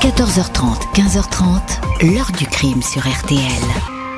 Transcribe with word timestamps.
14h30, 0.00 0.94
15h30, 0.94 2.12
l'heure 2.14 2.30
du 2.38 2.46
crime 2.46 2.80
sur 2.82 3.00
RTL. 3.00 3.40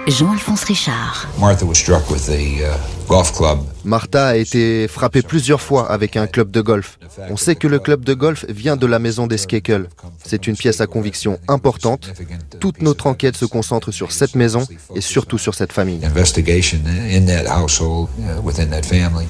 Jean-Alphonse 0.09 0.65
Richard. 0.65 1.27
Martha 1.39 1.65
was 1.65 1.77
struck 1.77 2.11
with 2.11 2.27
the 2.27 2.63
uh, 2.63 2.77
golf 3.09 3.33
club. 3.33 3.61
Martha 3.83 4.27
a 4.27 4.37
été 4.37 4.87
frappée 4.89 5.23
plusieurs 5.23 5.63
fois 5.63 5.91
avec 5.91 6.19
un 6.19 6.27
club 6.27 6.51
de 6.51 6.61
golf. 6.61 6.99
On 7.31 7.39
sait 7.39 7.55
que 7.55 7.67
le 7.67 7.79
club 7.79 8.05
de 8.05 8.13
golf 8.13 8.45
vient 8.51 8.77
de 8.77 8.87
la 8.87 8.99
maison 8.99 9.27
des 9.27 9.39
Skakel. 9.39 9.89
C'est 10.23 10.47
une 10.47 10.57
pièce 10.57 10.83
à 10.83 10.87
conviction 10.87 11.39
importante. 11.49 12.13
Toute 12.61 12.83
notre 12.83 13.07
enquête 13.07 13.37
se 13.37 13.47
concentre 13.47 13.91
sur 13.91 14.13
cette 14.13 14.35
maison 14.35 14.67
et 14.95 15.01
surtout 15.01 15.39
sur 15.39 15.55
cette 15.55 15.73
famille. 15.73 16.05
Investigation 16.05 16.81
in 17.11 17.25
that 17.25 17.49
household, 17.51 18.11
uh, 18.19 18.39
within 18.43 18.67
that 18.67 18.83
family. 18.83 19.27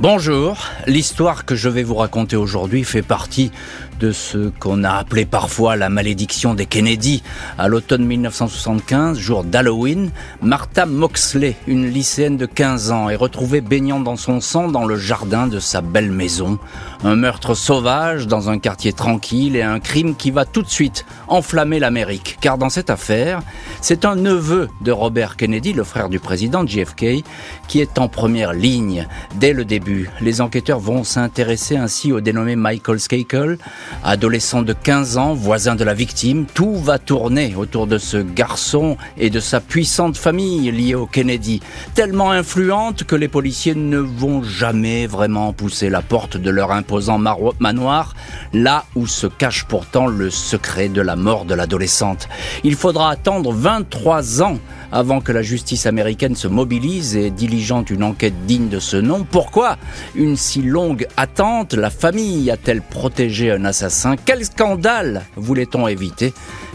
Bonjour, 0.00 0.68
l'histoire 0.86 1.44
que 1.44 1.56
je 1.56 1.68
vais 1.68 1.82
vous 1.82 1.96
raconter 1.96 2.36
aujourd'hui 2.36 2.84
fait 2.84 3.02
partie 3.02 3.50
de 3.98 4.12
ce 4.12 4.50
qu'on 4.60 4.84
a 4.84 4.92
appelé 4.92 5.24
parfois 5.24 5.76
la 5.76 5.88
malédiction 5.88 6.54
des 6.54 6.66
Kennedy. 6.66 7.22
À 7.58 7.68
l'automne 7.68 8.04
1975, 8.04 9.18
jour 9.18 9.44
d'Halloween, 9.44 10.10
Martha 10.42 10.86
Moxley, 10.86 11.56
une 11.66 11.86
lycéenne 11.86 12.36
de 12.36 12.46
15 12.46 12.90
ans, 12.92 13.08
est 13.08 13.16
retrouvée 13.16 13.60
baignant 13.60 14.00
dans 14.00 14.16
son 14.16 14.40
sang 14.40 14.68
dans 14.68 14.84
le 14.84 14.96
jardin 14.96 15.46
de 15.46 15.58
sa 15.58 15.80
belle 15.80 16.12
maison. 16.12 16.58
Un 17.04 17.16
meurtre 17.16 17.54
sauvage 17.54 18.26
dans 18.26 18.50
un 18.50 18.58
quartier 18.58 18.92
tranquille 18.92 19.56
et 19.56 19.62
un 19.62 19.80
crime 19.80 20.14
qui 20.14 20.30
va 20.30 20.44
tout 20.44 20.62
de 20.62 20.68
suite 20.68 21.04
enflammer 21.26 21.78
l'Amérique. 21.78 22.38
Car 22.40 22.58
dans 22.58 22.70
cette 22.70 22.90
affaire, 22.90 23.40
c'est 23.80 24.04
un 24.04 24.16
neveu 24.16 24.68
de 24.80 24.92
Robert 24.92 25.36
Kennedy, 25.36 25.72
le 25.72 25.84
frère 25.84 26.08
du 26.08 26.20
président 26.20 26.66
JFK, 26.66 27.24
qui 27.66 27.80
est 27.80 27.98
en 27.98 28.08
première 28.08 28.52
ligne 28.52 29.06
dès 29.36 29.52
le 29.52 29.64
début 29.64 30.10
les 30.20 30.40
enquêteurs 30.40 30.80
vont 30.80 31.04
s'intéresser 31.04 31.76
ainsi 31.76 32.12
au 32.12 32.20
dénommé 32.20 32.56
Michael 32.56 33.00
Skakel, 33.00 33.58
adolescent 34.04 34.62
de 34.62 34.72
15 34.72 35.18
ans, 35.18 35.34
voisin 35.34 35.74
de 35.74 35.84
la 35.84 35.94
victime. 35.94 36.46
Tout 36.52 36.76
va 36.76 36.98
tourner 36.98 37.54
autour 37.56 37.86
de 37.86 37.98
ce 37.98 38.18
garçon 38.18 38.96
et 39.16 39.30
de 39.30 39.40
sa 39.40 39.60
puissante 39.60 40.16
famille 40.16 40.70
liée 40.70 40.94
au 40.94 41.06
Kennedy, 41.06 41.60
tellement 41.94 42.30
influente 42.30 43.04
que 43.04 43.16
les 43.16 43.28
policiers 43.28 43.74
ne 43.74 43.98
vont 43.98 44.42
jamais 44.42 45.06
vraiment 45.06 45.52
pousser 45.52 45.90
la 45.90 46.02
porte 46.02 46.36
de 46.36 46.50
leur 46.50 46.72
imposant 46.72 47.18
manoir, 47.58 48.14
là 48.52 48.84
où 48.94 49.06
se 49.06 49.26
cache 49.26 49.64
pourtant 49.64 50.06
le 50.06 50.30
secret 50.30 50.88
de 50.88 51.00
la 51.00 51.16
mort 51.16 51.44
de 51.44 51.54
l'adolescente. 51.54 52.28
Il 52.64 52.76
faudra 52.76 53.10
attendre 53.10 53.52
23 53.52 54.42
ans 54.42 54.58
avant 54.92 55.20
que 55.20 55.32
la 55.32 55.42
justice 55.42 55.86
américaine 55.86 56.36
se 56.36 56.48
mobilise 56.48 57.16
et 57.16 57.30
diligente 57.30 57.90
une 57.90 58.02
enquête 58.02 58.46
digne 58.46 58.68
de 58.68 58.80
ce 58.80 58.96
nom. 58.96 59.26
Pourquoi 59.30 59.76
une 60.14 60.36
si 60.36 60.62
longue 60.62 61.06
attente? 61.16 61.74
La 61.74 61.90
famille 61.90 62.50
a-t-elle 62.50 62.82
protégé 62.82 63.50
un 63.50 63.64
assassin? 63.64 64.16
Quel 64.24 64.44
scandale 64.44 65.24
voulait-on 65.36 65.88
éviter? 65.88 66.32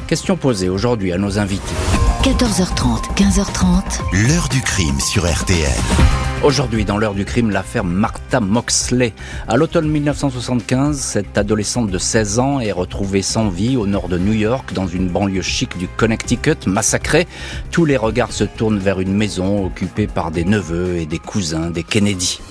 Question 0.07 0.37
posée 0.37 0.69
aujourd'hui 0.69 1.11
à 1.11 1.17
nos 1.17 1.39
invités. 1.39 1.75
14h30, 2.23 3.15
15h30. 3.15 4.27
L'heure 4.27 4.49
du 4.49 4.61
crime 4.61 4.99
sur 4.99 5.25
RTL. 5.29 6.32
Aujourd'hui, 6.43 6.83
dans 6.83 6.97
l'heure 6.97 7.13
du 7.13 7.23
crime, 7.23 7.51
l'affaire 7.51 7.85
Martha 7.85 8.41
Moxley. 8.41 9.13
À 9.47 9.55
l'automne 9.55 9.87
1975, 9.87 10.99
cette 10.99 11.37
adolescente 11.37 11.89
de 11.89 11.97
16 11.97 12.39
ans 12.39 12.59
est 12.59 12.73
retrouvée 12.73 13.21
sans 13.21 13.47
vie 13.47 13.77
au 13.77 13.87
nord 13.87 14.09
de 14.09 14.17
New 14.17 14.33
York, 14.33 14.73
dans 14.73 14.85
une 14.85 15.07
banlieue 15.07 15.41
chic 15.41 15.77
du 15.77 15.87
Connecticut, 15.87 16.67
massacrée. 16.67 17.27
Tous 17.71 17.85
les 17.85 17.95
regards 17.95 18.33
se 18.33 18.43
tournent 18.43 18.79
vers 18.79 18.99
une 18.99 19.15
maison 19.15 19.65
occupée 19.65 20.05
par 20.05 20.31
des 20.31 20.43
neveux 20.43 20.97
et 20.97 21.05
des 21.05 21.17
cousins 21.17 21.69
des 21.69 21.83
Kennedy. 21.83 22.41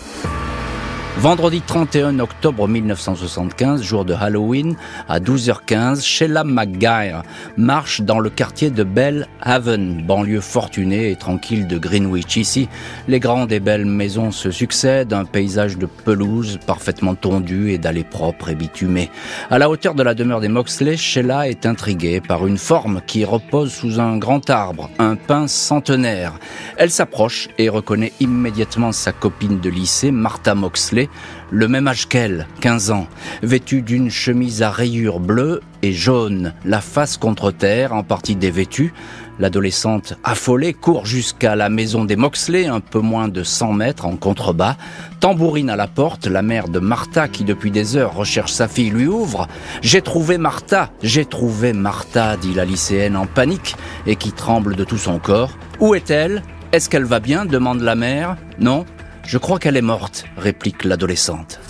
Vendredi 1.19 1.61
31 1.61 2.19
octobre 2.21 2.67
1975, 2.67 3.83
jour 3.83 4.05
de 4.07 4.15
Halloween, 4.15 4.77
à 5.09 5.21
12h15, 5.21 6.03
Sheila 6.03 6.43
McGuire 6.43 7.23
marche 7.57 8.01
dans 8.01 8.19
le 8.19 8.31
quartier 8.31 8.71
de 8.71 8.83
Bell 8.83 9.29
Haven, 9.43 10.03
banlieue 10.05 10.41
fortunée 10.41 11.11
et 11.11 11.17
tranquille 11.17 11.69
de 11.69 11.77
Greenwich. 11.79 12.39
Ici, 12.39 12.69
les 13.09 13.21
grandes 13.21 13.53
et 13.53 13.61
belles 13.61 13.85
maisons 13.85 14.33
se 14.33 14.51
succèdent, 14.51 15.13
un 15.13 15.27
paysage 15.27 15.77
de 15.77 15.87
pelouse 15.87 16.59
parfaitement 16.67 17.15
tondu 17.15 17.71
et 17.71 17.79
d'allées 17.79 18.05
propres 18.05 18.49
et 18.49 18.55
bitumées. 18.55 19.11
À 19.51 19.59
la 19.59 19.69
hauteur 19.69 19.95
de 19.95 20.03
la 20.03 20.15
demeure 20.15 20.41
des 20.41 20.49
Moxley, 20.49 20.97
Sheila 20.97 21.47
est 21.47 21.67
intriguée 21.67 22.21
par 22.21 22.47
une 22.47 22.59
forme 22.59 23.01
qui 23.07 23.25
repose 23.25 23.71
sous 23.71 24.01
un 24.01 24.17
grand 24.17 24.49
arbre, 24.49 24.89
un 24.99 25.17
pin 25.17 25.47
centenaire. 25.47 26.33
Elle 26.79 26.91
s'approche 26.91 27.49
et 27.59 27.69
reconnaît 27.69 28.15
immédiatement 28.19 28.93
sa 28.93 29.13
copine 29.13 29.61
de 29.61 29.69
lycée, 29.69 30.11
Martha 30.11 30.55
Moxley, 30.55 31.02
le 31.51 31.69
même 31.69 31.89
âge 31.89 32.09
qu'elle, 32.09 32.47
15 32.61 32.91
ans, 32.91 33.07
vêtue 33.43 33.83
d'une 33.83 34.11
chemise 34.11 34.63
à 34.63 34.71
rayures 34.71 35.21
bleues 35.21 35.61
et 35.83 35.93
jaunes, 35.93 36.55
la 36.65 36.81
face 36.81 37.17
contre 37.17 37.51
terre, 37.51 37.93
en 37.93 38.03
partie 38.03 38.37
dévêtue. 38.37 38.93
L'adolescente, 39.39 40.15
affolée, 40.23 40.75
court 40.75 41.07
jusqu'à 41.07 41.57
la 41.57 41.69
maison 41.69 42.05
des 42.05 42.17
Moxley, 42.17 42.67
un 42.67 42.81
peu 42.81 43.01
moins 43.01 43.29
de 43.29 43.43
100 43.43 43.73
mètres 43.73 44.07
en 44.07 44.17
contrebas. 44.17 44.77
Tambourine 45.21 45.71
à 45.71 45.77
la 45.77 45.89
porte, 45.89 46.27
la 46.27 46.43
mère 46.43 46.69
de 46.69 46.79
Martha, 46.79 47.29
qui 47.29 47.43
depuis 47.43 47.71
des 47.71 47.97
heures 47.97 48.15
recherche 48.15 48.53
sa 48.53 48.69
fille, 48.69 48.91
lui 48.91 49.07
ouvre. 49.07 49.49
J'ai 49.81 50.03
trouvé 50.03 50.39
Martha, 50.39 50.91
j'ai 51.03 51.25
trouvé 51.25 51.73
Martha, 51.73 52.37
dit 52.37 52.55
la 52.55 52.65
lycéenne 52.65 53.17
en 53.17 53.27
panique 53.27 53.75
et 54.07 54.17
qui 54.17 54.33
tremble 54.33 54.77
de 54.77 54.85
tout 54.85 54.99
son 54.99 55.19
corps. 55.19 55.57
Où 55.81 55.95
est-elle? 55.95 56.43
Est-ce 56.73 56.89
qu'elle 56.89 57.05
va 57.05 57.21
bien? 57.21 57.45
demande 57.45 57.81
la 57.81 57.95
mère. 57.95 58.37
Non, 58.59 58.87
je 59.25 59.39
crois 59.39 59.59
qu'elle 59.59 59.77
est 59.77 59.83
morte, 59.83 60.25
réplique 60.37 60.85
l'adolescente. 60.85 61.61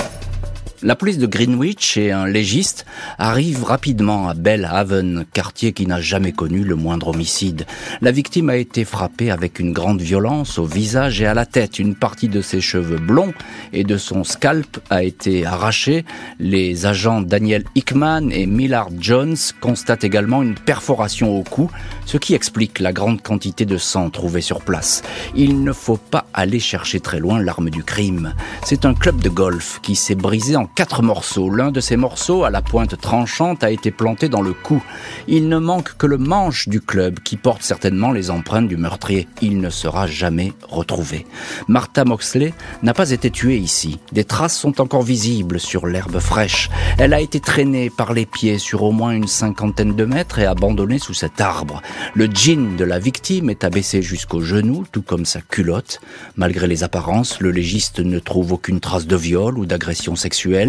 La 0.84 0.96
police 0.96 1.18
de 1.18 1.28
Greenwich 1.28 1.96
et 1.96 2.10
un 2.10 2.26
légiste 2.26 2.86
arrivent 3.16 3.62
rapidement 3.62 4.28
à 4.28 4.34
Bellhaven, 4.34 5.24
quartier 5.32 5.72
qui 5.72 5.86
n'a 5.86 6.00
jamais 6.00 6.32
connu 6.32 6.64
le 6.64 6.74
moindre 6.74 7.08
homicide. 7.08 7.66
La 8.00 8.10
victime 8.10 8.50
a 8.50 8.56
été 8.56 8.84
frappée 8.84 9.30
avec 9.30 9.60
une 9.60 9.72
grande 9.72 10.00
violence 10.00 10.58
au 10.58 10.64
visage 10.64 11.22
et 11.22 11.26
à 11.26 11.34
la 11.34 11.46
tête. 11.46 11.78
Une 11.78 11.94
partie 11.94 12.26
de 12.26 12.40
ses 12.40 12.60
cheveux 12.60 12.98
blonds 12.98 13.32
et 13.72 13.84
de 13.84 13.96
son 13.96 14.24
scalp 14.24 14.80
a 14.90 15.04
été 15.04 15.46
arrachée. 15.46 16.04
Les 16.40 16.84
agents 16.84 17.20
Daniel 17.20 17.62
Hickman 17.76 18.30
et 18.30 18.46
Millard 18.46 18.90
Jones 18.98 19.36
constatent 19.60 20.02
également 20.02 20.42
une 20.42 20.56
perforation 20.56 21.38
au 21.38 21.44
cou, 21.44 21.70
ce 22.06 22.16
qui 22.16 22.34
explique 22.34 22.80
la 22.80 22.92
grande 22.92 23.22
quantité 23.22 23.66
de 23.66 23.76
sang 23.76 24.10
trouvée 24.10 24.40
sur 24.40 24.62
place. 24.62 25.02
Il 25.36 25.62
ne 25.62 25.72
faut 25.72 25.96
pas 25.96 26.26
aller 26.34 26.58
chercher 26.58 26.98
très 26.98 27.20
loin 27.20 27.40
l'arme 27.40 27.70
du 27.70 27.84
crime. 27.84 28.34
C'est 28.64 28.84
un 28.84 28.94
club 28.94 29.20
de 29.20 29.28
golf 29.28 29.78
qui 29.80 29.94
s'est 29.94 30.16
brisé 30.16 30.56
en 30.56 30.66
quatre 30.74 31.02
morceaux. 31.02 31.50
L'un 31.50 31.70
de 31.70 31.80
ces 31.80 31.96
morceaux, 31.96 32.44
à 32.44 32.50
la 32.50 32.62
pointe 32.62 32.98
tranchante, 33.00 33.62
a 33.64 33.70
été 33.70 33.90
planté 33.90 34.28
dans 34.28 34.40
le 34.40 34.52
cou. 34.52 34.82
Il 35.28 35.48
ne 35.48 35.58
manque 35.58 35.96
que 35.96 36.06
le 36.06 36.18
manche 36.18 36.68
du 36.68 36.80
club 36.80 37.20
qui 37.20 37.36
porte 37.36 37.62
certainement 37.62 38.12
les 38.12 38.30
empreintes 38.30 38.68
du 38.68 38.76
meurtrier. 38.76 39.28
Il 39.40 39.60
ne 39.60 39.70
sera 39.70 40.06
jamais 40.06 40.52
retrouvé. 40.68 41.26
Martha 41.68 42.04
Moxley 42.04 42.54
n'a 42.82 42.94
pas 42.94 43.10
été 43.10 43.30
tuée 43.30 43.58
ici. 43.58 43.98
Des 44.12 44.24
traces 44.24 44.58
sont 44.58 44.80
encore 44.80 45.02
visibles 45.02 45.60
sur 45.60 45.86
l'herbe 45.86 46.18
fraîche. 46.18 46.70
Elle 46.98 47.14
a 47.14 47.20
été 47.20 47.40
traînée 47.40 47.90
par 47.90 48.12
les 48.12 48.26
pieds 48.26 48.58
sur 48.58 48.82
au 48.82 48.92
moins 48.92 49.12
une 49.12 49.28
cinquantaine 49.28 49.94
de 49.94 50.04
mètres 50.04 50.38
et 50.38 50.46
abandonnée 50.46 50.98
sous 50.98 51.14
cet 51.14 51.40
arbre. 51.40 51.82
Le 52.14 52.28
jean 52.32 52.76
de 52.76 52.84
la 52.84 52.98
victime 52.98 53.50
est 53.50 53.64
abaissé 53.64 54.02
jusqu'au 54.02 54.40
genou, 54.40 54.84
tout 54.90 55.02
comme 55.02 55.26
sa 55.26 55.40
culotte. 55.40 56.00
Malgré 56.36 56.66
les 56.66 56.84
apparences, 56.84 57.40
le 57.40 57.50
légiste 57.50 58.00
ne 58.00 58.18
trouve 58.18 58.52
aucune 58.52 58.80
trace 58.80 59.06
de 59.06 59.16
viol 59.16 59.58
ou 59.58 59.66
d'agression 59.66 60.16
sexuelle 60.16 60.61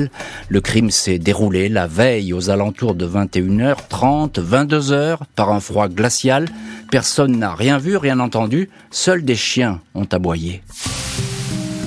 le 0.50 0.62
crime 0.62 0.92
s'est 0.92 1.20
déroulé 1.20 1.70
la 1.70 1.88
veille 1.88 2.34
aux 2.34 2.50
alentours 2.50 2.96
de 2.96 3.08
21h30, 3.08 4.40
22h, 4.40 5.18
par 5.36 5.52
un 5.52 5.60
froid 5.60 5.88
glacial. 5.88 6.48
Personne 6.92 7.38
n'a 7.38 7.56
rien 7.56 7.78
vu, 7.78 7.98
rien 7.98 8.20
entendu. 8.20 8.70
Seuls 8.92 9.24
des 9.24 9.36
chiens 9.36 9.82
ont 9.96 10.08
aboyé. 10.12 10.62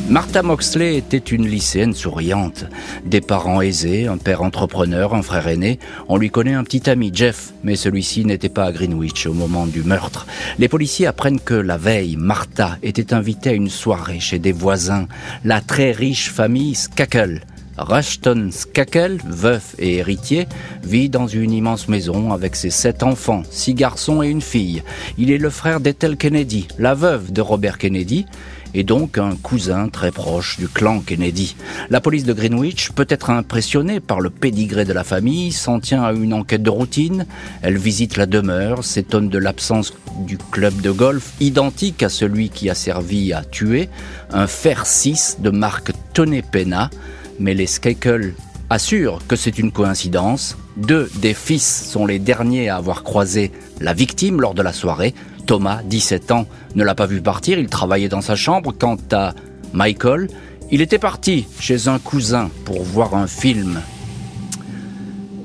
Martha 0.08 0.44
Moxley 0.44 0.96
était 0.96 1.16
une 1.18 1.48
lycéenne 1.48 1.92
souriante. 1.92 2.66
Des 3.04 3.20
parents 3.20 3.60
aisés, 3.60 4.06
un 4.06 4.18
père 4.18 4.42
entrepreneur, 4.42 5.14
un 5.14 5.22
frère 5.22 5.48
aîné. 5.48 5.80
On 6.06 6.16
lui 6.16 6.30
connaît 6.30 6.54
un 6.54 6.62
petit 6.62 6.88
ami, 6.88 7.10
Jeff, 7.12 7.52
mais 7.64 7.74
celui-ci 7.74 8.24
n'était 8.24 8.48
pas 8.48 8.66
à 8.66 8.72
Greenwich 8.72 9.26
au 9.26 9.32
moment 9.32 9.66
du 9.66 9.82
meurtre. 9.82 10.26
Les 10.60 10.68
policiers 10.68 11.08
apprennent 11.08 11.40
que 11.40 11.54
la 11.54 11.76
veille, 11.76 12.14
Martha 12.16 12.78
était 12.84 13.14
invitée 13.14 13.50
à 13.50 13.54
une 13.54 13.68
soirée 13.68 14.20
chez 14.20 14.38
des 14.38 14.52
voisins, 14.52 15.08
la 15.44 15.60
très 15.60 15.90
riche 15.90 16.30
famille 16.30 16.76
Skakel. 16.76 17.42
Rushton 17.78 18.48
Skakel, 18.50 19.18
veuf 19.26 19.74
et 19.78 19.96
héritier, 19.96 20.46
vit 20.82 21.08
dans 21.08 21.26
une 21.26 21.52
immense 21.52 21.88
maison 21.88 22.32
avec 22.32 22.56
ses 22.56 22.70
sept 22.70 23.02
enfants, 23.02 23.42
six 23.50 23.74
garçons 23.74 24.22
et 24.22 24.28
une 24.28 24.42
fille. 24.42 24.82
Il 25.18 25.30
est 25.30 25.38
le 25.38 25.50
frère 25.50 25.80
d'Ethel 25.80 26.16
Kennedy, 26.16 26.68
la 26.78 26.94
veuve 26.94 27.32
de 27.32 27.40
Robert 27.40 27.78
Kennedy, 27.78 28.26
et 28.74 28.84
donc 28.84 29.16
un 29.16 29.36
cousin 29.36 29.88
très 29.88 30.10
proche 30.10 30.58
du 30.58 30.68
clan 30.68 31.00
Kennedy. 31.00 31.56
La 31.88 32.00
police 32.00 32.24
de 32.24 32.32
Greenwich, 32.32 32.90
peut 32.92 33.06
être 33.08 33.30
impressionnée 33.30 34.00
par 34.00 34.20
le 34.20 34.30
pédigré 34.30 34.84
de 34.84 34.92
la 34.92 35.04
famille, 35.04 35.52
s'en 35.52 35.80
tient 35.80 36.02
à 36.02 36.12
une 36.12 36.34
enquête 36.34 36.62
de 36.62 36.70
routine. 36.70 37.26
Elle 37.62 37.78
visite 37.78 38.16
la 38.16 38.26
demeure, 38.26 38.84
s'étonne 38.84 39.28
de 39.28 39.38
l'absence 39.38 39.94
du 40.26 40.38
club 40.38 40.80
de 40.80 40.90
golf, 40.90 41.32
identique 41.40 42.02
à 42.02 42.08
celui 42.08 42.50
qui 42.50 42.68
a 42.68 42.74
servi 42.74 43.32
à 43.32 43.44
tuer, 43.44 43.88
un 44.30 44.46
fer 44.46 44.86
6 44.86 45.38
de 45.40 45.50
marque 45.50 45.92
Tony 46.12 46.42
Pena, 46.42 46.90
mais 47.38 47.54
les 47.54 47.66
Skakel 47.66 48.34
assurent 48.70 49.20
que 49.26 49.36
c'est 49.36 49.58
une 49.58 49.72
coïncidence. 49.72 50.56
Deux 50.76 51.10
des 51.16 51.34
fils 51.34 51.88
sont 51.90 52.06
les 52.06 52.18
derniers 52.18 52.68
à 52.68 52.76
avoir 52.76 53.02
croisé 53.02 53.52
la 53.80 53.92
victime 53.92 54.40
lors 54.40 54.54
de 54.54 54.62
la 54.62 54.72
soirée. 54.72 55.14
Thomas, 55.46 55.82
17 55.84 56.32
ans, 56.32 56.46
ne 56.74 56.84
l'a 56.84 56.94
pas 56.94 57.06
vu 57.06 57.20
partir, 57.20 57.58
il 57.58 57.68
travaillait 57.68 58.08
dans 58.08 58.20
sa 58.20 58.34
chambre. 58.34 58.74
Quant 58.76 58.98
à 59.12 59.34
Michael, 59.72 60.28
il 60.70 60.80
était 60.80 60.98
parti 60.98 61.46
chez 61.60 61.88
un 61.88 61.98
cousin 61.98 62.50
pour 62.64 62.82
voir 62.82 63.14
un 63.14 63.28
film. 63.28 63.80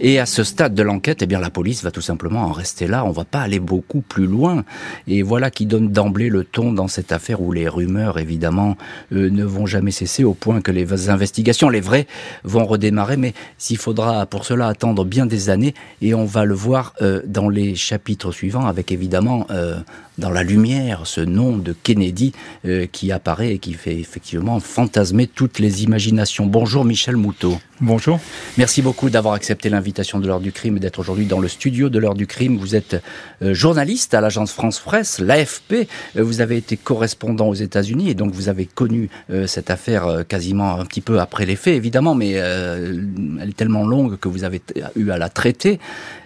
Et 0.03 0.17
à 0.17 0.25
ce 0.25 0.43
stade 0.43 0.73
de 0.73 0.81
l'enquête, 0.81 1.21
eh 1.21 1.27
bien, 1.27 1.39
la 1.39 1.51
police 1.51 1.83
va 1.83 1.91
tout 1.91 2.01
simplement 2.01 2.41
en 2.41 2.51
rester 2.51 2.87
là. 2.87 3.05
On 3.05 3.11
va 3.11 3.23
pas 3.23 3.41
aller 3.41 3.59
beaucoup 3.59 4.01
plus 4.01 4.25
loin. 4.25 4.65
Et 5.07 5.21
voilà 5.21 5.51
qui 5.51 5.67
donne 5.67 5.89
d'emblée 5.89 6.29
le 6.29 6.43
ton 6.43 6.73
dans 6.73 6.87
cette 6.87 7.11
affaire 7.11 7.39
où 7.39 7.51
les 7.51 7.69
rumeurs, 7.69 8.17
évidemment, 8.17 8.77
euh, 9.13 9.29
ne 9.29 9.43
vont 9.43 9.67
jamais 9.67 9.91
cesser 9.91 10.23
au 10.23 10.33
point 10.33 10.59
que 10.61 10.71
les 10.71 11.09
investigations, 11.09 11.69
les 11.69 11.81
vraies, 11.81 12.07
vont 12.43 12.65
redémarrer. 12.65 13.15
Mais 13.15 13.35
s'il 13.59 13.77
faudra 13.77 14.25
pour 14.25 14.43
cela 14.43 14.69
attendre 14.69 15.05
bien 15.05 15.27
des 15.27 15.51
années, 15.51 15.75
et 16.01 16.15
on 16.15 16.25
va 16.25 16.45
le 16.45 16.55
voir 16.55 16.93
euh, 17.03 17.21
dans 17.27 17.47
les 17.47 17.75
chapitres 17.75 18.31
suivants, 18.31 18.65
avec 18.65 18.91
évidemment 18.91 19.45
euh, 19.51 19.81
dans 20.21 20.29
la 20.29 20.43
lumière 20.43 21.01
ce 21.05 21.19
nom 21.19 21.57
de 21.57 21.73
Kennedy 21.73 22.31
euh, 22.65 22.85
qui 22.89 23.11
apparaît 23.11 23.55
et 23.55 23.59
qui 23.59 23.73
fait 23.73 23.99
effectivement 23.99 24.59
fantasmer 24.59 25.25
toutes 25.25 25.57
les 25.57 25.83
imaginations. 25.83 26.45
Bonjour 26.45 26.85
Michel 26.85 27.17
Moutot. 27.17 27.59
Bonjour. 27.81 28.19
Merci 28.59 28.83
beaucoup 28.83 29.09
d'avoir 29.09 29.33
accepté 29.33 29.69
l'invitation 29.69 30.19
de 30.19 30.27
l'heure 30.27 30.39
du 30.39 30.51
crime 30.51 30.77
et 30.77 30.79
d'être 30.79 30.99
aujourd'hui 30.99 31.25
dans 31.25 31.39
le 31.39 31.47
studio 31.47 31.89
de 31.89 31.97
l'heure 31.97 32.13
du 32.13 32.27
crime. 32.27 32.57
Vous 32.57 32.75
êtes 32.75 33.01
euh, 33.41 33.55
journaliste 33.55 34.13
à 34.13 34.21
l'agence 34.21 34.51
France 34.51 34.79
Presse, 34.79 35.17
l'AFP. 35.17 35.87
Euh, 36.15 36.23
vous 36.23 36.39
avez 36.39 36.57
été 36.57 36.77
correspondant 36.77 37.47
aux 37.49 37.55
États-Unis 37.55 38.11
et 38.11 38.13
donc 38.13 38.31
vous 38.31 38.47
avez 38.47 38.67
connu 38.67 39.09
cette 39.47 39.71
affaire 39.71 40.23
quasiment 40.27 40.79
un 40.79 40.85
petit 40.85 41.01
peu 41.01 41.19
après 41.19 41.45
les 41.45 41.55
faits, 41.55 41.75
évidemment, 41.75 42.13
mais 42.13 42.31
elle 42.31 43.47
est 43.49 43.55
tellement 43.55 43.85
longue 43.85 44.17
que 44.17 44.27
vous 44.27 44.43
avez 44.43 44.61
eu 44.95 45.09
à 45.09 45.17
la 45.17 45.29
traiter. 45.29 45.79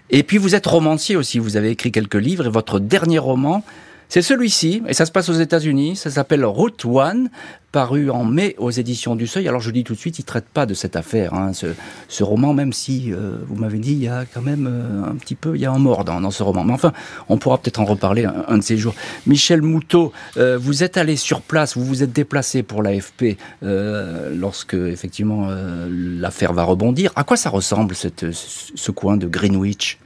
Et 0.10 0.24
puis 0.24 0.38
vous 0.38 0.56
êtes 0.56 0.66
romancier 0.68 1.16
aussi, 1.16 1.40
vous 1.40 1.58
avez 1.58 1.70
écrit 1.70 1.92
quelques 1.92 2.16
livres 2.16 2.46
et 2.46 2.50
votre 2.50 2.80
dernier 2.80 3.18
roman, 3.18 3.64
c'est 4.10 4.22
celui-ci, 4.22 4.84
et 4.88 4.94
ça 4.94 5.06
se 5.06 5.12
passe 5.12 5.30
aux 5.30 5.34
États-Unis, 5.34 5.96
ça 5.96 6.10
s'appelle 6.10 6.46
Route 6.46 6.86
One, 6.86 7.30
paru 7.76 8.10
en 8.10 8.24
mai 8.24 8.56
aux 8.58 8.72
éditions 8.72 9.18
du 9.18 9.28
Seuil. 9.28 9.50
Alors 9.50 9.60
je 9.60 9.70
dis 9.70 9.84
tout 9.84 9.96
de 9.96 10.00
suite, 10.00 10.18
il 10.18 10.24
traite 10.24 10.46
pas 10.46 10.66
de 10.66 10.74
cette 10.74 10.96
affaire, 10.96 11.34
hein, 11.34 11.52
ce, 11.54 12.24
roman, 12.24 12.54
même 12.54 12.72
si 12.72 13.12
euh, 13.12 13.36
vous 13.50 13.56
m'avez 13.56 13.80
dit, 13.80 13.92
il 13.92 14.02
y 14.02 14.08
a 14.08 14.24
quand 14.34 14.42
même 14.42 14.66
euh, 14.72 15.12
un 15.12 15.16
petit 15.16 15.36
peu, 15.36 15.56
il 15.56 15.62
y 15.62 15.66
a 15.66 15.72
un 15.74 15.78
mort 15.78 16.06
dans, 16.06 16.32
ce 16.32 16.42
roman. 16.42 16.64
Mais 16.64 16.72
enfin, 16.72 16.94
on 17.28 17.38
pourra 17.38 17.58
peut-être 17.58 17.82
en 17.82 17.84
reparler 17.86 18.26
un, 18.48 18.58
de 18.58 18.64
ces 18.64 18.78
jours. 18.78 18.96
Michel 19.28 19.62
Moutot, 19.62 20.14
euh, 20.38 20.58
vous 20.58 20.84
êtes 20.84 20.96
allé 20.96 21.18
sur 21.18 21.42
place, 21.42 21.76
vous 21.76 21.84
vous 21.84 22.02
êtes 22.02 22.14
déplacé 22.14 22.64
pour 22.64 22.82
l'AFP 22.82 23.38
lorsque 23.62 24.76
effectivement 24.76 25.50
l'affaire 25.90 26.54
va 26.54 26.64
rebondir. 26.64 27.12
À 27.18 27.26
quoi 27.26 27.36
ça 27.36 27.50
ressemble 27.50 27.94
ce 27.96 28.92
coin 28.92 29.18
de 29.18 29.28
Greenwich? 29.28 30.00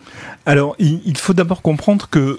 Alors, 0.45 0.75
il, 0.79 1.17
faut 1.17 1.33
d'abord 1.33 1.61
comprendre 1.61 2.07
que 2.09 2.37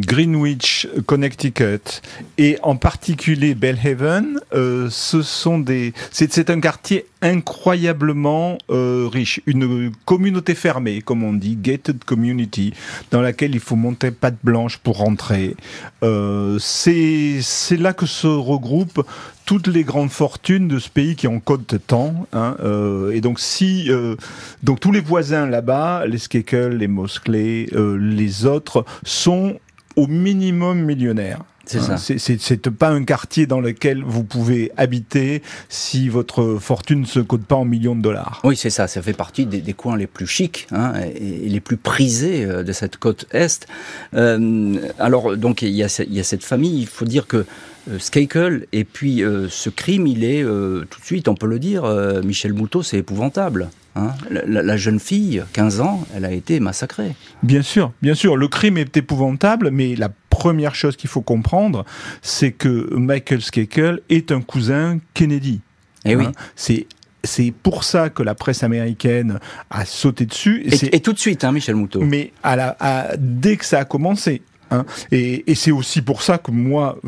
Greenwich, 0.00 0.88
Connecticut, 1.06 2.00
et 2.38 2.56
en 2.62 2.76
particulier 2.76 3.54
Bellhaven, 3.54 4.40
euh, 4.54 4.88
c'est 4.90 6.50
un 6.50 6.60
quartier 6.60 7.06
incroyablement 7.22 8.58
euh, 8.70 9.08
riche, 9.12 9.40
une 9.46 9.92
communauté 10.04 10.54
fermée, 10.54 11.02
comme 11.02 11.22
on 11.22 11.32
dit, 11.32 11.56
gated 11.56 12.04
community, 12.04 12.72
dans 13.10 13.20
laquelle 13.20 13.54
il 13.54 13.60
faut 13.60 13.76
monter 13.76 14.10
patte 14.10 14.38
blanche 14.42 14.78
pour 14.78 14.98
rentrer. 14.98 15.56
Euh, 16.02 16.58
c'est 16.58 17.42
là 17.76 17.92
que 17.92 18.06
se 18.06 18.26
regroupent 18.26 19.04
toutes 19.44 19.66
les 19.66 19.84
grandes 19.84 20.10
fortunes 20.10 20.68
de 20.68 20.78
ce 20.78 20.88
pays 20.88 21.16
qui 21.16 21.26
en 21.26 21.40
code 21.40 21.66
tant. 21.86 22.26
Hein, 22.32 22.56
euh, 22.60 23.10
et 23.10 23.20
donc 23.20 23.40
si 23.40 23.90
euh, 23.90 24.16
donc 24.62 24.80
tous 24.80 24.92
les 24.92 25.00
voisins 25.00 25.46
là-bas, 25.46 26.06
les 26.06 26.18
Skekel, 26.18 26.76
les 26.76 26.88
Mosley, 26.88 27.66
euh, 27.72 27.96
les 27.96 28.46
autres 28.46 28.84
sont 29.04 29.58
au 29.96 30.06
minimum 30.06 30.80
millionnaires. 30.82 31.42
C'est 31.70 31.78
hein, 31.78 31.96
ça. 31.96 32.14
C'est 32.18 32.70
pas 32.70 32.88
un 32.88 33.04
quartier 33.04 33.46
dans 33.46 33.60
lequel 33.60 34.02
vous 34.02 34.24
pouvez 34.24 34.72
habiter 34.76 35.40
si 35.68 36.08
votre 36.08 36.58
fortune 36.60 37.02
ne 37.02 37.06
se 37.06 37.20
code 37.20 37.44
pas 37.44 37.54
en 37.54 37.64
millions 37.64 37.94
de 37.94 38.02
dollars. 38.02 38.40
Oui, 38.42 38.56
c'est 38.56 38.70
ça. 38.70 38.88
Ça 38.88 39.00
fait 39.02 39.12
partie 39.12 39.46
des, 39.46 39.72
coins 39.72 39.96
les 39.96 40.08
plus 40.08 40.26
chics 40.26 40.66
hein, 40.72 40.94
et, 41.14 41.48
les 41.48 41.60
plus 41.60 41.76
prisés 41.76 42.44
euh, 42.44 42.64
de 42.64 42.72
cette 42.72 42.96
côte 42.96 43.26
est. 43.30 43.68
Euh, 44.14 44.78
alors, 44.98 45.36
donc, 45.36 45.62
il 45.62 45.68
y, 45.68 45.84
a, 45.84 45.88
cette 45.88 46.42
famille. 46.42 46.80
Il 46.80 46.88
faut 46.88 47.04
dire 47.04 47.28
que 47.28 47.46
euh, 47.88 47.98
Skakel 48.00 48.66
et 48.72 48.82
puis 48.82 49.22
ce 49.48 49.70
crime, 49.70 50.08
il 50.08 50.24
est 50.24 50.42
tout 50.42 51.00
de 51.00 51.04
suite, 51.04 51.28
on 51.28 51.34
peut 51.34 51.46
le 51.46 51.60
dire, 51.60 51.84
Michel 52.24 52.52
Moutot, 52.52 52.82
c'est 52.82 52.98
épouvantable. 52.98 53.70
Hein. 53.96 54.10
la, 54.30 54.62
la, 54.62 54.76
jeune 54.76 55.00
fille, 55.00 55.42
15 55.52 55.80
ans, 55.80 56.06
elle 56.14 56.24
a 56.24 56.30
été 56.30 56.60
massacrée. 56.60 57.16
Bien 57.42 57.62
sûr, 57.62 57.92
bien 58.02 58.14
sûr. 58.14 58.36
Le 58.36 58.46
crime 58.46 58.78
est 58.78 58.96
épouvantable, 58.96 59.70
mais 59.72 59.96
la 59.96 60.10
première 60.40 60.74
chose 60.74 60.96
qu'il 60.96 61.10
faut 61.10 61.20
comprendre, 61.20 61.84
c'est 62.22 62.52
que 62.52 62.94
Michael 62.94 63.42
Skakel 63.42 64.00
est 64.08 64.32
un 64.32 64.40
cousin 64.40 64.98
Kennedy. 65.12 65.60
Et 66.06 66.12
eh 66.12 66.16
oui. 66.16 66.24
Hein, 66.24 66.32
c'est 66.56 66.86
c'est 67.22 67.52
pour 67.52 67.84
ça 67.84 68.08
que 68.08 68.22
la 68.22 68.34
presse 68.34 68.62
américaine 68.62 69.38
a 69.68 69.84
sauté 69.84 70.24
dessus. 70.24 70.62
Et, 70.64 70.96
et 70.96 71.00
tout 71.00 71.12
de 71.12 71.18
suite, 71.18 71.44
hein, 71.44 71.52
Michel 71.52 71.74
Moutot. 71.74 72.00
Mais 72.00 72.32
à 72.42 72.56
la, 72.56 72.74
à, 72.80 73.08
dès 73.18 73.58
que 73.58 73.66
ça 73.66 73.80
a 73.80 73.84
commencé. 73.84 74.40
Hein, 74.70 74.86
et, 75.12 75.44
et 75.50 75.54
c'est 75.54 75.72
aussi 75.72 76.00
pour 76.00 76.22
ça 76.22 76.38
que 76.38 76.50
moi, 76.50 76.98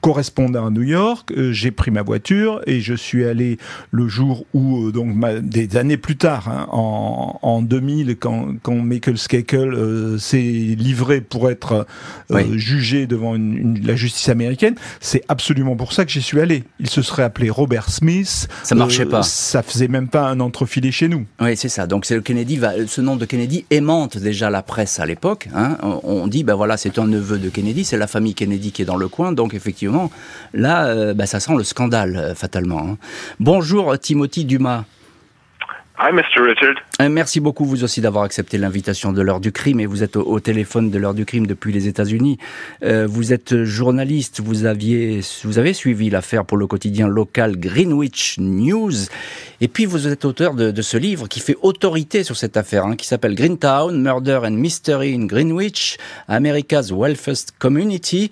correspondant 0.00 0.66
à 0.66 0.70
New 0.70 0.82
York, 0.82 1.32
euh, 1.36 1.52
j'ai 1.52 1.70
pris 1.70 1.90
ma 1.90 2.02
voiture 2.02 2.60
et 2.66 2.80
je 2.80 2.94
suis 2.94 3.24
allé 3.24 3.58
le 3.90 4.08
jour 4.08 4.46
où, 4.54 4.86
euh, 4.86 4.92
donc 4.92 5.14
des 5.42 5.76
années 5.76 5.96
plus 5.96 6.16
tard, 6.16 6.48
hein, 6.48 6.68
en, 6.70 7.38
en, 7.42 7.62
2000, 7.62 8.16
quand, 8.16 8.54
quand 8.62 8.74
Michael 8.76 9.18
Skakel 9.18 9.74
euh, 9.74 10.18
s'est 10.18 10.38
livré 10.38 11.20
pour 11.20 11.50
être 11.50 11.86
jugé 12.52 13.06
devant 13.06 13.34
une, 13.34 13.80
la 13.84 13.96
justice 13.96 14.28
américaine, 14.28 14.74
c'est 15.00 15.22
absolument 15.28 15.76
pour 15.76 15.92
ça 15.92 16.04
que 16.04 16.10
j'y 16.10 16.22
suis 16.22 16.40
allé. 16.40 16.64
Il 16.78 16.88
se 16.88 17.02
serait 17.02 17.24
appelé 17.24 17.50
Robert 17.50 17.90
Smith. 17.90 18.48
Ça 18.62 18.74
marchait 18.74 19.06
pas. 19.06 19.22
Ça 19.22 19.62
faisait 19.62 19.88
même 19.88 20.08
pas 20.08 20.28
un 20.28 20.40
entrefilé 20.40 20.92
chez 20.92 21.08
nous. 21.08 21.26
Oui, 21.40 21.56
c'est 21.56 21.68
ça. 21.68 21.86
Donc 21.86 22.04
c'est 22.06 22.14
le 22.14 22.20
Kennedy. 22.20 22.56
Va, 22.56 22.72
ce 22.86 23.00
nom 23.00 23.16
de 23.16 23.24
Kennedy 23.24 23.64
aimante 23.70 24.18
déjà 24.18 24.50
la 24.50 24.62
presse 24.62 25.00
à 25.00 25.06
l'époque. 25.06 25.48
Hein. 25.54 25.76
On, 25.82 26.00
on 26.04 26.26
dit, 26.26 26.44
ben 26.44 26.54
voilà, 26.54 26.76
c'est 26.76 26.98
un 26.98 27.06
neveu 27.06 27.38
de 27.38 27.48
Kennedy, 27.48 27.84
c'est 27.84 27.98
la 27.98 28.06
famille 28.06 28.34
Kennedy 28.34 28.72
qui 28.72 28.82
est 28.82 28.86
dans 28.86 28.96
le 28.96 29.08
coin, 29.08 29.32
donc 29.32 29.54
effectivement 29.54 29.79
là, 30.52 30.86
euh, 30.86 31.14
bah, 31.14 31.26
ça 31.26 31.40
sent 31.40 31.54
le 31.56 31.64
scandale, 31.64 32.16
euh, 32.16 32.34
fatalement. 32.34 32.80
Hein. 32.80 32.96
Bonjour, 33.38 33.98
Timothy 33.98 34.44
Dumas. 34.44 34.84
Hi, 35.98 36.12
Mr. 36.12 36.42
Richard. 36.42 36.76
Euh, 37.00 37.08
merci 37.08 37.40
beaucoup, 37.40 37.64
vous 37.64 37.84
aussi, 37.84 38.00
d'avoir 38.00 38.24
accepté 38.24 38.58
l'invitation 38.58 39.12
de 39.12 39.22
l'heure 39.22 39.40
du 39.40 39.52
crime. 39.52 39.80
Et 39.80 39.86
vous 39.86 40.02
êtes 40.02 40.16
au, 40.16 40.40
téléphone 40.40 40.90
de 40.90 40.98
l'heure 40.98 41.14
du 41.14 41.24
crime 41.24 41.46
depuis 41.46 41.72
les 41.72 41.88
États-Unis. 41.88 42.38
Euh, 42.82 43.06
vous 43.06 43.32
êtes 43.32 43.64
journaliste. 43.64 44.40
Vous 44.40 44.64
aviez, 44.64 45.20
vous 45.44 45.58
avez 45.58 45.72
suivi 45.72 46.10
l'affaire 46.10 46.44
pour 46.44 46.56
le 46.56 46.66
quotidien 46.66 47.08
local 47.08 47.58
Greenwich 47.58 48.36
News. 48.38 48.92
Et 49.60 49.68
puis, 49.68 49.84
vous 49.84 50.06
êtes 50.08 50.24
auteur 50.24 50.54
de, 50.54 50.70
de 50.70 50.82
ce 50.82 50.96
livre 50.96 51.28
qui 51.28 51.40
fait 51.40 51.56
autorité 51.62 52.24
sur 52.24 52.36
cette 52.36 52.56
affaire, 52.56 52.84
hein, 52.86 52.96
qui 52.96 53.06
s'appelle 53.06 53.34
Greentown, 53.34 54.00
Murder 54.00 54.40
and 54.44 54.52
Mystery 54.52 55.14
in 55.14 55.26
Greenwich, 55.26 55.98
America's 56.28 56.90
Wealthiest 56.92 57.52
Community, 57.58 58.30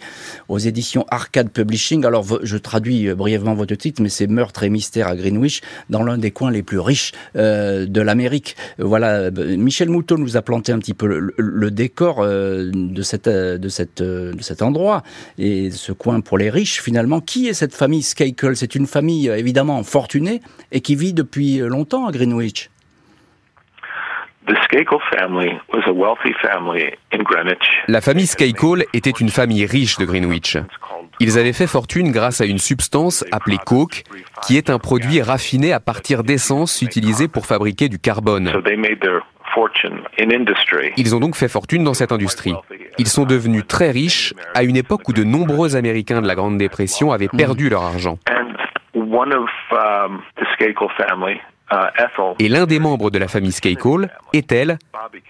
aux 0.48 0.58
éditions 0.58 1.06
Arcade 1.10 1.50
Publishing. 1.50 2.04
Alors, 2.04 2.24
je 2.42 2.56
traduis 2.56 3.12
brièvement 3.14 3.54
votre 3.54 3.74
titre, 3.74 4.02
mais 4.02 4.08
c'est 4.08 4.26
Meurtre 4.26 4.62
et 4.62 4.70
mystère 4.70 5.08
à 5.08 5.16
Greenwich, 5.16 5.60
dans 5.90 6.02
l'un 6.02 6.18
des 6.18 6.30
coins 6.30 6.50
les 6.50 6.62
plus 6.62 6.80
riches. 6.80 7.12
Euh, 7.36 7.58
euh, 7.68 7.86
de 7.86 8.00
l'Amérique. 8.00 8.56
Voilà, 8.78 9.30
Michel 9.30 9.88
Mouton 9.88 10.16
nous 10.18 10.36
a 10.36 10.42
planté 10.42 10.72
un 10.72 10.78
petit 10.78 10.94
peu 10.94 11.06
le, 11.36 11.70
décor 11.70 12.20
euh, 12.20 12.70
de, 12.72 13.02
cette, 13.02 13.28
euh, 13.28 13.58
de, 13.58 13.68
cette, 13.68 14.02
de 14.02 14.40
cet 14.40 14.62
endroit 14.62 15.02
et 15.38 15.70
ce 15.70 15.92
coin 15.92 16.20
pour 16.20 16.38
les 16.38 16.50
riches 16.50 16.82
finalement. 16.82 17.20
Qui 17.20 17.48
est 17.48 17.54
cette 17.54 17.74
famille 17.74 18.02
Skakel 18.02 18.56
C'est 18.56 18.74
une 18.74 18.86
famille 18.86 19.28
évidemment 19.28 19.82
fortunée 19.82 20.40
et 20.72 20.80
qui 20.80 20.96
vit 20.96 21.12
depuis 21.12 21.58
longtemps 21.58 22.06
à 22.06 22.12
Greenwich. 22.12 22.70
La 27.86 28.00
famille 28.00 28.26
Skakel 28.26 28.84
était 28.94 29.10
une 29.10 29.28
famille 29.28 29.66
riche 29.66 29.98
de 29.98 30.04
Greenwich. 30.04 30.56
Ils 31.20 31.38
avaient 31.38 31.52
fait 31.52 31.66
fortune 31.66 32.12
grâce 32.12 32.40
à 32.40 32.46
une 32.46 32.58
substance 32.58 33.24
appelée 33.32 33.58
coke, 33.64 34.04
qui 34.46 34.56
est 34.56 34.70
un 34.70 34.78
produit 34.78 35.20
raffiné 35.20 35.72
à 35.72 35.80
partir 35.80 36.22
d'essence 36.22 36.82
utilisée 36.82 37.28
pour 37.28 37.46
fabriquer 37.46 37.88
du 37.88 37.98
carbone. 37.98 38.52
Ils 40.96 41.16
ont 41.16 41.20
donc 41.20 41.34
fait 41.34 41.48
fortune 41.48 41.82
dans 41.82 41.94
cette 41.94 42.12
industrie. 42.12 42.54
Ils 42.98 43.08
sont 43.08 43.24
devenus 43.24 43.66
très 43.66 43.90
riches 43.90 44.34
à 44.54 44.62
une 44.62 44.76
époque 44.76 45.08
où 45.08 45.12
de 45.12 45.24
nombreux 45.24 45.76
Américains 45.76 46.20
de 46.22 46.28
la 46.28 46.34
Grande 46.34 46.58
Dépression 46.58 47.12
avaient 47.12 47.28
perdu 47.28 47.68
leur 47.68 47.82
argent. 47.82 48.18
Et 52.38 52.48
l'un 52.48 52.66
des 52.66 52.78
membres 52.78 53.10
de 53.10 53.18
la 53.18 53.28
famille 53.28 53.52
Skakel, 53.52 54.10
Ethel, 54.32 54.78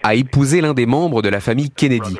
a 0.03 0.15
épousé 0.15 0.61
l'un 0.61 0.73
des 0.73 0.85
membres 0.85 1.21
de 1.21 1.29
la 1.29 1.39
famille 1.39 1.69
Kennedy, 1.71 2.17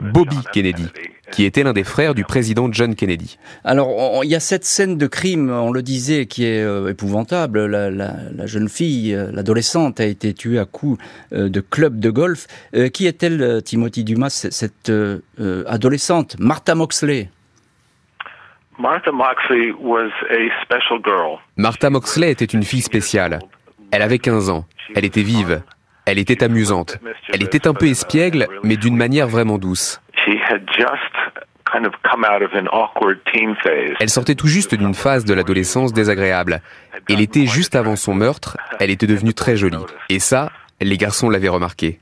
Bobby 0.00 0.38
Kennedy. 0.52 0.88
Qui 1.32 1.44
était 1.44 1.64
l'un 1.64 1.72
des 1.72 1.82
frères 1.82 2.14
du 2.14 2.24
président 2.24 2.68
John 2.70 2.94
Kennedy. 2.94 3.38
Alors, 3.64 4.22
il 4.22 4.30
y 4.30 4.34
a 4.36 4.40
cette 4.40 4.64
scène 4.64 4.98
de 4.98 5.06
crime, 5.06 5.50
on 5.50 5.72
le 5.72 5.82
disait, 5.82 6.26
qui 6.26 6.44
est 6.44 6.62
euh, 6.62 6.90
épouvantable. 6.90 7.66
La, 7.66 8.46
jeune 8.46 8.68
fille, 8.68 9.14
euh, 9.14 9.32
l'adolescente, 9.32 9.98
a 9.98 10.04
été 10.04 10.34
tuée 10.34 10.58
à 10.58 10.66
coups 10.66 11.02
euh, 11.32 11.48
de 11.48 11.60
club 11.60 11.98
de 11.98 12.10
golf. 12.10 12.46
qui 12.92 13.06
est-elle, 13.06 13.62
Timothy 13.64 14.04
Dumas, 14.04 14.46
cette 14.50 14.92
adolescente 15.66 16.36
Martha 16.38 16.74
Moxley? 16.74 17.30
Martha 18.78 19.10
Moxley 19.10 19.72
was 19.72 20.10
a 20.30 20.50
special 20.62 21.00
girl. 21.02 21.38
Martha 21.56 21.88
Moxley 21.88 22.30
était 22.30 22.44
une 22.44 22.62
fille 22.62 22.82
spéciale. 22.82 23.40
Elle 23.90 24.02
avait 24.02 24.18
15 24.18 24.50
ans. 24.50 24.64
Elle 24.94 25.04
était 25.04 25.22
vive. 25.22 25.62
Elle 26.04 26.18
était 26.18 26.42
amusante. 26.42 26.98
Elle 27.32 27.42
était 27.42 27.66
un 27.66 27.74
peu 27.74 27.86
espiègle, 27.86 28.48
mais 28.64 28.76
d'une 28.76 28.96
manière 28.96 29.28
vraiment 29.28 29.58
douce. 29.58 30.00
Elle 34.00 34.10
sortait 34.10 34.34
tout 34.34 34.48
juste 34.48 34.74
d'une 34.74 34.94
phase 34.94 35.24
de 35.24 35.34
l'adolescence 35.34 35.92
désagréable. 35.92 36.62
Et 37.08 37.16
l'été 37.16 37.46
juste 37.46 37.74
avant 37.74 37.96
son 37.96 38.14
meurtre, 38.14 38.56
elle 38.78 38.90
était 38.90 39.06
devenue 39.06 39.34
très 39.34 39.56
jolie. 39.56 39.84
Et 40.08 40.18
ça, 40.18 40.50
les 40.80 40.96
garçons 40.96 41.30
l'avaient 41.30 41.48
remarqué. 41.48 41.98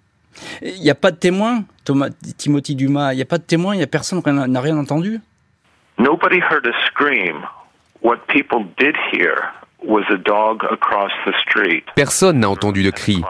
Il 0.62 0.80
n'y 0.80 0.90
a 0.90 0.94
pas 0.94 1.10
de 1.10 1.16
témoin, 1.16 1.64
Thomas, 1.84 2.08
Timothy 2.36 2.74
Dumas, 2.74 3.12
il 3.12 3.16
n'y 3.16 3.22
a 3.22 3.26
pas 3.26 3.38
de 3.38 3.42
témoin, 3.42 3.74
il 3.74 3.78
n'y 3.78 3.84
a 3.84 3.88
personne 3.88 4.22
qui 4.22 4.30
n'a 4.30 4.60
rien 4.60 4.76
entendu? 4.76 5.20
Nobody 5.98 6.38
heard 6.38 6.66
a 6.66 6.72
scream. 6.86 7.42
What 8.02 8.18
people 8.28 8.64
did 8.78 8.96
hear 9.12 9.34
was 9.82 10.04
a 10.10 10.16
dog 10.16 10.64
across 10.70 11.12
the 11.26 11.32
street. 11.46 11.84
Personne 11.94 12.40
n'a 12.40 12.48
entendu 12.48 12.82
de 12.82 12.90
cri. 12.90 13.22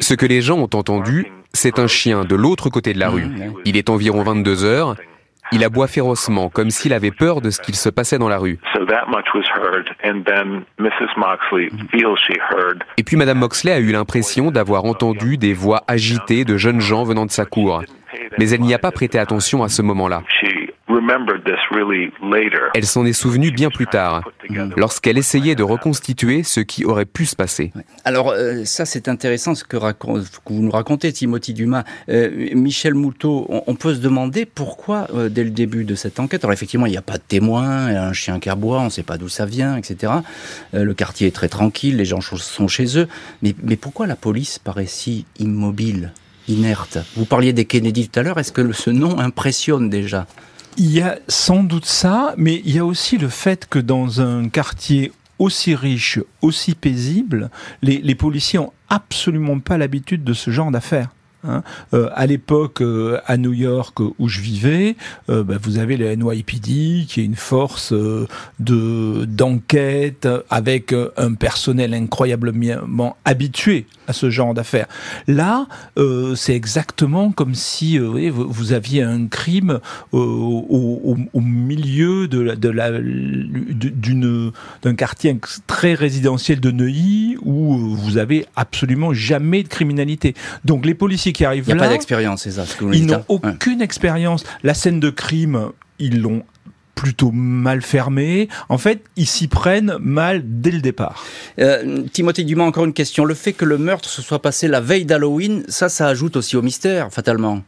Ce 0.00 0.14
que 0.14 0.26
les 0.26 0.42
gens 0.42 0.58
ont 0.58 0.70
entendu, 0.74 1.32
c'est 1.52 1.78
un 1.78 1.86
chien 1.86 2.24
de 2.24 2.36
l'autre 2.36 2.68
côté 2.68 2.92
de 2.92 2.98
la 2.98 3.08
rue. 3.08 3.28
Il 3.64 3.76
est 3.76 3.88
environ 3.88 4.22
22 4.22 4.64
heures. 4.64 4.96
Il 5.52 5.64
aboie 5.64 5.88
férocement, 5.88 6.48
comme 6.48 6.70
s'il 6.70 6.92
avait 6.92 7.10
peur 7.10 7.40
de 7.40 7.50
ce 7.50 7.60
qu'il 7.60 7.74
se 7.74 7.88
passait 7.88 8.18
dans 8.18 8.28
la 8.28 8.38
rue. 8.38 8.58
Et 12.96 13.02
puis 13.02 13.16
Madame 13.16 13.38
Moxley 13.38 13.72
a 13.72 13.78
eu 13.78 13.92
l'impression 13.92 14.50
d'avoir 14.50 14.84
entendu 14.84 15.36
des 15.36 15.52
voix 15.52 15.82
agitées 15.88 16.44
de 16.44 16.56
jeunes 16.56 16.80
gens 16.80 17.04
venant 17.04 17.26
de 17.26 17.30
sa 17.30 17.44
cour. 17.44 17.82
Mais 18.38 18.50
elle 18.50 18.60
n'y 18.60 18.74
a 18.74 18.78
pas 18.78 18.92
prêté 18.92 19.18
attention 19.18 19.62
à 19.62 19.68
ce 19.68 19.82
moment-là. 19.82 20.22
Elle 22.74 22.86
s'en 22.86 23.04
est 23.04 23.12
souvenue 23.12 23.50
bien 23.50 23.70
plus 23.70 23.86
tard, 23.86 24.22
lorsqu'elle 24.76 25.18
essayait 25.18 25.54
de 25.54 25.62
reconstituer 25.62 26.42
ce 26.42 26.60
qui 26.60 26.84
aurait 26.84 27.04
pu 27.04 27.26
se 27.26 27.34
passer. 27.36 27.72
Alors 28.04 28.30
euh, 28.30 28.64
ça 28.64 28.84
c'est 28.84 29.08
intéressant 29.08 29.54
ce 29.54 29.64
que, 29.64 29.76
vous 29.76 30.62
nous 30.62 30.70
racontez 30.70 31.12
Timothy 31.12 31.54
Dumas. 31.54 31.84
Euh, 32.08 32.50
Michel 32.54 32.94
Moutot, 32.94 33.46
on, 33.48 33.74
peut 33.74 33.94
se 33.94 34.00
demander 34.00 34.46
pourquoi 34.46 35.08
euh, 35.14 35.28
dès 35.28 35.44
le 35.44 35.50
début 35.50 35.84
de 35.84 35.94
cette 35.94 36.20
enquête, 36.20 36.44
alors 36.44 36.52
effectivement 36.52 36.86
il 36.86 36.92
n'y 36.92 36.98
a 36.98 37.02
pas 37.02 37.18
de 37.18 37.22
témoin, 37.26 37.86
un 37.88 38.12
chien 38.12 38.38
qui 38.38 38.48
aboie, 38.48 38.80
on 38.80 38.86
ne 38.86 38.90
sait 38.90 39.02
pas 39.02 39.18
d'où 39.18 39.28
ça 39.28 39.46
vient, 39.46 39.76
etc. 39.76 40.12
le 40.72 40.92
quartier 40.94 41.28
est 41.28 41.34
très 41.34 41.48
tranquille, 41.48 41.96
les 41.96 42.04
gens 42.04 42.20
sont 42.20 42.68
chez 42.68 42.98
eux, 42.98 43.08
mais, 43.42 43.54
mais 43.62 43.76
pourquoi 43.76 44.06
la 44.06 44.16
police 44.16 44.58
paraît 44.58 44.86
si 44.86 45.26
immobile 45.38 46.12
inerte? 46.48 46.98
Vous 47.16 47.24
parliez 47.24 47.52
des 47.52 47.64
Kennedy 47.64 48.08
tout 48.08 48.20
à 48.20 48.22
l'heure, 48.22 48.38
est-ce 48.38 48.52
que 48.52 48.72
ce 48.72 48.90
nom 48.90 49.18
impressionne 49.18 49.88
déjà? 49.88 50.26
Il 50.76 50.92
y 50.92 51.00
a 51.00 51.18
sans 51.28 51.62
doute 51.62 51.86
ça, 51.86 52.34
mais 52.36 52.62
il 52.64 52.74
y 52.74 52.78
a 52.78 52.84
aussi 52.84 53.18
le 53.18 53.28
fait 53.28 53.66
que 53.68 53.78
dans 53.78 54.20
un 54.20 54.48
quartier 54.48 55.12
aussi 55.38 55.74
riche, 55.74 56.20
aussi 56.42 56.74
paisible, 56.74 57.50
les, 57.82 58.14
policiers 58.14 58.58
ont 58.58 58.72
absolument 58.88 59.58
pas 59.58 59.78
l'habitude 59.78 60.22
de 60.22 60.34
ce 60.34 60.50
genre 60.50 60.70
d'affaires. 60.70 61.08
Hein. 61.42 61.62
Euh, 61.94 62.10
à 62.14 62.26
l'époque, 62.26 62.82
euh, 62.82 63.18
à 63.26 63.38
New 63.38 63.54
York 63.54 63.98
où 64.00 64.28
je 64.28 64.40
vivais, 64.40 64.96
euh, 65.30 65.42
bah, 65.42 65.54
vous 65.60 65.78
avez 65.78 65.96
le 65.96 66.14
NYPD 66.14 67.06
qui 67.08 67.20
est 67.20 67.24
une 67.24 67.34
force 67.34 67.92
de 67.92 69.24
d'enquête 69.24 70.28
avec 70.50 70.94
un 71.16 71.34
personnel 71.34 71.94
incroyablement 71.94 73.16
habitué 73.24 73.86
à 74.06 74.12
ce 74.12 74.28
genre 74.28 74.54
d'affaires. 74.54 74.86
Là, 75.26 75.66
c'est 76.34 76.54
exactement 76.54 77.32
comme 77.32 77.54
si 77.54 77.98
vous, 77.98 78.72
aviez 78.72 79.02
un 79.02 79.26
crime 79.26 79.80
au, 80.12 81.30
milieu 81.34 82.26
la, 82.26 82.54
la 82.54 82.90
d'un 84.82 84.94
quartier 84.94 85.38
très 85.66 85.94
résidentiel 85.94 86.60
de 86.60 86.70
Neuilly 86.70 87.36
où 87.42 87.96
vous 87.96 88.18
avez 88.18 88.46
absolument 88.56 89.12
jamais 89.12 89.62
de 89.62 89.68
criminalité. 89.68 90.34
Donc 90.64 90.84
les 90.86 90.94
policiers 90.94 91.29
qui 91.32 91.44
arrivent 91.44 91.68
là. 91.68 91.74
Il 91.74 91.76
n'y 91.76 91.82
a 91.82 91.86
pas 91.86 91.92
d'expérience, 91.92 92.42
c'est 92.42 92.52
ça. 92.52 92.64
ils 92.92 93.06
n'ont 93.06 93.24
aucune 93.28 93.82
expérience. 93.82 94.44
La 94.62 94.74
scène 94.74 95.00
de 95.00 95.10
crime, 95.10 95.70
ils 95.98 96.20
l'ont 96.20 96.44
plutôt 97.00 97.30
mal 97.32 97.80
fermée. 97.80 98.48
En 98.68 98.76
fait, 98.76 99.02
ils 99.16 99.26
s'y 99.26 99.48
prennent 99.48 99.96
mal 100.00 100.42
dès 100.44 100.70
le 100.70 100.80
départ. 100.80 101.24
Euh, 101.58 102.02
Timothée 102.12 102.44
Dumas, 102.44 102.64
encore 102.64 102.84
une 102.84 102.92
question. 102.92 103.24
Le 103.24 103.34
fait 103.34 103.54
que 103.54 103.64
le 103.64 103.78
meurtre 103.78 104.08
se 104.08 104.20
soit 104.20 104.42
passé 104.42 104.68
la 104.68 104.80
veille 104.80 105.06
d'Halloween, 105.06 105.64
ça, 105.68 105.88
ça 105.88 106.08
ajoute 106.08 106.36
aussi 106.36 106.56
au 106.58 106.62
mystère, 106.62 107.10
fatalement. 107.10 107.62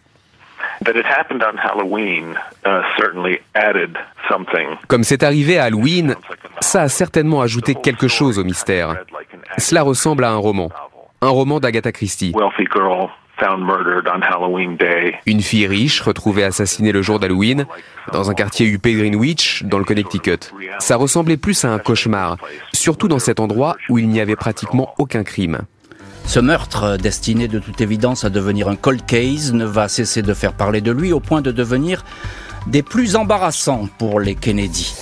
Comme 4.86 5.04
c'est 5.04 5.22
arrivé 5.22 5.58
à 5.58 5.64
Halloween, 5.64 6.14
ça 6.60 6.82
a 6.82 6.88
certainement 6.88 7.40
ajouté 7.40 7.74
quelque 7.74 8.08
chose 8.08 8.38
au 8.38 8.44
mystère. 8.44 8.96
Cela 9.58 9.82
ressemble 9.82 10.24
à 10.24 10.30
un 10.30 10.36
roman, 10.36 10.70
un 11.20 11.28
roman 11.28 11.60
d'Agatha 11.60 11.92
Christie. 11.92 12.34
Une 15.26 15.40
fille 15.40 15.66
riche 15.66 16.00
retrouvée 16.00 16.44
assassinée 16.44 16.92
le 16.92 17.02
jour 17.02 17.18
d'Halloween 17.18 17.66
dans 18.12 18.30
un 18.30 18.34
quartier 18.34 18.66
huppé 18.66 18.94
Greenwich, 18.94 19.64
dans 19.64 19.78
le 19.78 19.84
Connecticut. 19.84 20.52
Ça 20.78 20.96
ressemblait 20.96 21.36
plus 21.36 21.64
à 21.64 21.72
un 21.72 21.78
cauchemar, 21.78 22.36
surtout 22.72 23.08
dans 23.08 23.18
cet 23.18 23.40
endroit 23.40 23.76
où 23.88 23.98
il 23.98 24.08
n'y 24.08 24.20
avait 24.20 24.36
pratiquement 24.36 24.94
aucun 24.98 25.24
crime. 25.24 25.62
Ce 26.24 26.40
meurtre, 26.40 26.96
destiné 26.96 27.48
de 27.48 27.58
toute 27.58 27.80
évidence 27.80 28.24
à 28.24 28.30
devenir 28.30 28.68
un 28.68 28.76
cold 28.76 29.04
case, 29.04 29.52
ne 29.52 29.64
va 29.64 29.88
cesser 29.88 30.22
de 30.22 30.34
faire 30.34 30.52
parler 30.52 30.80
de 30.80 30.92
lui 30.92 31.12
au 31.12 31.20
point 31.20 31.40
de 31.40 31.50
devenir 31.50 32.04
des 32.66 32.82
plus 32.82 33.16
embarrassants 33.16 33.88
pour 33.98 34.20
les 34.20 34.34
Kennedy. 34.34 34.94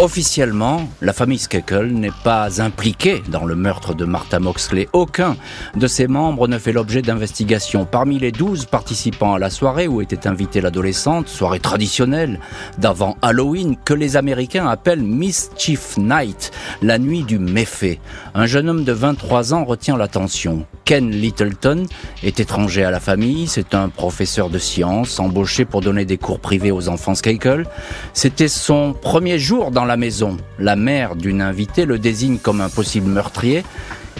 Officiellement, 0.00 0.88
la 1.00 1.12
famille 1.12 1.40
Skekel 1.40 1.92
n'est 1.92 2.12
pas 2.22 2.62
impliquée 2.62 3.20
dans 3.30 3.44
le 3.44 3.56
meurtre 3.56 3.94
de 3.94 4.04
Martha 4.04 4.38
Moxley. 4.38 4.86
Aucun 4.92 5.36
de 5.74 5.86
ses 5.88 6.06
membres 6.06 6.46
ne 6.46 6.56
fait 6.56 6.70
l'objet 6.70 7.02
d'investigation. 7.02 7.84
Parmi 7.84 8.20
les 8.20 8.30
douze 8.30 8.64
participants 8.64 9.34
à 9.34 9.40
la 9.40 9.50
soirée 9.50 9.88
où 9.88 10.00
était 10.00 10.28
invitée 10.28 10.60
l'adolescente, 10.60 11.26
soirée 11.26 11.58
traditionnelle 11.58 12.38
d'avant 12.78 13.16
Halloween, 13.22 13.76
que 13.84 13.92
les 13.92 14.16
Américains 14.16 14.68
appellent 14.68 15.02
Mischief 15.02 15.96
Night, 15.96 16.52
la 16.80 17.00
nuit 17.00 17.24
du 17.24 17.40
méfait, 17.40 17.98
un 18.34 18.46
jeune 18.46 18.68
homme 18.68 18.84
de 18.84 18.92
23 18.92 19.52
ans 19.52 19.64
retient 19.64 19.96
l'attention. 19.96 20.64
Ken 20.88 21.10
Littleton 21.10 21.84
est 22.22 22.40
étranger 22.40 22.82
à 22.82 22.90
la 22.90 22.98
famille, 22.98 23.46
c'est 23.46 23.74
un 23.74 23.90
professeur 23.90 24.48
de 24.48 24.58
sciences 24.58 25.20
embauché 25.20 25.66
pour 25.66 25.82
donner 25.82 26.06
des 26.06 26.16
cours 26.16 26.40
privés 26.40 26.70
aux 26.70 26.88
enfants 26.88 27.14
Skakel. 27.14 27.66
C'était 28.14 28.48
son 28.48 28.94
premier 28.94 29.38
jour 29.38 29.70
dans 29.70 29.84
la 29.84 29.98
maison. 29.98 30.38
La 30.58 30.76
mère 30.76 31.14
d'une 31.14 31.42
invitée 31.42 31.84
le 31.84 31.98
désigne 31.98 32.38
comme 32.38 32.62
un 32.62 32.70
possible 32.70 33.10
meurtrier 33.10 33.64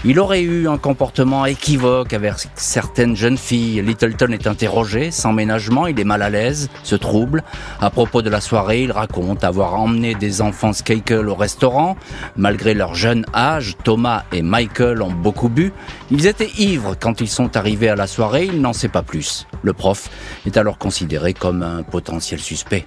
il 0.05 0.21
aurait 0.21 0.43
eu 0.43 0.69
un 0.69 0.79
comportement 0.79 1.45
équivoque 1.47 2.13
avec 2.13 2.35
certaines 2.55 3.17
jeunes 3.17 3.37
filles. 3.37 3.83
Littleton 3.83 4.33
est 4.33 4.47
interrogé, 4.47 5.11
sans 5.11 5.33
ménagement, 5.33 5.87
il 5.87 5.99
est 5.99 6.05
mal 6.05 6.23
à 6.23 6.31
l'aise, 6.31 6.69
se 6.83 6.95
trouble. 6.95 7.43
À 7.81 7.91
propos 7.91 8.23
de 8.23 8.31
la 8.31 8.41
soirée, 8.41 8.83
il 8.83 8.93
raconte 8.93 9.45
avoir 9.45 9.75
emmené 9.75 10.15
des 10.15 10.41
enfants 10.41 10.73
Skakel 10.73 11.29
au 11.29 11.35
restaurant. 11.35 11.97
Malgré 12.37 12.75
leur 12.75 12.95
jeune 12.95 13.25
âge, 13.35 13.77
Thomas 13.85 14.25
et 14.33 14.43
Michael 14.43 15.03
ont 15.03 15.13
beaucoup 15.13 15.49
bu. 15.49 15.73
Ils 16.11 16.27
étaient 16.27 16.51
ivres 16.59 16.95
quand 16.99 17.21
ils 17.21 17.29
sont 17.29 17.57
arrivés 17.57 17.89
à 17.89 17.97
la 17.97 18.07
soirée, 18.07 18.45
il 18.45 18.61
n'en 18.61 18.73
sait 18.73 18.89
pas 18.89 19.03
plus. 19.03 19.47
Le 19.63 19.73
prof 19.73 20.11
est 20.47 20.57
alors 20.57 20.79
considéré 20.79 21.35
comme 21.35 21.63
un 21.63 21.83
potentiel 21.83 22.41
suspect. 22.41 22.87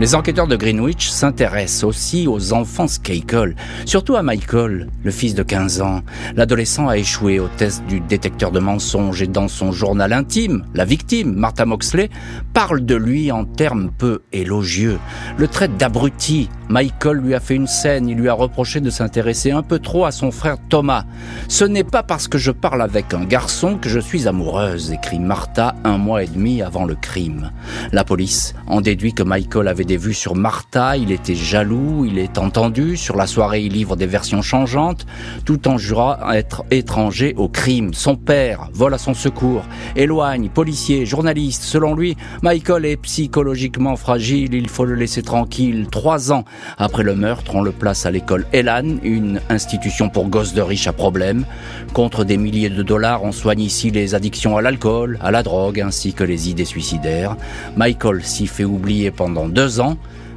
Les 0.00 0.14
enquêteurs 0.14 0.46
de 0.46 0.56
Greenwich 0.56 1.10
s'intéressent 1.10 1.84
aussi 1.84 2.26
aux 2.26 2.54
enfants 2.54 2.88
Skakel, 2.88 3.54
surtout 3.84 4.16
à 4.16 4.22
Michael, 4.22 4.88
le 5.04 5.10
fils 5.10 5.34
de 5.34 5.42
15 5.42 5.82
ans. 5.82 6.00
L'adolescent 6.34 6.88
a 6.88 6.96
échoué 6.96 7.38
au 7.38 7.46
test 7.46 7.84
du 7.86 8.00
détecteur 8.00 8.50
de 8.52 8.58
mensonges 8.58 9.20
et 9.20 9.26
dans 9.26 9.48
son 9.48 9.70
journal 9.70 10.14
intime, 10.14 10.64
la 10.74 10.86
victime, 10.86 11.34
Martha 11.34 11.66
Moxley, 11.66 12.08
parle 12.54 12.86
de 12.86 12.94
lui 12.94 13.30
en 13.30 13.44
termes 13.44 13.90
peu 13.96 14.22
élogieux. 14.32 14.98
Le 15.36 15.46
traite 15.46 15.76
d'abruti. 15.76 16.48
Michael 16.68 17.18
lui 17.18 17.34
a 17.34 17.40
fait 17.40 17.54
une 17.54 17.66
scène, 17.66 18.08
il 18.08 18.16
lui 18.16 18.30
a 18.30 18.32
reproché 18.32 18.80
de 18.80 18.88
s'intéresser 18.88 19.50
un 19.50 19.62
peu 19.62 19.78
trop 19.78 20.06
à 20.06 20.10
son 20.10 20.30
frère 20.30 20.56
Thomas. 20.70 21.04
Ce 21.48 21.66
n'est 21.66 21.84
pas 21.84 22.02
parce 22.02 22.28
que 22.28 22.38
je 22.38 22.50
parle 22.50 22.80
avec 22.80 23.12
un 23.12 23.24
garçon 23.24 23.76
que 23.76 23.90
je 23.90 24.00
suis 24.00 24.26
amoureuse, 24.26 24.90
écrit 24.90 25.18
Martha 25.18 25.74
un 25.84 25.98
mois 25.98 26.22
et 26.22 26.28
demi 26.28 26.62
avant 26.62 26.86
le 26.86 26.94
crime. 26.94 27.50
La 27.92 28.04
police 28.04 28.54
en 28.66 28.80
déduit 28.80 29.12
que 29.12 29.22
Michael 29.22 29.68
avait 29.68 29.81
des 29.84 29.96
vues 29.96 30.14
sur 30.14 30.34
Martha, 30.34 30.96
il 30.96 31.12
était 31.12 31.34
jaloux, 31.34 32.04
il 32.04 32.18
est 32.18 32.38
entendu, 32.38 32.96
sur 32.96 33.16
la 33.16 33.26
soirée 33.26 33.62
il 33.62 33.72
livre 33.72 33.96
des 33.96 34.06
versions 34.06 34.42
changeantes, 34.42 35.06
tout 35.44 35.68
en 35.68 35.78
jurant 35.78 36.16
être 36.32 36.64
étranger 36.70 37.34
au 37.36 37.48
crime. 37.48 37.94
Son 37.94 38.16
père 38.16 38.68
vole 38.72 38.94
à 38.94 38.98
son 38.98 39.14
secours, 39.14 39.64
éloigne, 39.96 40.48
policier, 40.48 41.06
journaliste. 41.06 41.62
Selon 41.62 41.94
lui, 41.94 42.16
Michael 42.42 42.84
est 42.84 42.96
psychologiquement 42.96 43.96
fragile, 43.96 44.54
il 44.54 44.68
faut 44.68 44.84
le 44.84 44.94
laisser 44.94 45.22
tranquille. 45.22 45.86
Trois 45.90 46.32
ans 46.32 46.44
après 46.78 47.02
le 47.02 47.14
meurtre, 47.14 47.54
on 47.54 47.62
le 47.62 47.72
place 47.72 48.06
à 48.06 48.10
l'école 48.10 48.46
Elan, 48.52 48.96
une 49.02 49.40
institution 49.48 50.08
pour 50.08 50.28
gosses 50.28 50.54
de 50.54 50.62
riches 50.62 50.86
à 50.86 50.92
problème. 50.92 51.44
Contre 51.92 52.24
des 52.24 52.36
milliers 52.36 52.70
de 52.70 52.82
dollars, 52.82 53.24
on 53.24 53.32
soigne 53.32 53.60
ici 53.60 53.90
les 53.90 54.14
addictions 54.14 54.56
à 54.56 54.62
l'alcool, 54.62 55.18
à 55.20 55.30
la 55.30 55.42
drogue, 55.42 55.80
ainsi 55.80 56.12
que 56.14 56.24
les 56.24 56.48
idées 56.48 56.64
suicidaires. 56.64 57.36
Michael 57.76 58.24
s'y 58.24 58.46
fait 58.46 58.64
oublier 58.64 59.10
pendant 59.10 59.48
deux 59.48 59.71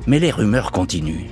mais 0.07 0.19
les 0.19 0.31
rumeurs 0.31 0.71
continuent. 0.71 1.27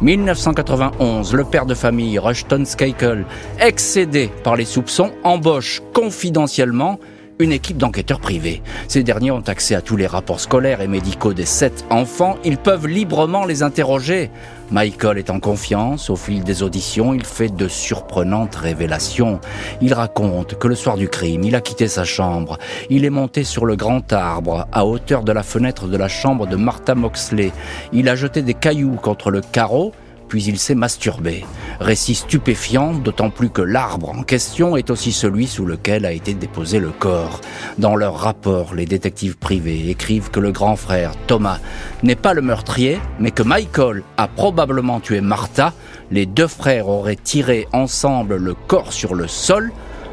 1991, 0.00 1.34
le 1.34 1.44
père 1.44 1.66
de 1.66 1.74
famille 1.74 2.18
Rushton 2.18 2.64
Skakel, 2.64 3.24
excédé 3.60 4.30
par 4.44 4.54
les 4.54 4.64
soupçons, 4.64 5.10
embauche 5.24 5.82
confidentiellement 5.92 7.00
une 7.38 7.52
équipe 7.52 7.76
d'enquêteurs 7.76 8.20
privés. 8.20 8.62
Ces 8.88 9.02
derniers 9.02 9.30
ont 9.30 9.42
accès 9.46 9.74
à 9.74 9.82
tous 9.82 9.96
les 9.96 10.06
rapports 10.06 10.40
scolaires 10.40 10.80
et 10.80 10.88
médicaux 10.88 11.34
des 11.34 11.44
sept 11.44 11.84
enfants. 11.90 12.36
Ils 12.44 12.58
peuvent 12.58 12.86
librement 12.86 13.44
les 13.44 13.62
interroger. 13.62 14.30
Michael 14.70 15.18
est 15.18 15.30
en 15.30 15.40
confiance. 15.40 16.10
Au 16.10 16.16
fil 16.16 16.42
des 16.42 16.62
auditions, 16.62 17.14
il 17.14 17.24
fait 17.24 17.54
de 17.54 17.68
surprenantes 17.68 18.56
révélations. 18.56 19.40
Il 19.80 19.94
raconte 19.94 20.58
que 20.58 20.68
le 20.68 20.74
soir 20.74 20.96
du 20.96 21.08
crime, 21.08 21.44
il 21.44 21.54
a 21.54 21.60
quitté 21.60 21.88
sa 21.88 22.04
chambre. 22.04 22.58
Il 22.90 23.04
est 23.04 23.10
monté 23.10 23.44
sur 23.44 23.66
le 23.66 23.76
grand 23.76 24.12
arbre, 24.12 24.66
à 24.72 24.84
hauteur 24.84 25.22
de 25.22 25.32
la 25.32 25.42
fenêtre 25.42 25.86
de 25.86 25.96
la 25.96 26.08
chambre 26.08 26.46
de 26.46 26.56
Martha 26.56 26.94
Moxley. 26.94 27.52
Il 27.92 28.08
a 28.08 28.16
jeté 28.16 28.42
des 28.42 28.54
cailloux 28.54 28.96
contre 28.96 29.30
le 29.30 29.40
carreau 29.40 29.92
puis 30.28 30.44
il 30.44 30.58
s'est 30.58 30.74
masturbé. 30.74 31.44
Récit 31.80 32.14
stupéfiant, 32.14 32.92
d'autant 32.92 33.30
plus 33.30 33.50
que 33.50 33.62
l'arbre 33.62 34.10
en 34.10 34.22
question 34.22 34.76
est 34.76 34.90
aussi 34.90 35.12
celui 35.12 35.46
sous 35.46 35.64
lequel 35.64 36.04
a 36.04 36.12
été 36.12 36.34
déposé 36.34 36.78
le 36.78 36.90
corps. 36.90 37.40
Dans 37.78 37.96
leur 37.96 38.18
rapport, 38.18 38.74
les 38.74 38.86
détectives 38.86 39.36
privés 39.36 39.88
écrivent 39.88 40.30
que 40.30 40.40
le 40.40 40.52
grand 40.52 40.76
frère, 40.76 41.12
Thomas, 41.26 41.58
n'est 42.02 42.14
pas 42.14 42.34
le 42.34 42.42
meurtrier, 42.42 43.00
mais 43.18 43.30
que 43.30 43.42
Michael 43.42 44.02
a 44.16 44.28
probablement 44.28 45.00
tué 45.00 45.20
Martha. 45.20 45.72
Les 46.10 46.26
deux 46.26 46.46
frères 46.46 46.88
auraient 46.88 47.16
tiré 47.16 47.66
ensemble 47.72 48.36
le 48.36 48.54
corps 48.54 48.92
sur 48.92 49.14
le 49.14 49.28
sol. 49.28 49.72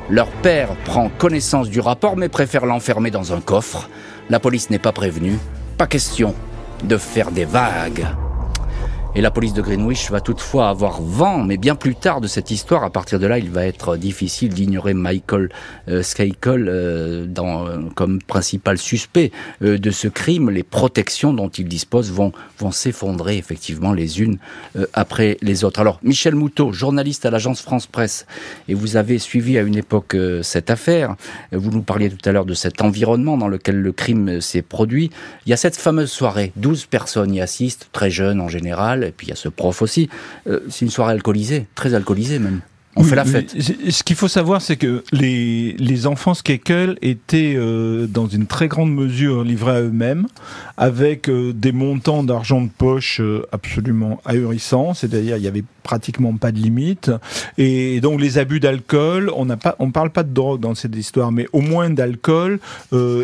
Leur 0.09 0.27
père 0.27 0.75
prend 0.85 1.09
connaissance 1.09 1.69
du 1.69 1.79
rapport 1.79 2.15
mais 2.15 2.29
préfère 2.29 2.65
l'enfermer 2.65 3.11
dans 3.11 3.33
un 3.33 3.41
coffre. 3.41 3.89
La 4.29 4.39
police 4.39 4.69
n'est 4.69 4.79
pas 4.79 4.91
prévenue. 4.91 5.37
Pas 5.77 5.87
question 5.87 6.35
de 6.83 6.97
faire 6.97 7.31
des 7.31 7.45
vagues. 7.45 8.05
Et 9.17 9.21
la 9.21 9.31
police 9.31 9.53
de 9.53 9.61
Greenwich 9.61 10.11
va 10.11 10.19
toutefois 10.19 10.67
avoir 10.67 11.01
vent, 11.01 11.41
mais 11.41 11.55
bien 11.55 11.75
plus 11.75 11.95
tard 11.95 12.19
de 12.19 12.27
cette 12.27 12.51
histoire. 12.51 12.83
À 12.83 12.89
partir 12.89 13.17
de 13.17 13.25
là, 13.25 13.39
il 13.39 13.49
va 13.49 13.65
être 13.65 13.95
difficile 13.95 14.49
d'ignorer 14.53 14.93
Michael 14.93 15.51
euh, 15.87 16.03
euh 16.19 17.25
dans, 17.25 17.65
euh, 17.65 17.77
comme 17.95 18.21
principal 18.21 18.77
suspect 18.77 19.31
euh, 19.61 19.77
de 19.77 19.89
ce 19.89 20.09
crime. 20.09 20.49
Les 20.49 20.63
protections 20.63 21.31
dont 21.31 21.47
il 21.47 21.69
dispose 21.69 22.11
vont, 22.11 22.33
vont 22.59 22.71
s'effondrer 22.71 23.37
effectivement 23.37 23.93
les 23.93 24.21
unes 24.21 24.37
après 24.91 25.37
les 25.41 25.63
autres. 25.63 25.79
Alors, 25.79 26.01
Michel 26.03 26.35
Moutot, 26.35 26.73
journaliste 26.73 27.25
à 27.25 27.31
l'agence 27.31 27.61
France 27.61 27.87
Presse, 27.87 28.25
et 28.67 28.73
vous 28.73 28.97
avez 28.97 29.17
suivi 29.17 29.57
à 29.57 29.61
une 29.61 29.77
époque 29.77 30.17
cette 30.41 30.69
affaire. 30.69 31.15
Vous 31.53 31.71
nous 31.71 31.83
parliez 31.83 32.09
tout 32.09 32.27
à 32.27 32.33
l'heure 32.33 32.45
de 32.45 32.53
cet 32.53 32.81
environnement 32.81 33.37
dans 33.37 33.47
lequel 33.47 33.81
le 33.81 33.93
crime 33.93 34.41
s'est 34.41 34.61
produit. 34.61 35.09
Il 35.45 35.51
y 35.51 35.53
a 35.53 35.57
cette 35.57 35.77
fameuse 35.77 36.11
soirée, 36.11 36.51
12 36.57 36.87
personnes 36.87 37.33
y 37.33 37.39
assistent, 37.39 37.87
très 37.93 38.11
jeunes 38.11 38.41
en 38.41 38.49
général 38.49 39.04
et 39.05 39.11
puis 39.11 39.27
il 39.27 39.29
y 39.29 39.33
a 39.33 39.35
ce 39.35 39.49
prof 39.49 39.81
aussi. 39.81 40.09
Euh, 40.47 40.61
c'est 40.69 40.85
une 40.85 40.91
soirée 40.91 41.13
alcoolisée, 41.13 41.67
très 41.75 41.93
alcoolisée 41.93 42.39
même. 42.39 42.61
On 42.97 43.03
fait 43.03 43.17
la 43.17 43.25
fête. 43.25 43.53
Ce 43.59 44.03
qu'il 44.03 44.15
faut 44.15 44.29
savoir, 44.29 44.61
c'est 44.61 44.77
que 44.77 45.03
les, 45.11 45.73
les 45.73 46.07
enfants 46.07 46.33
Skekel 46.33 46.97
étaient 47.01 47.55
euh, 47.57 48.07
dans 48.07 48.27
une 48.27 48.47
très 48.47 48.69
grande 48.69 48.93
mesure 48.93 49.43
livrés 49.43 49.71
à 49.73 49.81
eux-mêmes, 49.81 50.27
avec 50.77 51.27
euh, 51.27 51.51
des 51.51 51.73
montants 51.73 52.23
d'argent 52.23 52.61
de 52.61 52.69
poche 52.69 53.21
absolument 53.51 54.21
ahurissants, 54.23 54.93
c'est-à-dire 54.93 55.35
il 55.35 55.41
n'y 55.41 55.47
avait 55.49 55.65
pratiquement 55.83 56.37
pas 56.37 56.53
de 56.53 56.59
limite. 56.59 57.11
Et 57.57 57.99
donc 57.99 58.21
les 58.21 58.37
abus 58.37 58.61
d'alcool, 58.61 59.29
on 59.35 59.43
n'a 59.43 59.57
pas, 59.57 59.75
on 59.79 59.91
parle 59.91 60.11
pas 60.11 60.23
de 60.23 60.33
drogue 60.33 60.61
dans 60.61 60.73
cette 60.73 60.95
histoire, 60.95 61.33
mais 61.33 61.47
au 61.51 61.59
moins 61.59 61.89
d'alcool 61.89 62.59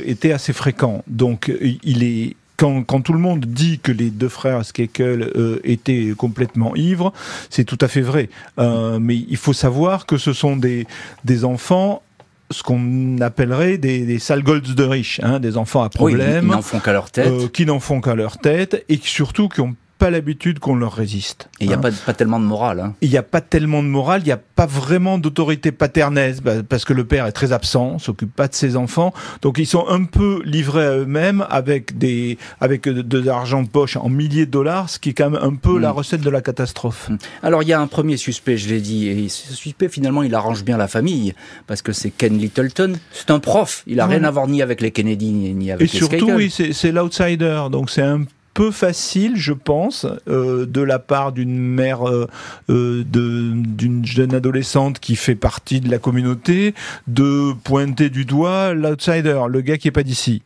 étaient 0.06 0.34
assez 0.34 0.52
fréquents. 0.52 1.02
Donc 1.08 1.50
il 1.62 2.04
est 2.04 2.36
quand, 2.62 3.02
tout 3.02 3.14
le 3.14 3.20
monde 3.20 3.46
dit 3.46 3.80
que 3.80 3.92
les 3.92 4.10
deux 4.10 4.30
frères 4.30 4.64
Skekel 4.64 5.32
euh, 5.36 5.60
étaient 5.64 6.14
complètement 6.16 6.76
ivres, 6.76 7.12
c'est 7.50 7.64
tout 7.64 7.78
à 7.82 7.88
fait 7.88 8.02
vrai. 8.02 8.30
Euh, 8.60 9.00
mais 9.00 9.16
il 9.16 9.38
faut 9.38 9.54
savoir 9.54 10.06
que 10.06 10.18
ce 10.18 10.34
sont 10.34 10.56
des, 10.56 10.86
des 11.26 11.44
enfants 11.44 12.04
ce 12.52 12.64
qu'on 12.64 13.20
appellerait 13.22 13.78
des, 13.78 14.06
des 14.06 14.20
sales 14.20 14.44
golds 14.44 14.76
de 14.76 14.84
riches, 14.84 15.22
hein, 15.24 15.40
des 15.40 15.56
enfants 15.56 15.84
à 15.84 15.90
problème, 15.90 16.44
qui 16.44 16.52
n'en 16.52 16.62
font 16.62 16.80
qu'à 16.80 16.92
leur 16.92 17.10
tête, 17.10 17.28
euh, 17.28 17.48
qui 17.48 17.66
n'en 17.66 17.80
font 17.80 18.02
qu'à 18.02 18.14
leur 18.14 18.38
tête, 18.40 18.84
et 18.90 19.00
surtout 19.02 19.48
qui 19.48 19.62
ont 19.62 19.74
pas 20.02 20.10
l'habitude 20.10 20.58
qu'on 20.58 20.74
leur 20.74 20.94
résiste. 20.94 21.48
Et 21.60 21.66
il 21.66 21.68
n'y 21.68 21.76
a 21.76 21.78
hein. 21.78 21.92
pas, 22.08 22.14
tellement 22.14 22.40
de 22.40 22.46
morale. 22.46 22.80
Hein. 22.80 22.96
Il 23.02 23.12
n'y 23.12 23.18
a 23.18 23.22
pas 23.22 23.40
tellement 23.40 23.84
de 23.84 23.88
morale, 23.88 24.22
il 24.24 24.26
n'y 24.26 24.32
a 24.32 24.38
pas 24.56 24.66
vraiment 24.66 25.20
d'autorité 25.20 25.72
paternelle, 25.72 26.38
bah, 26.44 26.64
parce 26.68 26.86
que 26.86 26.94
le 26.94 27.06
père 27.06 27.28
est 27.28 27.32
très 27.34 27.52
absent, 27.52 28.00
s'occupe 28.00 28.36
pas 28.36 28.48
de 28.48 28.56
ses 28.56 28.78
enfants. 28.78 29.14
Donc 29.44 29.60
ils 29.60 29.68
sont 29.68 29.88
un 29.88 30.06
peu 30.06 30.42
livrés 30.44 30.88
à 30.88 30.98
eux-mêmes 30.98 31.46
avec, 31.52 32.00
des, 32.00 32.40
avec 32.60 32.90
de, 32.90 33.20
l'argent 33.20 33.62
de 33.62 33.68
poche 33.68 33.96
en 33.96 34.10
milliers 34.10 34.48
de 34.48 34.52
dollars, 34.52 34.90
ce 34.90 34.98
qui 34.98 35.10
est 35.10 35.14
quand 35.14 35.30
même 35.30 35.44
un 35.44 35.54
peu 35.54 35.78
la 35.78 35.90
mm. 35.90 35.96
recette 35.96 36.22
de 36.22 36.32
la 36.32 36.42
catastrophe. 36.42 37.10
Mm. 37.10 37.18
Alors 37.44 37.62
il 37.62 37.70
y 37.70 37.74
a 37.74 37.80
un 37.80 37.86
premier 37.86 38.18
suspect, 38.18 38.58
je 38.58 38.70
l'ai 38.70 38.82
dit, 38.82 39.08
et 39.08 39.30
ce 39.30 39.54
suspect 39.54 39.88
finalement 39.88 40.24
il 40.24 40.34
arrange 40.34 40.64
bien 40.64 40.78
la 40.78 40.88
famille, 40.88 41.36
parce 41.68 41.84
que 41.84 41.92
c'est 41.92 42.10
Ken 42.10 42.36
Littleton, 42.40 42.94
c'est 43.12 43.30
un 43.30 43.38
prof, 43.38 43.84
il 43.86 44.00
a 44.00 44.08
rien 44.08 44.24
à 44.24 44.32
voir 44.32 44.48
ni 44.48 44.64
avec 44.64 44.82
les 44.82 44.90
Kennedy 44.90 45.30
ni 45.30 45.70
avec 45.70 45.88
et 45.88 45.92
les 45.92 45.96
Et 45.96 46.08
surtout, 46.08 46.32
oui, 46.32 46.50
c'est 46.50 46.92
l'outsider, 46.92 47.66
donc 47.70 47.92
c'est 47.92 48.02
un 48.02 48.24
peu 48.54 48.72
facile, 48.72 49.34
je 49.36 49.54
pense, 49.54 50.06
euh, 50.28 50.66
de 50.66 50.82
la 50.82 51.00
part 51.00 51.32
d'une 51.32 51.58
mère 51.58 52.08
euh, 52.08 52.28
euh, 52.70 53.04
d'une 53.06 54.06
jeune 54.06 54.34
adolescente 54.34 55.00
qui 55.00 55.16
fait 55.16 55.36
partie 55.36 55.80
de 55.80 55.90
la 55.90 55.98
communauté, 55.98 56.74
de 57.08 57.54
pointer 57.64 58.10
du 58.10 58.26
doigt 58.26 58.74
l'outsider, 58.74 59.42
le 59.50 59.62
gars 59.62 59.78
qui 59.78 59.88
est 59.88 59.92
pas 59.92 60.04
d'ici. 60.04 60.42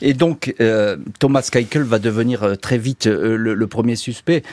Et 0.00 0.14
donc, 0.14 0.54
Thomas 1.18 1.48
Keikel 1.50 1.82
va 1.82 1.98
devenir 1.98 2.56
très 2.60 2.78
vite 2.78 3.06
le, 3.06 3.66
premier 3.66 3.96
suspect. 3.96 4.44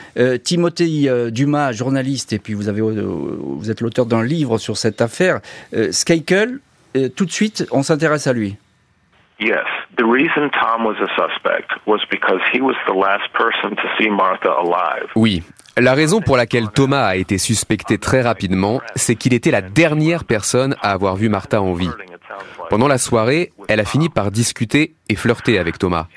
Timothée 0.43 1.29
Dumas, 1.31 1.73
journaliste, 1.73 2.33
et 2.33 2.39
puis 2.39 2.55
vous, 2.55 2.69
avez, 2.69 2.81
vous 2.81 3.69
êtes 3.69 3.81
l'auteur 3.81 4.07
d'un 4.07 4.23
livre 4.23 4.57
sur 4.57 4.77
cette 4.77 5.01
affaire. 5.01 5.41
Skeikel, 5.91 6.59
tout 7.15 7.25
de 7.25 7.31
suite, 7.31 7.67
on 7.71 7.83
s'intéresse 7.83 8.25
à 8.25 8.33
lui. 8.33 8.55
Yes. 9.39 9.65
The 9.97 10.03
reason 10.03 10.49
Tom 10.51 10.85
was 10.85 10.95
a 11.01 11.07
suspect 11.15 11.71
was 11.85 12.01
because 12.09 12.39
he 12.53 12.61
was 12.61 12.75
the 12.87 12.93
last 12.93 13.31
person 13.33 13.75
to 13.75 13.83
see 13.97 14.09
Martha 14.09 14.49
alive. 14.49 15.09
Oui. 15.15 15.43
La 15.77 15.93
raison 15.93 16.21
pour 16.21 16.37
laquelle 16.37 16.69
Thomas 16.69 17.05
a 17.05 17.15
été 17.17 17.37
suspecté 17.37 17.97
très 17.97 18.21
rapidement, 18.21 18.79
c'est 18.95 19.15
qu'il 19.15 19.33
était 19.33 19.51
la 19.51 19.61
dernière 19.61 20.23
personne 20.23 20.75
à 20.81 20.91
avoir 20.91 21.17
vu 21.17 21.27
Martha 21.27 21.61
en 21.61 21.73
vie. 21.73 21.91
Pendant 22.69 22.87
la 22.87 22.97
soirée, 22.97 23.51
elle 23.67 23.81
a 23.81 23.85
fini 23.85 24.07
par 24.07 24.31
discuter 24.31 24.95
et 25.09 25.15
flirter 25.15 25.59
avec 25.59 25.77
Thomas. 25.77 26.07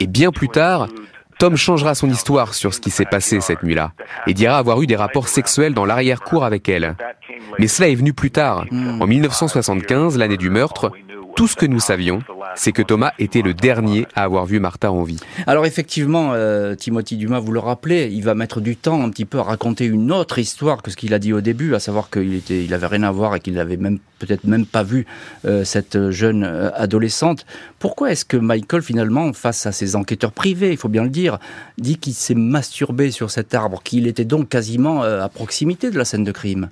Et 0.00 0.06
bien 0.08 0.30
plus 0.32 0.48
tard, 0.48 0.88
Tom 1.42 1.56
changera 1.56 1.96
son 1.96 2.08
histoire 2.08 2.54
sur 2.54 2.72
ce 2.72 2.78
qui 2.78 2.90
s'est 2.90 3.04
passé 3.04 3.40
cette 3.40 3.64
nuit-là 3.64 3.94
et 4.28 4.32
dira 4.32 4.58
avoir 4.58 4.80
eu 4.80 4.86
des 4.86 4.94
rapports 4.94 5.26
sexuels 5.26 5.74
dans 5.74 5.84
l'arrière-cour 5.84 6.44
avec 6.44 6.68
elle. 6.68 6.94
Mais 7.58 7.66
cela 7.66 7.88
est 7.88 7.96
venu 7.96 8.12
plus 8.12 8.30
tard. 8.30 8.64
En 8.70 9.08
1975, 9.08 10.18
l'année 10.18 10.36
du 10.36 10.50
meurtre, 10.50 10.92
tout 11.42 11.48
ce 11.48 11.56
que 11.56 11.66
nous 11.66 11.80
savions, 11.80 12.20
c'est 12.54 12.70
que 12.70 12.82
Thomas 12.82 13.10
était 13.18 13.42
le 13.42 13.52
dernier 13.52 14.06
à 14.14 14.22
avoir 14.22 14.46
vu 14.46 14.60
Martha 14.60 14.92
en 14.92 15.02
vie. 15.02 15.18
Alors 15.48 15.66
effectivement, 15.66 16.34
euh, 16.34 16.76
Timothy 16.76 17.16
Dumas, 17.16 17.40
vous 17.40 17.50
le 17.50 17.58
rappelez, 17.58 18.08
il 18.12 18.22
va 18.22 18.36
mettre 18.36 18.60
du 18.60 18.76
temps 18.76 19.02
un 19.02 19.10
petit 19.10 19.24
peu 19.24 19.40
à 19.40 19.42
raconter 19.42 19.86
une 19.86 20.12
autre 20.12 20.38
histoire 20.38 20.82
que 20.82 20.92
ce 20.92 20.96
qu'il 20.96 21.12
a 21.14 21.18
dit 21.18 21.32
au 21.32 21.40
début, 21.40 21.74
à 21.74 21.80
savoir 21.80 22.10
qu'il 22.10 22.32
était, 22.34 22.62
il 22.64 22.72
avait 22.74 22.86
rien 22.86 23.02
à 23.02 23.10
voir 23.10 23.34
et 23.34 23.40
qu'il 23.40 23.54
n'avait 23.54 23.76
même 23.76 23.98
peut-être 24.20 24.44
même 24.44 24.66
pas 24.66 24.84
vu 24.84 25.04
euh, 25.44 25.64
cette 25.64 26.12
jeune 26.12 26.44
euh, 26.44 26.70
adolescente. 26.76 27.44
Pourquoi 27.80 28.12
est-ce 28.12 28.24
que 28.24 28.36
Michael 28.36 28.82
finalement, 28.82 29.32
face 29.32 29.66
à 29.66 29.72
ses 29.72 29.96
enquêteurs 29.96 30.30
privés, 30.30 30.70
il 30.70 30.76
faut 30.76 30.88
bien 30.88 31.02
le 31.02 31.10
dire, 31.10 31.38
dit 31.76 31.98
qu'il 31.98 32.14
s'est 32.14 32.36
masturbé 32.36 33.10
sur 33.10 33.32
cet 33.32 33.52
arbre, 33.52 33.82
qu'il 33.82 34.06
était 34.06 34.24
donc 34.24 34.48
quasiment 34.48 35.02
à 35.02 35.28
proximité 35.28 35.90
de 35.90 35.98
la 35.98 36.04
scène 36.04 36.22
de 36.22 36.30
crime? 36.30 36.70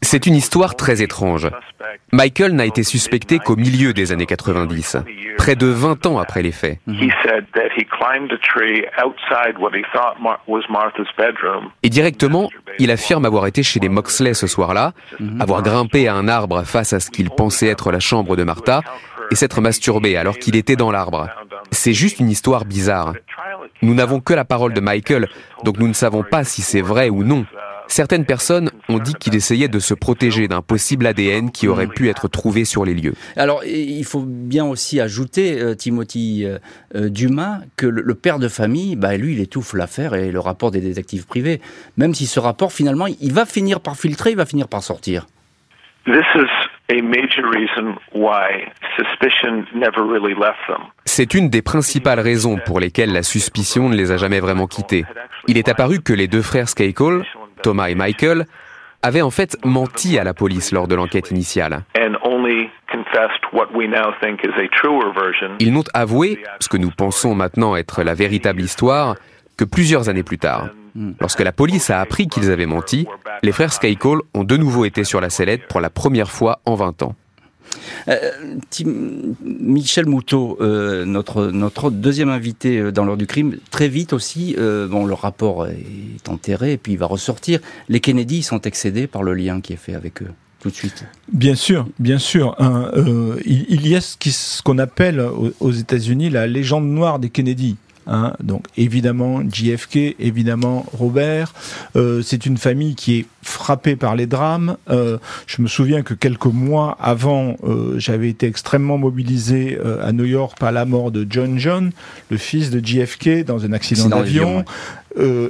C'est 0.00 0.26
une 0.26 0.34
histoire 0.34 0.74
très 0.74 1.02
étrange. 1.02 1.48
Michael 2.12 2.52
n'a 2.52 2.64
été 2.64 2.82
suspecté 2.82 3.38
qu'au 3.38 3.56
milieu 3.56 3.92
des 3.92 4.12
années 4.12 4.26
90, 4.26 4.96
près 5.36 5.54
de 5.54 5.66
20 5.66 6.06
ans 6.06 6.18
après 6.18 6.42
les 6.42 6.52
faits. 6.52 6.78
Et 11.82 11.88
directement, 11.88 12.48
il 12.78 12.90
affirme 12.90 13.24
avoir 13.24 13.46
été 13.46 13.62
chez 13.62 13.80
les 13.80 13.88
Moxley 13.88 14.34
ce 14.34 14.46
soir-là, 14.46 14.92
avoir 15.40 15.62
grimpé 15.62 16.08
à 16.08 16.14
un 16.14 16.28
arbre 16.28 16.62
face 16.64 16.92
à 16.92 17.00
ce 17.00 17.10
qu'il 17.10 17.30
pensait 17.30 17.68
être 17.68 17.92
la 17.92 18.00
chambre 18.00 18.36
de 18.36 18.44
Martha, 18.44 18.80
et 19.30 19.34
s'être 19.34 19.60
masturbé 19.60 20.16
alors 20.16 20.38
qu'il 20.38 20.56
était 20.56 20.76
dans 20.76 20.90
l'arbre. 20.90 21.28
C'est 21.70 21.92
juste 21.92 22.20
une 22.20 22.30
histoire 22.30 22.64
bizarre. 22.64 23.14
Nous 23.82 23.94
n'avons 23.94 24.20
que 24.20 24.34
la 24.34 24.44
parole 24.44 24.74
de 24.74 24.80
Michael, 24.80 25.28
donc 25.64 25.78
nous 25.78 25.88
ne 25.88 25.92
savons 25.92 26.22
pas 26.22 26.44
si 26.44 26.62
c'est 26.62 26.80
vrai 26.80 27.08
ou 27.08 27.24
non. 27.24 27.46
Certaines 27.90 28.24
personnes 28.24 28.70
ont 28.88 29.00
dit 29.00 29.14
qu'il 29.14 29.34
essayait 29.34 29.66
de 29.66 29.80
se 29.80 29.94
protéger 29.94 30.46
d'un 30.46 30.62
possible 30.62 31.08
ADN 31.08 31.50
qui 31.50 31.66
aurait 31.66 31.88
pu 31.88 32.08
être 32.08 32.28
trouvé 32.28 32.64
sur 32.64 32.84
les 32.84 32.94
lieux. 32.94 33.14
Alors, 33.34 33.64
il 33.64 34.04
faut 34.04 34.22
bien 34.24 34.64
aussi 34.64 35.00
ajouter, 35.00 35.60
euh, 35.60 35.74
Timothy 35.74 36.44
euh, 36.44 36.58
euh, 36.94 37.08
Dumas, 37.08 37.62
que 37.74 37.86
le, 37.86 38.14
père 38.14 38.38
de 38.38 38.46
famille, 38.46 38.94
bah, 38.94 39.16
lui, 39.16 39.32
il 39.32 39.40
étouffe 39.40 39.74
l'affaire 39.74 40.14
et 40.14 40.30
le 40.30 40.38
rapport 40.38 40.70
des 40.70 40.80
détectives 40.80 41.26
privés. 41.26 41.60
Même 41.96 42.14
si 42.14 42.26
ce 42.26 42.38
rapport, 42.38 42.72
finalement, 42.72 43.06
il 43.08 43.32
va 43.32 43.44
finir 43.44 43.80
par 43.80 43.96
filtrer, 43.96 44.30
il 44.30 44.36
va 44.36 44.46
finir 44.46 44.68
par 44.68 44.84
sortir. 44.84 45.26
C'est 51.04 51.34
une 51.34 51.48
des 51.48 51.62
principales 51.62 52.18
raisons 52.18 52.58
pour 52.66 52.80
lesquelles 52.80 53.12
la 53.12 53.22
suspicion 53.22 53.88
ne 53.88 53.94
les 53.94 54.10
a 54.10 54.16
jamais 54.16 54.40
vraiment 54.40 54.66
quittés. 54.66 55.04
Il 55.46 55.56
est 55.56 55.68
apparu 55.68 56.00
que 56.00 56.12
les 56.12 56.26
deux 56.26 56.42
frères 56.42 56.68
Skakel, 56.68 57.22
Thomas 57.62 57.90
et 57.90 57.94
Michael, 57.94 58.46
avaient 59.02 59.22
en 59.22 59.30
fait 59.30 59.56
menti 59.64 60.18
à 60.18 60.24
la 60.24 60.34
police 60.34 60.72
lors 60.72 60.88
de 60.88 60.96
l'enquête 60.96 61.30
initiale. 61.30 61.84
Ils 65.60 65.72
n'ont 65.72 65.84
avoué, 65.94 66.42
ce 66.58 66.68
que 66.68 66.76
nous 66.76 66.90
pensons 66.90 67.36
maintenant 67.36 67.76
être 67.76 68.02
la 68.02 68.14
véritable 68.14 68.62
histoire, 68.62 69.14
que 69.56 69.64
plusieurs 69.64 70.08
années 70.08 70.24
plus 70.24 70.38
tard. 70.38 70.70
Lorsque 71.20 71.40
la 71.40 71.52
police 71.52 71.90
a 71.90 72.00
appris 72.00 72.28
qu'ils 72.28 72.50
avaient 72.50 72.66
menti, 72.66 73.06
les 73.42 73.52
frères 73.52 73.72
Skycall 73.72 74.20
ont 74.34 74.44
de 74.44 74.56
nouveau 74.56 74.84
été 74.84 75.04
sur 75.04 75.20
la 75.20 75.30
sellette 75.30 75.66
pour 75.68 75.80
la 75.80 75.90
première 75.90 76.30
fois 76.30 76.60
en 76.64 76.74
20 76.74 77.02
ans. 77.02 77.14
Euh, 78.08 78.30
Michel 79.44 80.06
Moutot, 80.06 80.58
euh, 80.60 81.04
notre, 81.04 81.46
notre 81.46 81.90
deuxième 81.90 82.28
invité 82.28 82.78
euh, 82.78 82.92
dans 82.92 83.04
l'heure 83.04 83.16
du 83.16 83.26
crime, 83.26 83.56
très 83.70 83.88
vite 83.88 84.12
aussi, 84.12 84.56
bon, 84.58 85.06
le 85.06 85.14
rapport 85.14 85.66
est 85.66 86.28
enterré 86.28 86.72
et 86.72 86.76
puis 86.76 86.92
il 86.92 86.98
va 86.98 87.06
ressortir. 87.06 87.60
Les 87.88 88.00
Kennedy 88.00 88.42
sont 88.42 88.60
excédés 88.62 89.06
par 89.06 89.22
le 89.22 89.34
lien 89.34 89.60
qui 89.60 89.72
est 89.72 89.76
fait 89.76 89.94
avec 89.94 90.22
eux 90.22 90.30
tout 90.60 90.68
de 90.68 90.74
suite. 90.74 91.06
Bien 91.32 91.54
sûr, 91.54 91.88
bien 91.98 92.18
sûr. 92.18 92.54
il, 93.46 93.88
y 93.88 93.96
a 93.96 94.02
ce 94.02 94.62
qu'on 94.62 94.76
appelle 94.76 95.26
aux 95.58 95.70
États-Unis 95.70 96.28
la 96.28 96.46
légende 96.46 96.84
noire 96.84 97.18
des 97.18 97.30
Kennedy. 97.30 97.76
Hein. 98.06 98.32
donc 98.42 98.64
évidemment 98.76 99.40
JFK, 99.48 100.16
évidemment 100.18 100.86
Robert. 100.92 101.52
Euh, 101.96 102.22
c'est 102.22 102.46
une 102.46 102.56
famille 102.56 102.94
qui 102.94 103.18
est 103.18 103.26
frappée 103.42 103.96
par 103.96 104.16
les 104.16 104.26
drames. 104.26 104.76
Euh, 104.90 105.18
je 105.46 105.62
me 105.62 105.68
souviens 105.68 106.02
que 106.02 106.14
quelques 106.14 106.46
mois 106.46 106.96
avant, 107.00 107.56
euh, 107.64 107.98
j'avais 107.98 108.28
été 108.28 108.46
extrêmement 108.46 108.98
mobilisé 108.98 109.78
à 110.02 110.12
New 110.12 110.24
York 110.24 110.58
par 110.58 110.72
la 110.72 110.84
mort 110.84 111.10
de 111.10 111.26
John 111.28 111.58
John, 111.58 111.92
le 112.30 112.36
fils 112.36 112.70
de 112.70 112.84
JFK, 112.84 113.44
dans 113.44 113.64
un 113.64 113.72
accident 113.72 114.08
d'avion. 114.08 114.64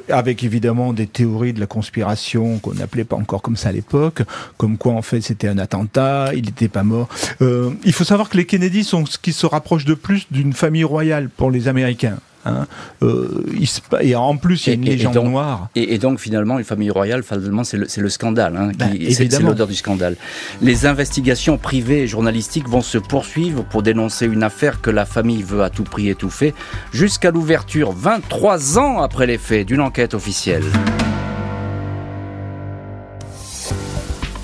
Avec 0.09 0.45
évidemment 0.45 0.93
des 0.93 1.07
théories 1.07 1.53
de 1.53 1.61
la 1.61 1.67
conspiration 1.67 2.59
qu'on 2.59 2.75
n'appelait 2.75 3.05
pas 3.05 3.17
encore 3.17 3.43
comme 3.43 3.57
ça 3.57 3.71
à 3.71 3.73
l'époque, 3.73 4.23
comme 4.57 4.79
quoi 4.79 4.93
en 4.95 5.03
fait 5.03 5.21
c'était 5.21 5.49
un 5.49 5.59
attentat, 5.59 6.31
il 6.35 6.45
n'était 6.45 6.69
pas 6.69 6.83
mort. 6.83 7.09
il 7.41 7.93
faut 7.93 8.05
savoir 8.05 8.29
que 8.29 8.37
les 8.37 8.47
Kennedy 8.47 8.85
sont 8.85 9.07
ce 9.07 9.19
qui 9.19 9.33
se 9.33 9.47
rapproche 9.47 9.85
de 9.85 9.95
plus 9.95 10.27
d'une 10.31 10.53
famille 10.53 10.85
royale 10.85 11.29
pour 11.29 11.51
les 11.51 11.69
Américains. 11.69 12.19
Hein. 12.47 12.67
Euh, 13.03 13.45
et 14.01 14.15
en 14.15 14.37
plus, 14.37 14.67
il 14.67 14.71
y 14.71 14.73
a 14.73 14.75
une 14.75 14.85
légende 14.85 15.25
noire. 15.25 15.69
Et, 15.75 15.99
donc, 15.99 16.19
finalement, 16.19 16.59
une 16.59 16.65
famille 16.65 16.91
royale, 16.91 17.23
c'est 17.65 17.77
le, 17.77 17.87
le, 18.03 18.09
scandale. 18.09 18.57
Hein, 18.57 18.73
ben, 18.79 18.97
c'est 19.11 19.41
l'odeur 19.41 19.67
du 19.67 19.75
scandale. 19.75 20.17
Les 20.63 20.87
investigations 20.87 21.59
privées 21.59 22.03
et 22.03 22.07
journalistiques 22.07 22.69
vont 22.69 22.83
se 22.83 22.99
poursuivre 22.99 23.65
pour 23.65 23.83
dénoncer 23.83 24.27
une 24.27 24.43
affaire 24.43 24.81
que 24.81 24.91
la 24.91 25.05
famille 25.05 25.43
veut 25.43 25.63
à 25.63 25.71
tout 25.71 25.85
prix 25.85 26.09
étouffer, 26.09 26.55
jusqu'à 26.93 27.31
l'ouverture, 27.31 27.93
23 27.93 28.79
ans 28.79 29.03
après 29.03 29.27
les 29.27 29.39
faits, 29.39 29.50
d'une 29.51 29.81
enquête 29.81 30.15
officielle. 30.15 30.65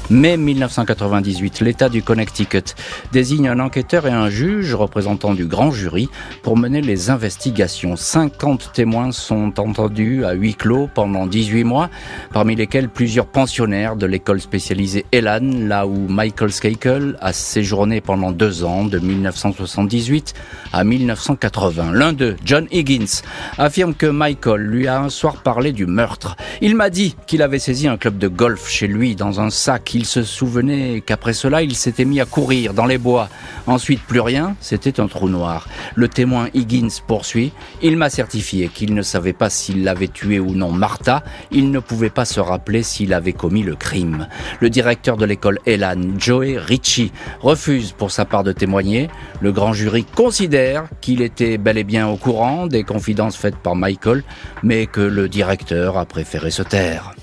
Mai 0.08 0.36
1998, 0.36 1.62
l'État 1.62 1.88
du 1.88 2.00
Connecticut 2.00 2.76
désigne 3.10 3.48
un 3.48 3.58
enquêteur 3.58 4.06
et 4.06 4.12
un 4.12 4.30
juge 4.30 4.72
représentant 4.72 5.34
du 5.34 5.46
grand 5.46 5.72
jury 5.72 6.08
pour 6.44 6.56
mener 6.56 6.80
les 6.80 7.10
investigations. 7.10 7.96
50 7.96 8.70
témoins 8.72 9.10
sont 9.10 9.58
entendus 9.58 10.24
à 10.24 10.34
huis 10.34 10.54
clos 10.54 10.88
pendant 10.94 11.26
18 11.26 11.64
mois, 11.64 11.90
parmi 12.32 12.54
lesquels 12.54 12.88
plusieurs 12.88 13.26
pensionnaires 13.26 13.96
de 13.96 14.06
l'école 14.06 14.40
spécialisée 14.40 15.06
Elan, 15.10 15.66
là 15.66 15.88
où 15.88 16.06
Michael 16.06 16.52
Skakel 16.52 17.16
a 17.20 17.32
séjourné 17.32 18.00
pendant 18.00 18.30
deux 18.30 18.62
ans, 18.62 18.84
de 18.84 19.00
1978 19.00 20.34
à 20.72 20.84
1980. 20.84 21.90
L'un 21.92 22.12
d'eux, 22.12 22.36
John 22.44 22.68
Higgins, 22.70 23.22
affirme 23.58 23.94
que 23.94 24.06
Michael 24.06 24.60
lui 24.60 24.86
a 24.86 25.00
un 25.00 25.08
soir 25.08 25.42
parlé 25.42 25.72
du 25.72 25.86
meurtre. 25.86 26.36
Il 26.60 26.76
m'a 26.76 26.90
dit 26.90 27.16
qu'il 27.26 27.42
avait 27.42 27.58
saisi 27.58 27.88
un 27.88 27.96
club 27.96 28.18
de 28.18 28.28
golf 28.28 28.68
chez 28.68 28.86
lui 28.86 29.16
dans 29.16 29.40
un 29.40 29.50
sac 29.50 29.95
il 29.96 30.04
se 30.04 30.22
souvenait 30.22 31.00
qu'après 31.00 31.32
cela, 31.32 31.62
il 31.62 31.74
s'était 31.74 32.04
mis 32.04 32.20
à 32.20 32.26
courir 32.26 32.74
dans 32.74 32.84
les 32.84 32.98
bois. 32.98 33.30
Ensuite, 33.66 34.02
plus 34.02 34.20
rien, 34.20 34.54
c'était 34.60 35.00
un 35.00 35.08
trou 35.08 35.30
noir. 35.30 35.66
Le 35.94 36.06
témoin 36.06 36.48
Higgins 36.52 37.00
poursuit. 37.06 37.52
Il 37.82 37.96
m'a 37.96 38.10
certifié 38.10 38.68
qu'il 38.68 38.94
ne 38.94 39.00
savait 39.00 39.32
pas 39.32 39.48
s'il 39.48 39.84
l'avait 39.84 40.08
tué 40.08 40.38
ou 40.38 40.54
non 40.54 40.70
Martha. 40.70 41.24
Il 41.50 41.70
ne 41.70 41.78
pouvait 41.78 42.10
pas 42.10 42.26
se 42.26 42.40
rappeler 42.40 42.82
s'il 42.82 43.14
avait 43.14 43.32
commis 43.32 43.62
le 43.62 43.74
crime. 43.74 44.28
Le 44.60 44.68
directeur 44.68 45.16
de 45.16 45.24
l'école 45.24 45.60
Elan, 45.64 46.18
Joey 46.18 46.58
Ritchie, 46.58 47.10
refuse 47.40 47.92
pour 47.92 48.10
sa 48.10 48.26
part 48.26 48.44
de 48.44 48.52
témoigner. 48.52 49.08
Le 49.40 49.50
grand 49.50 49.72
jury 49.72 50.04
considère 50.04 50.84
qu'il 51.00 51.22
était 51.22 51.56
bel 51.56 51.78
et 51.78 51.84
bien 51.84 52.06
au 52.06 52.16
courant 52.16 52.66
des 52.66 52.84
confidences 52.84 53.36
faites 53.36 53.56
par 53.56 53.76
Michael, 53.76 54.24
mais 54.62 54.84
que 54.84 55.00
le 55.00 55.30
directeur 55.30 55.96
a 55.96 56.04
préféré 56.04 56.50
se 56.50 56.62
taire. 56.62 57.14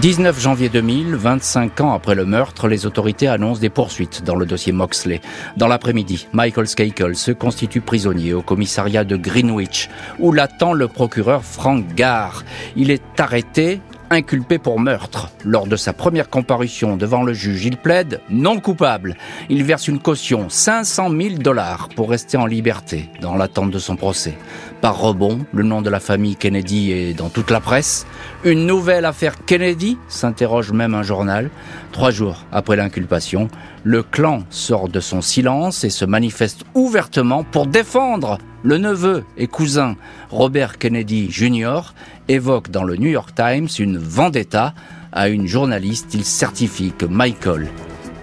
19 0.00 0.38
janvier 0.38 0.68
2000, 0.68 1.14
25 1.14 1.80
ans 1.80 1.94
après 1.94 2.14
le 2.14 2.26
meurtre, 2.26 2.68
les 2.68 2.84
autorités 2.84 3.28
annoncent 3.28 3.62
des 3.62 3.70
poursuites 3.70 4.22
dans 4.22 4.36
le 4.36 4.44
dossier 4.44 4.70
Moxley. 4.70 5.22
Dans 5.56 5.68
l'après-midi, 5.68 6.28
Michael 6.34 6.68
Skakel 6.68 7.16
se 7.16 7.32
constitue 7.32 7.80
prisonnier 7.80 8.34
au 8.34 8.42
commissariat 8.42 9.04
de 9.04 9.16
Greenwich, 9.16 9.88
où 10.18 10.32
l'attend 10.32 10.74
le 10.74 10.86
procureur 10.86 11.42
Frank 11.42 11.94
Garr. 11.94 12.44
Il 12.76 12.90
est 12.90 13.02
arrêté 13.18 13.80
inculpé 14.10 14.58
pour 14.58 14.80
meurtre. 14.80 15.30
Lors 15.44 15.66
de 15.66 15.76
sa 15.76 15.92
première 15.92 16.28
comparution 16.28 16.96
devant 16.96 17.22
le 17.22 17.32
juge, 17.32 17.64
il 17.64 17.76
plaide 17.76 18.20
non 18.28 18.60
coupable. 18.60 19.16
Il 19.48 19.64
verse 19.64 19.88
une 19.88 19.98
caution, 19.98 20.48
500 20.48 21.10
000 21.10 21.34
dollars, 21.38 21.88
pour 21.96 22.10
rester 22.10 22.36
en 22.36 22.46
liberté 22.46 23.08
dans 23.20 23.34
l'attente 23.34 23.70
de 23.70 23.78
son 23.78 23.96
procès. 23.96 24.36
Par 24.86 25.00
rebond, 25.00 25.40
le 25.52 25.64
nom 25.64 25.82
de 25.82 25.90
la 25.90 25.98
famille 25.98 26.36
Kennedy 26.36 26.92
est 26.92 27.12
dans 27.12 27.28
toute 27.28 27.50
la 27.50 27.58
presse. 27.58 28.06
Une 28.44 28.66
nouvelle 28.66 29.04
affaire 29.04 29.34
Kennedy 29.44 29.98
s'interroge 30.06 30.70
même 30.70 30.94
un 30.94 31.02
journal. 31.02 31.50
Trois 31.90 32.12
jours 32.12 32.44
après 32.52 32.76
l'inculpation, 32.76 33.48
le 33.82 34.04
clan 34.04 34.44
sort 34.48 34.88
de 34.88 35.00
son 35.00 35.22
silence 35.22 35.82
et 35.82 35.90
se 35.90 36.04
manifeste 36.04 36.62
ouvertement 36.74 37.42
pour 37.42 37.66
défendre 37.66 38.38
le 38.62 38.78
neveu 38.78 39.24
et 39.36 39.48
cousin 39.48 39.96
Robert 40.30 40.78
Kennedy 40.78 41.32
Jr. 41.32 41.92
évoque 42.28 42.70
dans 42.70 42.84
le 42.84 42.94
New 42.94 43.10
York 43.10 43.30
Times 43.34 43.66
une 43.80 43.98
vendetta 43.98 44.72
à 45.10 45.28
une 45.28 45.48
journaliste. 45.48 46.14
Il 46.14 46.24
certifie 46.24 46.92
que 46.96 47.06
Michael 47.06 47.66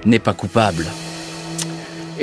n'est 0.05 0.17
pas 0.17 0.33
coupable. 0.33 0.85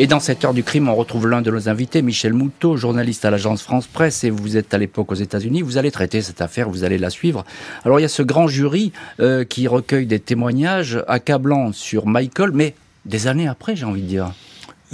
Et 0.02 0.06
dans 0.06 0.18
cette 0.18 0.46
heure 0.46 0.54
du 0.54 0.62
crime, 0.62 0.88
on 0.88 0.94
retrouve 0.94 1.28
l'un 1.28 1.42
de 1.42 1.50
nos 1.50 1.68
invités, 1.68 2.00
Michel 2.00 2.32
Moutot, 2.32 2.78
journaliste 2.78 3.26
à 3.26 3.30
l'agence 3.30 3.60
France 3.60 3.86
Presse, 3.86 4.24
et 4.24 4.30
vous 4.30 4.56
êtes 4.56 4.72
à 4.72 4.78
l'époque 4.78 5.12
aux 5.12 5.14
États-Unis. 5.14 5.60
Vous 5.60 5.76
allez 5.76 5.90
traiter 5.90 6.22
cette 6.22 6.40
affaire, 6.40 6.70
vous 6.70 6.84
allez 6.84 6.96
la 6.96 7.10
suivre. 7.10 7.44
Alors 7.84 8.00
il 8.00 8.02
y 8.02 8.06
a 8.06 8.08
ce 8.08 8.22
grand 8.22 8.48
jury 8.48 8.92
euh, 9.20 9.44
qui 9.44 9.68
recueille 9.68 10.06
des 10.06 10.18
témoignages 10.18 11.04
accablants 11.06 11.74
sur 11.74 12.06
Michael, 12.06 12.52
mais 12.54 12.74
des 13.04 13.26
années 13.26 13.46
après, 13.46 13.76
j'ai 13.76 13.84
envie 13.84 14.00
de 14.00 14.06
dire. 14.06 14.32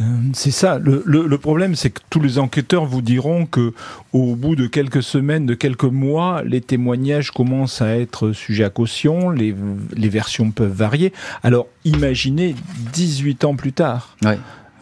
Euh, 0.01 0.03
c'est 0.33 0.51
ça. 0.51 0.81
Le, 0.81 1.37
problème, 1.37 1.77
c'est 1.77 1.90
que 1.90 2.01
tous 2.11 2.21
les 2.21 2.40
enquêteurs 2.40 2.85
vous 2.85 3.01
diront 3.01 3.47
que, 3.47 3.75
au 4.12 4.35
bout 4.35 4.57
de 4.57 4.66
quelques 4.66 5.05
semaines, 5.05 5.47
de 5.47 5.55
quelques 5.55 5.85
mois, 5.85 6.42
les 6.45 6.61
témoignages 6.61 7.31
commencent 7.31 7.81
à 7.81 7.97
être 7.97 8.33
sujets 8.33 8.64
à 8.64 8.71
caution, 8.71 9.31
les, 9.31 9.55
versions 10.09 10.51
peuvent 10.51 10.73
varier. 10.73 11.12
Alors, 11.45 11.69
imaginez 11.85 12.57
18 12.92 13.45
ans 13.45 13.55
plus 13.55 13.73
tard. 13.73 14.16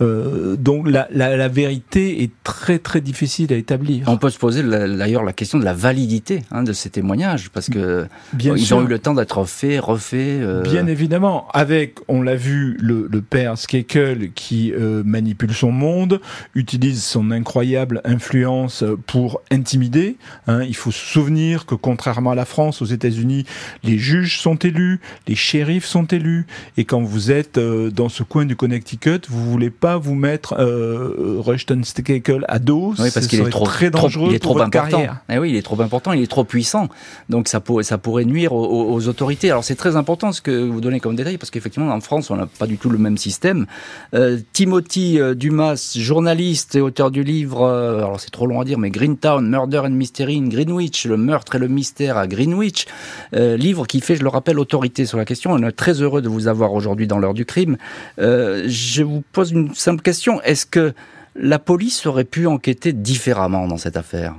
Euh, 0.04 0.56
donc 0.56 0.88
la, 0.88 1.08
la, 1.10 1.36
la, 1.36 1.48
vérité 1.48 2.22
est 2.22 2.30
très 2.42 2.78
très 2.78 3.00
difficile 3.00 3.52
à 3.52 3.56
établir. 3.56 4.04
On 4.08 4.16
peut 4.16 4.30
se 4.30 4.38
poser 4.38 4.62
d'ailleurs 4.62 5.24
la 5.24 5.32
question 5.32 5.58
de 5.58 5.64
la 5.64 5.72
validité 5.72 6.42
hein, 6.50 6.62
de 6.62 6.72
ces 6.72 6.90
témoignages 6.90 7.50
parce 7.50 7.68
que 7.68 8.06
Bien 8.32 8.54
ils 8.56 8.74
ont 8.74 8.82
eu 8.82 8.86
le 8.86 8.98
temps 8.98 9.14
d'être 9.14 9.44
faits, 9.44 9.80
refaits. 9.80 10.42
Euh... 10.42 10.62
Bien 10.62 10.86
évidemment, 10.86 11.48
avec 11.52 11.98
on 12.08 12.22
l'a 12.22 12.36
vu 12.36 12.76
le, 12.80 13.08
le 13.10 13.22
père 13.22 13.56
Skakel 13.56 14.32
qui 14.32 14.72
euh, 14.72 15.02
manipule 15.04 15.54
son 15.54 15.72
monde, 15.72 16.20
utilise 16.54 17.02
son 17.02 17.30
incroyable 17.30 18.00
influence 18.04 18.84
pour 19.06 19.40
intimider. 19.50 20.16
Hein. 20.46 20.62
Il 20.62 20.76
faut 20.76 20.92
se 20.92 21.04
souvenir 21.04 21.66
que 21.66 21.74
contrairement 21.74 22.32
à 22.32 22.34
la 22.34 22.44
France, 22.44 22.82
aux 22.82 22.86
États-Unis, 22.86 23.44
les 23.82 23.98
juges 23.98 24.40
sont 24.40 24.56
élus, 24.56 25.00
les 25.28 25.34
shérifs 25.34 25.84
sont 25.84 26.04
élus, 26.04 26.46
et 26.76 26.84
quand 26.84 27.02
vous 27.02 27.30
êtes 27.30 27.58
euh, 27.58 27.90
dans 27.90 28.08
ce 28.08 28.22
coin 28.22 28.44
du 28.44 28.56
Connecticut, 28.56 29.20
vous 29.28 29.50
voulez 29.50 29.70
pas 29.70 29.93
vous 29.96 30.14
mettre 30.14 30.54
euh, 30.58 31.36
Rushton 31.38 31.80
Skakel 31.84 32.44
à 32.48 32.58
dos, 32.58 32.94
oui, 32.98 33.08
parce 33.12 33.26
qu'il 33.26 33.40
est 33.40 33.50
trop 33.50 33.66
très 33.66 33.90
dangereux 33.90 34.28
il 34.30 34.36
est 34.36 34.38
trop 34.38 34.60
important. 34.60 35.02
Eh 35.28 35.38
oui, 35.38 35.50
il 35.50 35.56
est 35.56 35.62
trop 35.62 35.80
important, 35.80 36.12
il 36.12 36.22
est 36.22 36.30
trop 36.30 36.44
puissant, 36.44 36.88
donc 37.28 37.48
ça 37.48 37.60
pourrait 37.60 37.84
ça 37.84 37.98
pourrait 37.98 38.24
nuire 38.24 38.52
aux, 38.52 39.08
autorités. 39.08 39.50
Alors 39.50 39.64
c'est 39.64 39.74
très 39.74 39.96
important 39.96 40.32
ce 40.32 40.40
que 40.40 40.68
vous 40.68 40.80
donnez 40.80 41.00
comme 41.00 41.16
détail 41.16 41.38
parce 41.38 41.50
qu'effectivement 41.50 41.92
en 41.92 42.00
France 42.00 42.30
on 42.30 42.36
n'a 42.36 42.46
pas 42.46 42.66
du 42.66 42.78
tout 42.78 42.90
le 42.90 42.98
même 42.98 43.18
système. 43.18 43.66
Euh, 44.14 44.38
Timothy 44.52 45.20
euh, 45.20 45.34
Dumas, 45.34 45.96
journaliste 45.96 46.74
et 46.76 46.80
auteur 46.80 47.10
du 47.10 47.22
livre, 47.22 47.66
alors 47.66 48.20
c'est 48.20 48.30
trop 48.30 48.46
long 48.46 48.60
à 48.60 48.64
dire, 48.64 48.78
mais 48.78 48.90
Greentown, 48.90 49.48
Murder 49.48 49.82
and 49.84 49.90
Mystery 49.90 50.38
in 50.38 50.48
Greenwich, 50.48 51.06
le 51.06 51.16
meurtre 51.16 51.56
et 51.56 51.58
le 51.58 51.68
mystère 51.68 52.16
à 52.16 52.26
Greenwich, 52.26 52.86
livre 53.32 53.86
qui 53.86 54.00
fait, 54.00 54.16
je 54.16 54.22
le 54.22 54.28
rappelle, 54.28 54.58
autorité 54.58 55.06
sur 55.06 55.18
la 55.18 55.24
question. 55.24 55.52
On 55.52 55.62
est 55.62 55.72
très 55.72 56.02
heureux 56.02 56.22
de 56.22 56.28
vous 56.28 56.48
avoir 56.48 56.72
aujourd'hui 56.72 57.06
dans 57.06 57.18
l'heure 57.18 57.34
du 57.34 57.44
crime. 57.44 57.76
je 58.18 59.02
vous 59.02 59.22
pose 59.32 59.52
une 59.52 59.73
simple 59.74 60.02
question. 60.02 60.40
Est-ce 60.42 60.66
que 60.66 60.92
la 61.34 61.58
police 61.58 62.06
aurait 62.06 62.24
pu 62.24 62.46
enquêter 62.46 62.92
différemment 62.92 63.66
dans 63.66 63.76
cette 63.76 63.96
affaire? 63.96 64.34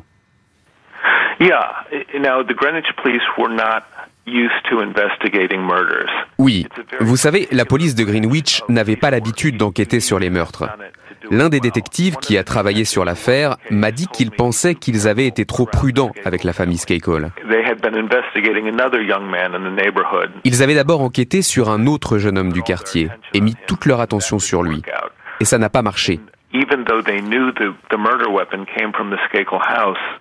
Oui, 6.37 6.67
vous 6.99 7.17
savez, 7.17 7.47
la 7.51 7.65
police 7.65 7.95
de 7.95 8.03
Greenwich 8.03 8.63
n'avait 8.69 8.95
pas 8.95 9.11
l'habitude 9.11 9.57
d'enquêter 9.57 9.99
sur 9.99 10.17
les 10.17 10.29
meurtres. 10.29 10.69
L'un 11.31 11.49
des 11.49 11.59
détectives 11.59 12.17
qui 12.17 12.37
a 12.37 12.43
travaillé 12.43 12.85
sur 12.85 13.03
l'affaire 13.03 13.57
m'a 13.71 13.91
dit 13.91 14.07
qu'il 14.07 14.31
pensait 14.31 14.75
qu'ils 14.75 15.07
avaient 15.07 15.25
été 15.25 15.45
trop 15.45 15.65
prudents 15.65 16.11
avec 16.23 16.43
la 16.43 16.53
famille 16.53 16.77
Skakol. 16.77 17.31
Ils 20.43 20.63
avaient 20.63 20.75
d'abord 20.75 21.01
enquêté 21.01 21.41
sur 21.41 21.69
un 21.69 21.87
autre 21.87 22.17
jeune 22.17 22.37
homme 22.37 22.53
du 22.53 22.61
quartier 22.61 23.09
et 23.33 23.41
mis 23.41 23.55
toute 23.67 23.85
leur 23.85 24.01
attention 24.01 24.39
sur 24.39 24.63
lui. 24.63 24.81
Et 25.39 25.45
ça 25.45 25.57
n'a 25.57 25.69
pas 25.69 25.81
marché. 25.81 26.19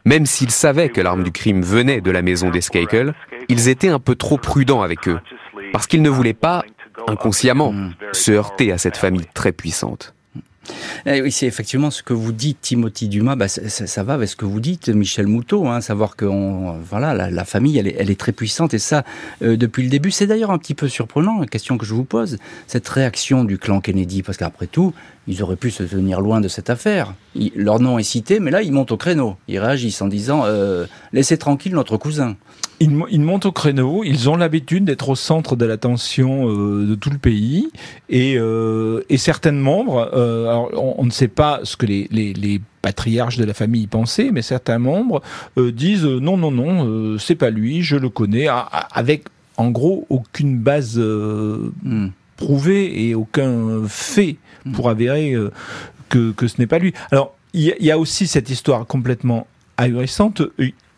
Même 0.05 0.27
s'ils 0.27 0.50
savaient 0.50 0.88
que 0.88 1.00
l'arme 1.00 1.22
du 1.22 1.31
crime 1.31 1.62
venait 1.62 2.00
de 2.00 2.11
la 2.11 2.22
maison 2.22 2.50
des 2.50 2.61
Skakel, 2.61 3.14
ils 3.48 3.68
étaient 3.68 3.88
un 3.88 4.00
peu 4.00 4.14
trop 4.16 4.37
prudents 4.38 4.83
avec 4.83 5.09
eux, 5.09 5.20
parce 5.72 5.87
qu'ils 5.87 6.03
ne 6.03 6.11
voulaient 6.11 6.35
pas, 6.35 6.64
inconsciemment, 7.07 7.72
se 8.12 8.33
heurter 8.33 8.72
à 8.72 8.79
cette 8.79 8.96
famille 8.96 9.27
très 9.35 9.53
puissante. 9.53 10.13
Eh 11.07 11.22
oui, 11.22 11.33
c'est 11.33 11.46
effectivement 11.46 11.90
ce 11.90 12.03
que 12.03 12.12
vous 12.12 12.33
dites, 12.33 12.61
Timothy 12.61 13.09
Dumas. 13.09 13.37
Bah, 13.37 13.48
ça, 13.48 14.03
va 14.03 14.14
avec 14.14 14.29
ce 14.29 14.37
que 14.37 14.44
vous 14.44 14.61
dites, 14.61 14.88
Michel 14.88 15.27
Moutot. 15.27 15.66
Hein, 15.66 15.81
savoir 15.81 16.16
que 16.16 16.24
voilà, 16.24 17.31
la, 17.31 17.44
famille, 17.44 17.79
elle 17.79 18.11
est, 18.11 18.18
très 18.18 18.33
puissante 18.33 18.74
et 18.74 18.79
ça 18.79 19.05
euh, 19.42 19.57
depuis 19.57 19.83
le 19.83 19.88
début. 19.88 20.11
C'est 20.11 20.27
d'ailleurs 20.27 20.50
un 20.50 20.59
petit 20.59 20.74
peu 20.74 20.88
surprenant 20.88 21.40
la 21.40 21.46
question 21.46 21.79
que 21.79 21.85
je 21.85 21.94
vous 21.94 22.05
pose, 22.05 22.38
cette 22.66 22.88
réaction 22.88 23.44
du 23.44 23.59
clan 23.59 23.81
Kennedy, 23.81 24.22
parce 24.22 24.38
qu'après 24.38 24.66
tout, 24.66 24.94
ils 25.27 25.42
auraient 25.42 25.57
pu 25.57 25.70
se 25.70 25.83
tenir 25.83 26.20
loin 26.20 26.40
de 26.40 26.48
cette 26.48 26.70
affaire. 26.70 27.14
leur 27.57 27.81
nom 27.81 27.98
est 27.98 28.05
cité, 28.05 28.40
mais 28.40 28.50
là, 28.50 28.62
ils 28.62 28.72
montent 28.72 28.92
au 28.92 28.96
créneau. 28.96 29.37
Ils 29.48 29.59
réagissent 29.59 30.03
en 30.03 30.09
disant 30.09 30.42
euh, 30.44 30.87
laissez 31.12 31.38
tranquille 31.38 31.74
notre 31.74 31.96
cousin. 31.96 32.37
Ils, 32.80 33.20
montent 33.20 33.46
au 33.46 33.52
créneau, 33.52 34.02
ils 34.04 34.28
ont 34.28 34.37
l'habitude 34.37 34.84
d'être 34.84 35.08
au 35.08 35.14
centre 35.14 35.54
de 35.54 35.64
l'attention 35.64 36.48
euh, 36.48 36.87
de 36.87 36.94
tout 36.94 37.10
le 37.10 37.18
pays, 37.18 37.70
et, 38.08 38.34
euh, 38.37 39.02
et 39.08 39.16
certains 39.16 39.52
membres, 39.52 40.10
euh, 40.12 40.48
alors 40.48 40.98
on, 40.98 41.04
ne 41.04 41.10
sait 41.10 41.28
pas 41.28 41.60
ce 41.62 41.76
que 41.76 41.87
les, 41.87 42.08
les, 42.10 42.32
les, 42.32 42.60
patriarches 42.82 43.38
de 43.38 43.44
la 43.44 43.54
famille 43.54 43.87
pensaient, 43.87 44.30
mais 44.30 44.42
certains 44.42 44.78
membres 44.78 45.22
disent 45.56 46.04
non, 46.04 46.37
non, 46.37 46.50
non, 46.50 47.18
c'est 47.18 47.34
pas 47.34 47.48
lui, 47.48 47.82
je 47.82 47.96
le 47.96 48.10
connais, 48.10 48.46
avec 48.92 49.24
en 49.56 49.70
gros 49.70 50.06
aucune 50.10 50.58
base 50.58 50.98
hmm. 50.98 52.08
prouvée 52.37 53.08
et 53.08 53.14
aucun 53.14 53.84
fait 53.88 54.37
hmm. 54.66 54.72
pour 54.72 54.90
avérer 54.90 55.34
que, 56.10 56.32
que 56.32 56.46
ce 56.46 56.56
n'est 56.58 56.66
pas 56.66 56.78
lui. 56.78 56.92
Alors, 57.10 57.34
il 57.54 57.62
y, 57.62 57.87
y, 57.87 57.90
a 57.90 57.98
aussi 57.98 58.26
cette 58.26 58.50
histoire 58.50 58.87
complètement 58.87 59.46
ahurissante. 59.78 60.42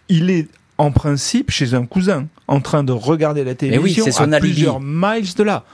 Il 0.09 0.31
est 0.31 0.49
en 0.79 0.91
principe 0.91 1.51
chez 1.51 1.75
un 1.75 1.87
cousin, 1.87 2.27
en 2.49 2.61
train 2.61 2.85
de 2.85 2.93
regarder 2.93 3.45
la 3.45 3.55
télévision 3.55 4.05
oui, 4.05 4.35
à 4.35 4.41
plusieurs 4.41 4.81
miles 4.81 5.35
de 5.35 5.43
là. 5.43 5.65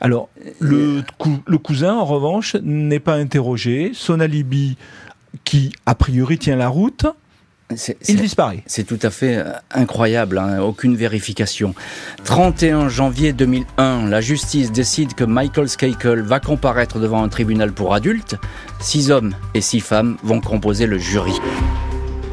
Alors, 0.00 0.28
le, 0.58 1.02
le 1.46 1.58
cousin, 1.58 1.94
en 1.94 2.04
revanche, 2.04 2.56
n'est 2.62 3.00
pas 3.00 3.14
interrogé. 3.14 3.92
Son 3.94 4.20
alibi, 4.20 4.76
qui 5.44 5.72
a 5.86 5.94
priori 5.94 6.38
tient 6.38 6.56
la 6.56 6.68
route, 6.68 7.06
il 8.08 8.16
disparaît. 8.16 8.62
C'est 8.66 8.84
tout 8.84 8.98
à 9.02 9.10
fait 9.10 9.36
euh, 9.36 9.52
incroyable, 9.70 10.38
hein, 10.38 10.60
aucune 10.60 10.96
vérification. 10.96 11.74
31 12.24 12.88
janvier 12.88 13.32
2001, 13.32 14.08
la 14.08 14.20
justice 14.20 14.70
décide 14.70 15.14
que 15.14 15.24
Michael 15.24 15.68
Skakel 15.68 16.20
va 16.20 16.40
comparaître 16.40 16.98
devant 16.98 17.22
un 17.22 17.28
tribunal 17.28 17.72
pour 17.72 17.94
adultes. 17.94 18.36
Six 18.80 19.10
hommes 19.10 19.34
et 19.54 19.60
six 19.60 19.80
femmes 19.80 20.16
vont 20.22 20.40
composer 20.40 20.86
le 20.86 20.98
jury. 20.98 21.34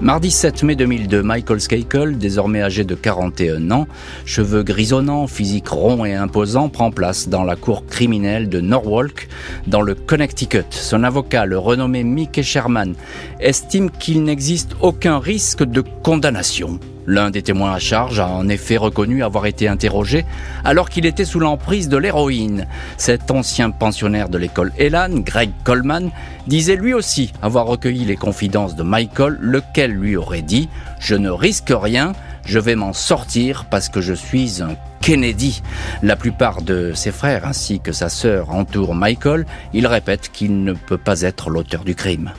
Mardi 0.01 0.31
7 0.31 0.63
mai 0.63 0.75
2002, 0.75 1.21
Michael 1.21 1.61
Skakel, 1.61 2.17
désormais 2.17 2.63
âgé 2.63 2.83
de 2.83 2.95
41 2.95 3.69
ans, 3.69 3.87
cheveux 4.25 4.63
grisonnants, 4.63 5.27
physique 5.27 5.69
rond 5.69 6.05
et 6.05 6.15
imposant, 6.15 6.69
prend 6.69 6.89
place 6.89 7.29
dans 7.29 7.43
la 7.43 7.55
cour 7.55 7.85
criminelle 7.85 8.49
de 8.49 8.61
Norwalk, 8.61 9.29
dans 9.67 9.81
le 9.81 9.93
Connecticut. 9.93 10.65
Son 10.71 11.03
avocat, 11.03 11.45
le 11.45 11.59
renommé 11.59 12.03
Mickey 12.03 12.41
Sherman, 12.41 12.95
estime 13.39 13.91
qu'il 13.91 14.23
n'existe 14.23 14.75
aucun 14.81 15.19
risque 15.19 15.63
de 15.63 15.83
condamnation. 16.01 16.79
L'un 17.07 17.31
des 17.31 17.41
témoins 17.41 17.73
à 17.73 17.79
charge 17.79 18.19
a 18.19 18.27
en 18.27 18.47
effet 18.47 18.77
reconnu 18.77 19.23
avoir 19.23 19.45
été 19.45 19.67
interrogé 19.67 20.25
alors 20.63 20.89
qu'il 20.89 21.05
était 21.05 21.25
sous 21.25 21.39
l'emprise 21.39 21.89
de 21.89 21.97
l'héroïne. 21.97 22.67
Cet 22.97 23.31
ancien 23.31 23.71
pensionnaire 23.71 24.29
de 24.29 24.37
l'école 24.37 24.71
Elan, 24.77 25.09
Greg 25.19 25.51
Coleman, 25.63 26.11
disait 26.47 26.75
lui 26.75 26.93
aussi 26.93 27.33
avoir 27.41 27.65
recueilli 27.65 28.05
les 28.05 28.15
confidences 28.15 28.75
de 28.75 28.83
Michael, 28.83 29.37
lequel 29.39 29.91
lui 29.91 30.15
aurait 30.15 30.41
dit⁇ 30.41 30.69
Je 30.99 31.15
ne 31.15 31.29
risque 31.29 31.73
rien, 31.73 32.13
je 32.45 32.59
vais 32.59 32.75
m'en 32.75 32.93
sortir 32.93 33.65
parce 33.69 33.89
que 33.89 34.01
je 34.01 34.13
suis 34.13 34.61
un 34.61 34.75
Kennedy. 35.01 35.63
La 36.03 36.15
plupart 36.15 36.61
de 36.61 36.93
ses 36.93 37.11
frères 37.11 37.45
ainsi 37.45 37.79
que 37.79 37.91
sa 37.91 38.07
sœur 38.09 38.51
entourent 38.51 38.95
Michael. 38.95 39.45
Il 39.73 39.87
répète 39.87 40.29
qu'il 40.31 40.63
ne 40.63 40.73
peut 40.73 40.97
pas 40.97 41.21
être 41.21 41.49
l'auteur 41.49 41.83
du 41.83 41.95
crime. 41.95 42.31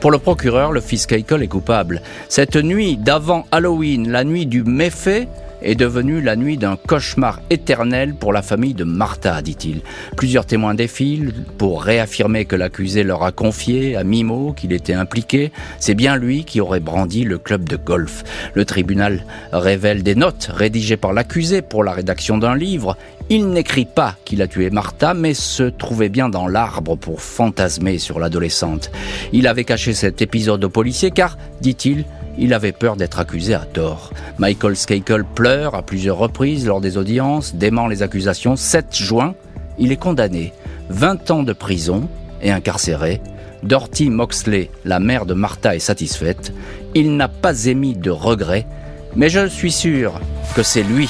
Pour 0.00 0.10
le 0.10 0.18
procureur, 0.18 0.72
le 0.72 0.80
fils 0.80 1.04
Keikol 1.06 1.42
est 1.42 1.48
coupable. 1.48 2.00
Cette 2.30 2.56
nuit 2.56 2.96
d'avant 2.96 3.44
Halloween, 3.52 4.10
la 4.10 4.24
nuit 4.24 4.46
du 4.46 4.64
méfait, 4.64 5.28
est 5.60 5.74
devenue 5.74 6.22
la 6.22 6.36
nuit 6.36 6.56
d'un 6.56 6.76
cauchemar 6.76 7.40
éternel 7.50 8.14
pour 8.14 8.32
la 8.32 8.40
famille 8.40 8.72
de 8.72 8.84
Martha, 8.84 9.42
dit-il. 9.42 9.82
Plusieurs 10.16 10.46
témoins 10.46 10.72
défilent 10.72 11.34
pour 11.58 11.82
réaffirmer 11.82 12.46
que 12.46 12.56
l'accusé 12.56 13.04
leur 13.04 13.22
a 13.24 13.30
confié 13.30 13.94
à 13.94 14.02
Mimo 14.02 14.54
qu'il 14.54 14.72
était 14.72 14.94
impliqué. 14.94 15.52
C'est 15.78 15.94
bien 15.94 16.16
lui 16.16 16.44
qui 16.44 16.62
aurait 16.62 16.80
brandi 16.80 17.24
le 17.24 17.36
club 17.36 17.68
de 17.68 17.76
golf. 17.76 18.24
Le 18.54 18.64
tribunal 18.64 19.26
révèle 19.52 20.02
des 20.02 20.14
notes 20.14 20.50
rédigées 20.50 20.96
par 20.96 21.12
l'accusé 21.12 21.60
pour 21.60 21.84
la 21.84 21.92
rédaction 21.92 22.38
d'un 22.38 22.56
livre. 22.56 22.96
Il 23.32 23.50
n'écrit 23.50 23.84
pas 23.84 24.16
qu'il 24.24 24.42
a 24.42 24.48
tué 24.48 24.70
Martha, 24.70 25.14
mais 25.14 25.34
se 25.34 25.62
trouvait 25.62 26.08
bien 26.08 26.28
dans 26.28 26.48
l'arbre 26.48 26.96
pour 26.96 27.22
fantasmer 27.22 27.98
sur 27.98 28.18
l'adolescente. 28.18 28.90
Il 29.32 29.46
avait 29.46 29.62
caché 29.62 29.92
cet 29.94 30.20
épisode 30.20 30.64
au 30.64 30.68
policier 30.68 31.12
car, 31.12 31.38
dit-il, 31.60 32.06
il 32.38 32.52
avait 32.54 32.72
peur 32.72 32.96
d'être 32.96 33.20
accusé 33.20 33.54
à 33.54 33.60
tort. 33.60 34.12
Michael 34.38 34.74
Skakel 34.74 35.24
pleure 35.24 35.76
à 35.76 35.82
plusieurs 35.82 36.18
reprises 36.18 36.66
lors 36.66 36.80
des 36.80 36.96
audiences, 36.96 37.54
dément 37.54 37.86
les 37.86 38.02
accusations. 38.02 38.56
7 38.56 38.96
juin, 38.96 39.36
il 39.78 39.92
est 39.92 39.96
condamné. 39.96 40.52
20 40.88 41.30
ans 41.30 41.42
de 41.44 41.52
prison 41.52 42.08
et 42.42 42.50
incarcéré. 42.50 43.20
Dorothy 43.62 44.10
Moxley, 44.10 44.70
la 44.84 44.98
mère 44.98 45.24
de 45.24 45.34
Martha, 45.34 45.76
est 45.76 45.78
satisfaite. 45.78 46.52
Il 46.96 47.16
n'a 47.16 47.28
pas 47.28 47.66
émis 47.66 47.94
de 47.94 48.10
regrets, 48.10 48.66
mais 49.14 49.28
je 49.28 49.46
suis 49.46 49.70
sûr 49.70 50.14
que 50.56 50.64
c'est 50.64 50.82
lui 50.82 51.08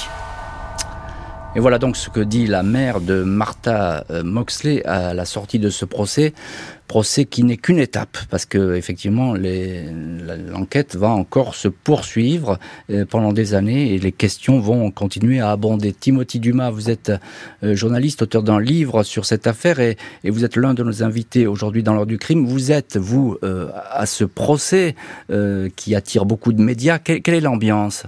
Et 1.57 1.59
voilà 1.59 1.81
donc 1.81 1.97
ce 1.97 2.11
que 2.11 2.21
dit 2.21 2.47
la 2.47 2.63
mère 2.63 3.01
de 3.01 3.25
Martha 3.25 4.05
euh, 4.11 4.23
Moxley 4.23 4.85
à 4.87 5.15
la 5.15 5.25
sortie 5.25 5.59
de 5.59 5.69
ce 5.69 5.85
procès. 5.85 6.33
Procès 6.87 7.25
qui 7.25 7.43
n'est 7.43 7.57
qu'une 7.57 7.79
étape, 7.79 8.19
parce 8.31 8.47
que 8.47 8.77
effectivement 8.77 9.35
l'enquête 9.35 10.95
va 10.95 11.09
encore 11.09 11.57
se 11.57 11.67
poursuivre 11.67 12.61
euh, 12.91 13.05
pendant 13.05 13.33
des 13.33 13.55
années 13.55 13.95
et 13.95 13.99
les 13.99 14.13
questions 14.13 14.61
vont 14.61 14.93
continuer 14.93 15.41
à 15.41 15.51
abonder. 15.51 15.93
Timothy 15.93 16.39
Dumas, 16.39 16.71
vous 16.71 16.89
êtes 16.89 17.11
euh, 17.65 17.75
journaliste, 17.75 18.23
auteur 18.23 18.45
d'un 18.45 18.61
livre 18.61 19.03
sur 19.03 19.25
cette 19.25 19.49
affaire 19.49 19.81
et, 19.81 19.97
vous 20.25 20.45
êtes 20.45 20.55
l'un 20.55 20.73
de 20.73 20.85
nos 20.85 21.03
invités 21.03 21.49
aujourd'hui 21.49 21.83
dans 21.83 21.95
l'heure 21.95 22.07
du 22.07 22.19
crime. 22.19 22.47
Vous 22.47 22.71
êtes, 22.71 22.97
vous, 22.97 23.37
à 23.43 24.07
ce 24.07 24.25
procès 24.25 24.95
qui 25.77 25.95
attire 25.95 26.25
beaucoup 26.25 26.53
de 26.53 26.63
médias. 26.63 26.99
quelle 26.99 27.35
est 27.35 27.41
l'ambiance? 27.41 28.07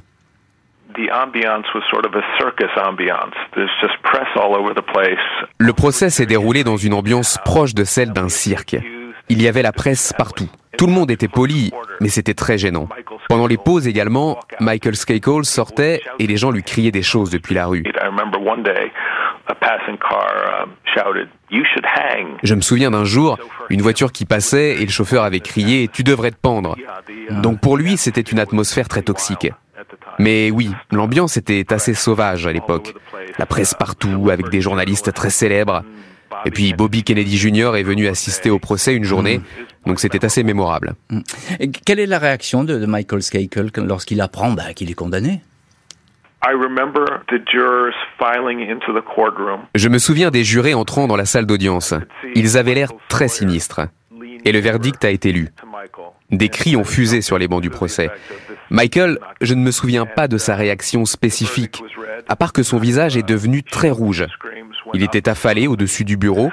Le 5.59 5.73
procès 5.73 6.11
s'est 6.11 6.27
déroulé 6.27 6.65
dans 6.65 6.77
une 6.77 6.95
ambiance 6.95 7.39
proche 7.45 7.75
de 7.75 7.85
celle 7.85 8.13
d'un 8.13 8.29
cirque. 8.29 8.77
Il 9.29 9.41
y 9.41 9.49
avait 9.49 9.63
la 9.63 9.73
presse 9.73 10.13
partout. 10.13 10.49
Tout 10.77 10.87
le 10.87 10.93
monde 10.93 11.11
était 11.11 11.29
poli, 11.29 11.71
mais 12.01 12.09
c'était 12.09 12.35
très 12.35 12.59
gênant. 12.59 12.89
Pendant 13.29 13.47
les 13.47 13.59
pauses 13.59 13.87
également, 13.87 14.41
Michael 14.61 14.97
Skakole 14.97 15.45
sortait 15.45 16.01
et 16.19 16.27
les 16.27 16.37
gens 16.37 16.51
lui 16.51 16.63
criaient 16.63 16.91
des 16.91 17.03
choses 17.03 17.31
depuis 17.31 17.55
la 17.55 17.67
rue. 17.67 17.85
Je 22.43 22.55
me 22.55 22.61
souviens 22.61 22.91
d'un 22.91 23.05
jour, 23.05 23.39
une 23.71 23.83
voiture 23.83 24.13
qui 24.13 24.25
passait 24.25 24.83
et 24.83 24.85
le 24.85 24.91
chauffeur 24.91 25.25
avait 25.25 25.41
crié⁇ 25.41 25.87
Tu 25.91 26.03
devrais 26.03 26.31
te 26.31 26.41
pendre⁇ 26.41 26.77
Donc 27.41 27.61
pour 27.61 27.77
lui, 27.77 27.97
c'était 27.97 28.21
une 28.21 28.39
atmosphère 28.39 28.89
très 28.89 29.03
toxique. 29.03 29.49
Mais 30.19 30.51
oui, 30.51 30.71
l'ambiance 30.91 31.37
était 31.37 31.73
assez 31.73 31.95
sauvage 31.95 32.47
à 32.47 32.53
l'époque. 32.53 32.95
La 33.39 33.47
presse 33.47 33.75
partout, 33.75 34.31
avec 34.31 34.49
des 34.49 34.61
journalistes 34.61 35.13
très 35.13 35.31
célèbres. 35.31 35.83
Et 36.45 36.51
puis 36.51 36.73
Bobby 36.73 37.03
Kennedy 37.03 37.37
Jr. 37.37 37.77
est 37.77 37.83
venu 37.83 38.09
assister 38.09 38.51
au 38.51 38.59
procès 38.59 38.95
une 38.95 39.05
journée, 39.05 39.41
donc 39.87 40.01
c'était 40.01 40.25
assez 40.25 40.43
mémorable. 40.43 40.95
Et 41.61 41.71
quelle 41.71 42.01
est 42.01 42.07
la 42.07 42.19
réaction 42.19 42.65
de, 42.65 42.85
Michael 42.87 43.23
Skakel 43.23 43.71
lorsqu'il 43.77 44.21
apprend 44.21 44.51
bah, 44.53 44.73
qu'il 44.75 44.91
est 44.91 44.95
condamné? 44.95 45.41
Je 49.75 49.89
me 49.89 49.99
souviens 49.99 50.31
des 50.31 50.43
jurés 50.43 50.75
entrant 50.75 51.07
dans 51.07 51.17
la 51.17 51.25
salle 51.25 51.47
d'audience. 51.47 51.95
Ils 52.35 52.59
avaient 52.59 52.75
l'air 52.75 52.91
très 53.09 53.29
sinistres. 53.29 53.83
Et 54.45 54.51
le 54.51 54.59
verdict 54.59 55.05
a 55.05 55.11
été 55.11 55.31
lu. 55.31 55.51
Des 56.31 56.49
cris 56.49 56.75
ont 56.75 56.85
fusé 56.85 57.21
sur 57.21 57.39
les 57.39 57.47
bancs 57.47 57.63
du 57.63 57.71
procès. 57.71 58.11
Michael, 58.73 59.19
je 59.43 59.53
ne 59.53 59.61
me 59.61 59.71
souviens 59.71 60.07
pas 60.07 60.29
de 60.29 60.39
sa 60.39 60.57
réaction 60.57 61.05
spécifique, 61.05 61.85
à 62.27 62.37
part 62.37 62.55
que 62.55 62.63
son 62.63 62.79
visage 62.79 63.19
est 63.19 63.23
devenu 63.23 63.63
très 63.63 63.91
rouge. 63.91 64.27
Il 64.95 65.03
était 65.03 65.29
affalé 65.29 65.67
au-dessus 65.67 66.07
du 66.07 66.17
bureau. 66.17 66.51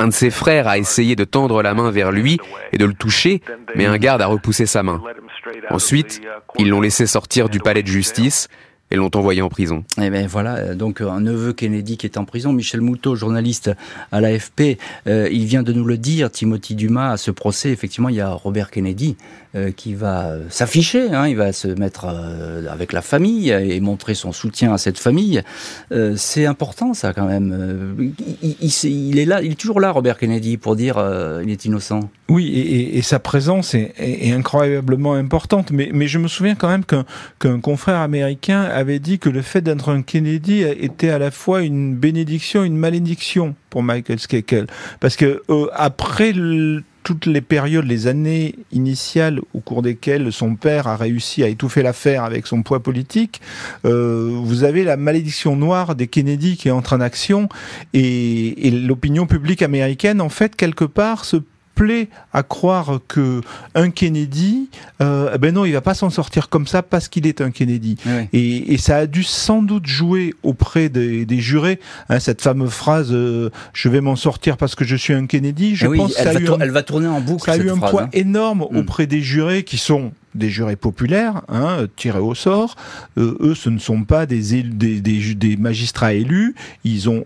Un 0.00 0.08
de 0.08 0.12
ses 0.12 0.30
frères 0.30 0.66
a 0.66 0.76
essayé 0.76 1.14
de 1.14 1.22
tendre 1.22 1.62
la 1.62 1.72
main 1.72 1.92
vers 1.92 2.10
lui 2.10 2.38
et 2.72 2.78
de 2.78 2.84
le 2.84 2.94
toucher, 2.94 3.42
mais 3.76 3.86
un 3.86 3.96
garde 3.96 4.22
a 4.22 4.26
repoussé 4.26 4.66
sa 4.66 4.82
main. 4.82 5.00
Ensuite, 5.70 6.20
ils 6.58 6.68
l'ont 6.68 6.80
laissé 6.80 7.06
sortir 7.06 7.48
du 7.48 7.60
palais 7.60 7.84
de 7.84 7.88
justice 7.88 8.48
et 8.90 8.96
l'ont 8.96 9.10
envoyé 9.14 9.42
en 9.42 9.48
prison. 9.48 9.84
Et 9.98 10.06
eh 10.06 10.10
ben 10.10 10.26
voilà, 10.26 10.56
euh, 10.56 10.74
donc 10.74 11.00
un 11.00 11.20
neveu 11.20 11.52
Kennedy 11.52 11.96
qui 11.96 12.06
est 12.06 12.18
en 12.18 12.24
prison, 12.24 12.52
Michel 12.52 12.80
Moutot, 12.80 13.14
journaliste 13.14 13.70
à 14.12 14.20
l'AFP, 14.20 14.78
euh, 15.06 15.28
il 15.30 15.44
vient 15.44 15.62
de 15.62 15.72
nous 15.72 15.84
le 15.84 15.96
dire, 15.96 16.30
Timothy 16.30 16.74
Dumas, 16.74 17.12
à 17.12 17.16
ce 17.16 17.30
procès, 17.30 17.70
effectivement, 17.70 18.08
il 18.08 18.16
y 18.16 18.20
a 18.20 18.30
Robert 18.30 18.70
Kennedy 18.70 19.16
euh, 19.54 19.70
qui 19.70 19.94
va 19.94 20.34
s'afficher, 20.48 21.08
hein, 21.12 21.28
il 21.28 21.36
va 21.36 21.52
se 21.52 21.68
mettre 21.68 22.06
avec 22.70 22.92
la 22.92 23.02
famille 23.02 23.50
et 23.50 23.80
montrer 23.80 24.14
son 24.14 24.32
soutien 24.32 24.72
à 24.72 24.78
cette 24.78 24.98
famille. 24.98 25.42
c'est 26.16 26.46
important 26.46 26.94
ça 26.94 27.12
quand 27.12 27.26
même. 27.26 28.12
Il, 28.42 29.18
est 29.18 29.24
là, 29.24 29.42
il 29.42 29.52
est 29.52 29.60
toujours 29.60 29.80
là, 29.80 29.90
Robert 29.90 30.18
Kennedy, 30.18 30.56
pour 30.56 30.76
dire 30.76 31.02
il 31.42 31.50
est 31.50 31.64
innocent. 31.64 32.10
Oui, 32.28 32.48
et, 32.94 33.02
sa 33.02 33.18
présence 33.18 33.74
est, 33.74 34.32
incroyablement 34.32 35.14
importante. 35.14 35.72
Mais, 35.72 36.06
je 36.06 36.18
me 36.18 36.28
souviens 36.28 36.54
quand 36.54 36.68
même 36.68 36.84
qu'un 36.84 37.60
confrère 37.60 38.00
américain 38.00 38.62
avait 38.62 39.00
dit 39.00 39.18
que 39.18 39.28
le 39.28 39.42
fait 39.42 39.60
d'être 39.62 39.88
un 39.88 40.02
Kennedy 40.02 40.62
était 40.62 41.10
à 41.10 41.18
la 41.18 41.30
fois 41.30 41.62
une 41.62 41.96
bénédiction 41.96 42.30
une 42.64 42.76
malédiction 42.76 43.54
pour 43.68 43.82
Michael 43.82 44.18
Skakel. 44.18 44.66
Parce 45.00 45.16
que 45.16 45.42
euh, 45.48 45.66
après 45.72 46.32
toutes 47.10 47.26
les 47.26 47.40
périodes, 47.40 47.86
les 47.86 48.06
années 48.06 48.54
initiales 48.70 49.40
au 49.52 49.58
cours 49.58 49.82
desquelles 49.82 50.32
son 50.32 50.54
père 50.54 50.86
a 50.86 50.96
réussi 50.96 51.42
à 51.42 51.48
étouffer 51.48 51.82
l'affaire 51.82 52.22
avec 52.22 52.46
son 52.46 52.62
poids 52.62 52.80
politique, 52.80 53.40
euh, 53.84 54.30
vous 54.32 54.62
avez 54.62 54.84
la 54.84 54.96
malédiction 54.96 55.56
noire 55.56 55.96
des 55.96 56.06
Kennedy 56.06 56.56
qui 56.56 56.70
entre 56.70 56.94
en 56.94 57.00
action 57.00 57.48
et, 57.94 58.68
et 58.68 58.70
l'opinion 58.70 59.26
publique 59.26 59.60
américaine, 59.60 60.20
en 60.20 60.28
fait, 60.28 60.54
quelque 60.54 60.84
part, 60.84 61.24
se 61.24 61.38
à 62.32 62.42
croire 62.42 63.00
que 63.08 63.40
un 63.74 63.90
Kennedy, 63.90 64.68
euh, 65.00 65.36
ben 65.38 65.54
non, 65.54 65.64
il 65.64 65.72
va 65.72 65.80
pas 65.80 65.94
s'en 65.94 66.10
sortir 66.10 66.48
comme 66.48 66.66
ça 66.66 66.82
parce 66.82 67.08
qu'il 67.08 67.26
est 67.26 67.40
un 67.40 67.50
Kennedy. 67.50 67.96
Et, 68.32 68.76
ça 68.78 68.96
a 68.96 69.06
dû 69.06 69.22
sans 69.22 69.62
doute 69.62 69.86
jouer 69.86 70.34
auprès 70.42 70.88
des, 70.88 71.26
jurés 71.40 71.80
hein, 72.08 72.18
cette 72.18 72.40
fameuse 72.40 72.70
phrase 72.70 73.10
euh, 73.12 73.50
"Je 73.72 73.88
vais 73.88 74.00
m'en 74.00 74.16
sortir 74.16 74.56
parce 74.56 74.74
que 74.74 74.84
je 74.84 74.96
suis 74.96 75.12
un 75.12 75.26
Kennedy". 75.26 75.76
Je 75.76 75.86
eh 75.86 75.96
pense 75.96 76.14
elle, 76.18 76.44
va 76.44 76.56
elle 76.60 76.70
va 76.70 76.82
tourner 76.82 77.08
en 77.08 77.20
boucle. 77.20 77.44
Ça 77.44 77.52
a 77.52 77.56
eu 77.56 77.70
un 77.70 77.76
poids 77.76 78.04
hein. 78.04 78.08
énorme 78.12 78.66
mm. 78.70 78.76
auprès 78.76 79.06
des 79.06 79.20
jurés 79.20 79.64
qui 79.64 79.76
sont 79.76 80.12
des 80.34 80.48
jurés 80.48 80.76
populaires, 80.76 81.42
hein, 81.48 81.86
tirés 81.96 82.20
au 82.20 82.34
sort. 82.34 82.76
Euh, 83.18 83.36
eux, 83.40 83.54
ce 83.54 83.68
ne 83.68 83.78
sont 83.78 84.04
pas 84.04 84.26
des, 84.26 84.62
des, 84.62 85.00
des, 85.00 85.34
des 85.34 85.56
magistrats 85.56 86.12
élus. 86.12 86.54
Ils 86.84 87.08
ont 87.10 87.24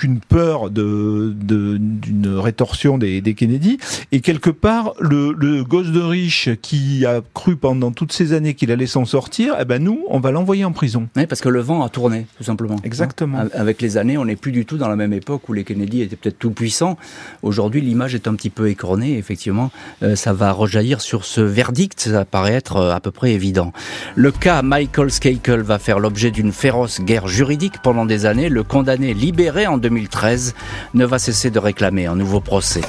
qu'une 0.00 0.20
peur 0.20 0.70
de, 0.70 1.34
d'une 1.38 2.38
rétorsion 2.38 2.96
des, 2.96 3.20
des, 3.20 3.34
Kennedy. 3.34 3.76
Et 4.12 4.22
quelque 4.22 4.48
part, 4.48 4.94
le, 4.98 5.34
le, 5.36 5.62
gosse 5.62 5.90
de 5.90 6.00
riche 6.00 6.48
qui 6.62 7.04
a 7.04 7.20
cru 7.34 7.54
pendant 7.56 7.92
toutes 7.92 8.12
ces 8.12 8.32
années 8.32 8.54
qu'il 8.54 8.72
allait 8.72 8.86
s'en 8.86 9.04
sortir, 9.04 9.56
eh 9.60 9.66
ben 9.66 9.82
nous, 9.82 10.06
on 10.08 10.18
va 10.18 10.30
l'envoyer 10.30 10.64
en 10.64 10.72
prison. 10.72 11.08
Oui, 11.16 11.26
parce 11.26 11.42
que 11.42 11.50
le 11.50 11.60
vent 11.60 11.84
a 11.84 11.90
tourné, 11.90 12.26
tout 12.38 12.44
simplement. 12.44 12.76
Exactement. 12.82 13.44
Avec 13.52 13.82
les 13.82 13.98
années, 13.98 14.16
on 14.16 14.24
n'est 14.24 14.36
plus 14.36 14.52
du 14.52 14.64
tout 14.64 14.78
dans 14.78 14.88
la 14.88 14.96
même 14.96 15.12
époque 15.12 15.46
où 15.50 15.52
les 15.52 15.64
Kennedy 15.64 16.00
étaient 16.00 16.16
peut-être 16.16 16.38
tout 16.38 16.52
puissants. 16.52 16.96
Aujourd'hui, 17.42 17.82
l'image 17.82 18.14
est 18.14 18.26
un 18.26 18.34
petit 18.34 18.48
peu 18.48 18.70
écornée. 18.70 19.18
Effectivement, 19.18 19.70
euh, 20.02 20.16
ça 20.16 20.32
va 20.32 20.52
rejaillir 20.52 21.02
sur 21.02 21.26
ce 21.26 21.42
verdict. 21.42 22.00
Ça 22.00 22.24
paraît 22.24 22.54
être 22.54 22.76
euh, 22.76 22.94
à 22.94 23.00
peu 23.00 23.10
près 23.10 23.32
évident. 23.32 23.74
Le 24.14 24.32
cas 24.32 24.62
Michael 24.62 25.10
Skakel 25.10 25.60
va 25.60 25.78
faire 25.78 25.98
l'objet 25.98 26.30
d'une 26.30 26.52
féroce 26.52 27.02
guerre 27.02 27.28
juridique 27.28 27.82
pendant 27.82 28.06
des 28.06 28.24
années. 28.24 28.48
Le 28.48 28.62
condamné 28.62 29.12
libéré 29.12 29.66
en 29.66 29.76
2013 29.90 30.54
ne 30.94 31.04
va 31.04 31.18
cesser 31.18 31.50
de 31.50 31.58
réclamer 31.58 32.06
un 32.06 32.14
nouveau 32.14 32.40
procès. 32.40 32.82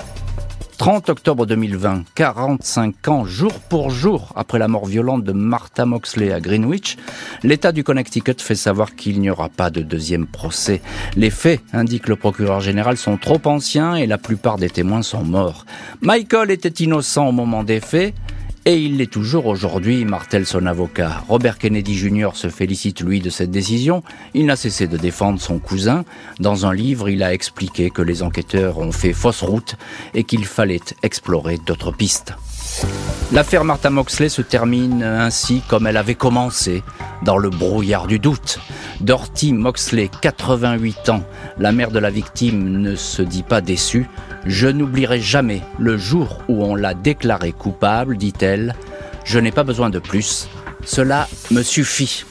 30 0.78 1.10
octobre 1.10 1.46
2020, 1.46 2.06
45 2.16 3.08
ans 3.08 3.26
jour 3.26 3.54
pour 3.70 3.92
jour 3.92 4.34
après 4.36 4.58
la 4.58 4.68
mort 4.68 4.86
violente 4.86 5.24
de 5.24 5.32
Martha 5.32 5.86
Moxley 5.86 6.32
à 6.32 6.40
Greenwich, 6.40 6.98
l'État 7.44 7.72
du 7.72 7.84
Connecticut 7.84 8.36
fait 8.40 8.56
savoir 8.56 8.96
qu'il 8.96 9.20
n'y 9.20 9.30
aura 9.30 9.50
pas 9.50 9.70
de 9.70 9.82
deuxième 9.82 10.26
procès. 10.26 10.82
Les 11.16 11.30
faits, 11.30 11.62
indique 11.72 12.08
le 12.08 12.16
procureur 12.16 12.62
général, 12.62 12.98
sont 12.98 13.18
trop 13.18 13.40
anciens 13.46 13.96
et 13.96 14.08
la 14.08 14.18
plupart 14.18 14.58
des 14.58 14.72
témoins 14.72 15.04
sont 15.04 15.24
morts. 15.24 15.66
Michael 16.02 16.50
était 16.50 16.84
innocent 16.84 17.28
au 17.28 17.32
moment 17.32 17.64
des 17.64 17.80
faits, 17.80 18.16
et 18.66 18.78
il 18.80 18.98
l'est 18.98 19.12
toujours 19.12 19.48
aujourd'hui, 19.48 20.06
martèle 20.06 20.46
son 20.46 20.66
avocat. 20.68 21.24
Robert 21.28 21.58
Kennedy 21.58 21.96
Jr. 21.96 22.30
se 22.34 22.50
félicite, 22.50 23.02
lui, 23.02 23.20
de 23.20 23.32
cette 23.32 23.50
décision. 23.50 24.04
Il 24.34 24.46
n'a 24.46 24.56
cessé 24.56 24.88
de 24.88 24.98
défendre 24.98 25.42
son 25.42 25.58
cousin. 25.58 26.06
Dans 26.40 26.66
un 26.66 26.74
livre, 26.74 27.10
il 27.10 27.24
a 27.24 27.34
expliqué 27.34 27.90
que 27.90 28.04
les 28.04 28.22
enquêteurs 28.22 28.78
ont 28.78 28.92
fait 28.92 29.14
fausse 29.14 29.42
route 29.42 29.76
et 30.14 30.24
qu'il 30.24 30.46
fallait 30.46 30.80
explorer 31.02 31.58
d'autres 31.58 31.92
pistes. 31.92 32.34
L'affaire 33.32 33.64
Martha 33.64 33.90
Moxley 33.90 34.28
se 34.28 34.42
termine 34.42 35.04
ainsi 35.04 35.62
comme 35.70 35.88
elle 35.88 35.96
avait 35.96 36.16
commencé, 36.16 36.84
dans 37.24 37.38
le 37.38 37.50
brouillard 37.50 38.08
du 38.08 38.20
doute. 38.20 38.60
Dorothy 39.00 39.54
Moxley, 39.54 40.10
88 40.22 41.10
ans, 41.10 41.24
la 41.58 41.72
mère 41.72 41.92
de 41.92 42.00
la 42.00 42.10
victime, 42.10 42.80
ne 42.80 42.96
se 42.96 43.22
dit 43.22 43.44
pas 43.44 43.62
déçue. 43.62 44.08
Je 44.46 44.68
n'oublierai 44.68 45.22
jamais 45.22 45.62
le 45.80 45.98
jour 45.98 46.40
où 46.50 46.64
on 46.64 46.76
l'a 46.76 46.94
déclarée 46.94 47.54
coupable, 47.54 48.18
dit-elle. 48.18 48.76
Je 49.24 49.40
n'ai 49.40 49.52
pas 49.52 49.64
besoin 49.64 49.90
de 49.90 50.00
plus. 50.00 50.50
Cela 50.84 51.30
me 51.52 51.62
suffit. 51.62 52.26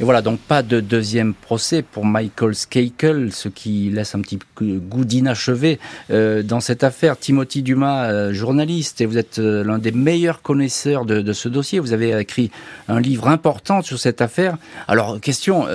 Et 0.00 0.02
voilà, 0.02 0.22
donc 0.22 0.40
pas 0.40 0.62
de 0.62 0.80
deuxième 0.80 1.34
procès 1.34 1.82
pour 1.82 2.06
Michael 2.06 2.54
Skakel, 2.54 3.32
ce 3.32 3.50
qui 3.50 3.90
laisse 3.90 4.14
un 4.14 4.22
petit 4.22 4.38
goût 4.58 5.04
d'inachevé 5.04 5.78
euh, 6.10 6.42
dans 6.42 6.60
cette 6.60 6.84
affaire. 6.84 7.18
Timothy 7.18 7.62
Dumas, 7.62 8.10
euh, 8.10 8.32
journaliste, 8.32 9.02
et 9.02 9.06
vous 9.06 9.18
êtes 9.18 9.38
euh, 9.38 9.62
l'un 9.62 9.78
des 9.78 9.92
meilleurs 9.92 10.40
connaisseurs 10.40 11.04
de, 11.04 11.32
ce 11.34 11.50
dossier. 11.50 11.80
Vous 11.80 11.92
avez 11.92 12.18
écrit 12.18 12.50
un 12.88 12.98
livre 12.98 13.28
important 13.28 13.82
sur 13.82 13.98
cette 13.98 14.22
affaire. 14.22 14.56
Alors, 14.88 15.20
question, 15.20 15.66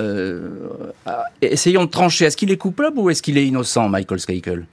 essayons 1.40 1.84
de 1.84 1.90
trancher. 1.90 2.24
Est-ce 2.24 2.36
qu'il 2.36 2.50
est 2.50 2.56
coupable 2.56 2.98
ou 2.98 3.10
est-ce 3.10 3.22
qu'il 3.22 3.38
est 3.38 3.46
innocent, 3.46 3.88
Michael 3.88 4.18
Skakel? 4.18 4.66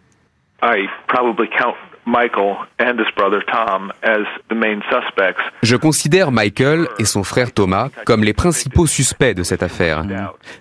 Je 5.61 5.75
considère 5.75 6.31
Michael 6.31 6.87
et 6.99 7.05
son 7.05 7.23
frère 7.23 7.51
Thomas 7.51 7.89
comme 8.05 8.23
les 8.23 8.33
principaux 8.33 8.87
suspects 8.87 9.33
de 9.33 9.43
cette 9.43 9.63
affaire. 9.63 10.03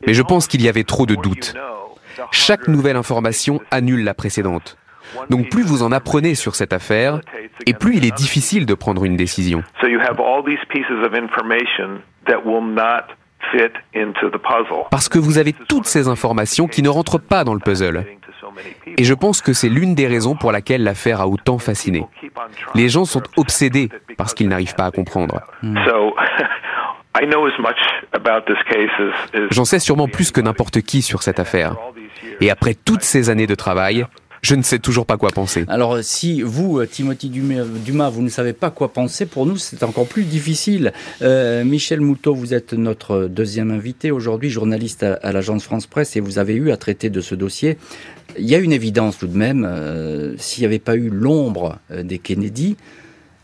Mais 0.06 0.14
je 0.14 0.22
pense 0.22 0.46
qu'il 0.46 0.62
y 0.62 0.68
avait 0.68 0.84
trop 0.84 1.06
de 1.06 1.14
doutes. 1.14 1.54
Chaque 2.30 2.68
nouvelle 2.68 2.96
information 2.96 3.60
annule 3.70 4.04
la 4.04 4.14
précédente. 4.14 4.76
Donc 5.30 5.50
plus 5.50 5.62
vous 5.62 5.82
en 5.82 5.92
apprenez 5.92 6.34
sur 6.34 6.54
cette 6.54 6.72
affaire, 6.72 7.20
et 7.66 7.74
plus 7.74 7.96
il 7.96 8.06
est 8.06 8.16
difficile 8.16 8.66
de 8.66 8.74
prendre 8.74 9.04
une 9.04 9.16
décision. 9.16 9.62
Parce 14.90 15.08
que 15.08 15.18
vous 15.18 15.38
avez 15.38 15.52
toutes 15.52 15.86
ces 15.86 16.08
informations 16.08 16.68
qui 16.68 16.82
ne 16.82 16.88
rentrent 16.88 17.18
pas 17.18 17.44
dans 17.44 17.54
le 17.54 17.60
puzzle. 17.60 18.04
Et 18.98 19.04
je 19.04 19.14
pense 19.14 19.40
que 19.40 19.52
c'est 19.52 19.68
l'une 19.68 19.94
des 19.94 20.06
raisons 20.06 20.34
pour 20.36 20.52
laquelle 20.52 20.82
l'affaire 20.82 21.20
a 21.20 21.28
autant 21.28 21.58
fasciné. 21.58 22.06
Les 22.74 22.88
gens 22.88 23.04
sont 23.04 23.22
obsédés 23.36 23.88
parce 24.16 24.34
qu'ils 24.34 24.48
n'arrivent 24.48 24.74
pas 24.74 24.86
à 24.86 24.90
comprendre. 24.90 25.40
J'en 29.50 29.64
sais 29.64 29.78
sûrement 29.78 30.08
plus 30.08 30.32
que 30.32 30.40
n'importe 30.40 30.80
qui 30.80 31.02
sur 31.02 31.22
cette 31.22 31.38
affaire. 31.38 31.76
Et 32.40 32.50
après 32.50 32.74
toutes 32.74 33.02
ces 33.02 33.30
années 33.30 33.46
de 33.46 33.54
travail, 33.54 34.06
je 34.42 34.56
ne 34.56 34.62
sais 34.62 34.80
toujours 34.80 35.06
pas 35.06 35.16
quoi 35.16 35.30
penser. 35.30 35.64
Alors 35.68 36.00
si 36.02 36.42
vous, 36.42 36.80
euh, 36.80 36.86
Timothy 36.86 37.28
Dumas, 37.30 38.10
vous 38.10 38.22
ne 38.22 38.28
savez 38.28 38.52
pas 38.52 38.70
quoi 38.70 38.92
penser, 38.92 39.24
pour 39.24 39.46
nous 39.46 39.56
c'est 39.56 39.84
encore 39.84 40.06
plus 40.06 40.24
difficile. 40.24 40.92
Euh, 41.22 41.62
Michel 41.64 42.00
Moutot, 42.00 42.34
vous 42.34 42.52
êtes 42.52 42.72
notre 42.72 43.28
deuxième 43.28 43.70
invité 43.70 44.10
aujourd'hui, 44.10 44.50
journaliste 44.50 45.04
à, 45.04 45.32
l'agence 45.32 45.62
France 45.62 45.86
Presse, 45.86 46.16
et 46.16 46.20
vous 46.20 46.40
avez 46.40 46.54
eu 46.54 46.72
à 46.72 46.76
traiter 46.76 47.08
de 47.08 47.20
ce 47.20 47.36
dossier. 47.36 47.78
Il 48.36 48.46
y 48.46 48.56
a 48.56 48.58
une 48.58 48.72
évidence 48.72 49.18
tout 49.18 49.28
de 49.28 49.36
même, 49.36 49.64
euh, 49.64 50.34
s'il 50.38 50.62
n'y 50.62 50.66
avait 50.66 50.80
pas 50.80 50.96
eu 50.96 51.08
l'ombre 51.08 51.78
des 51.96 52.18
Kennedy, 52.18 52.76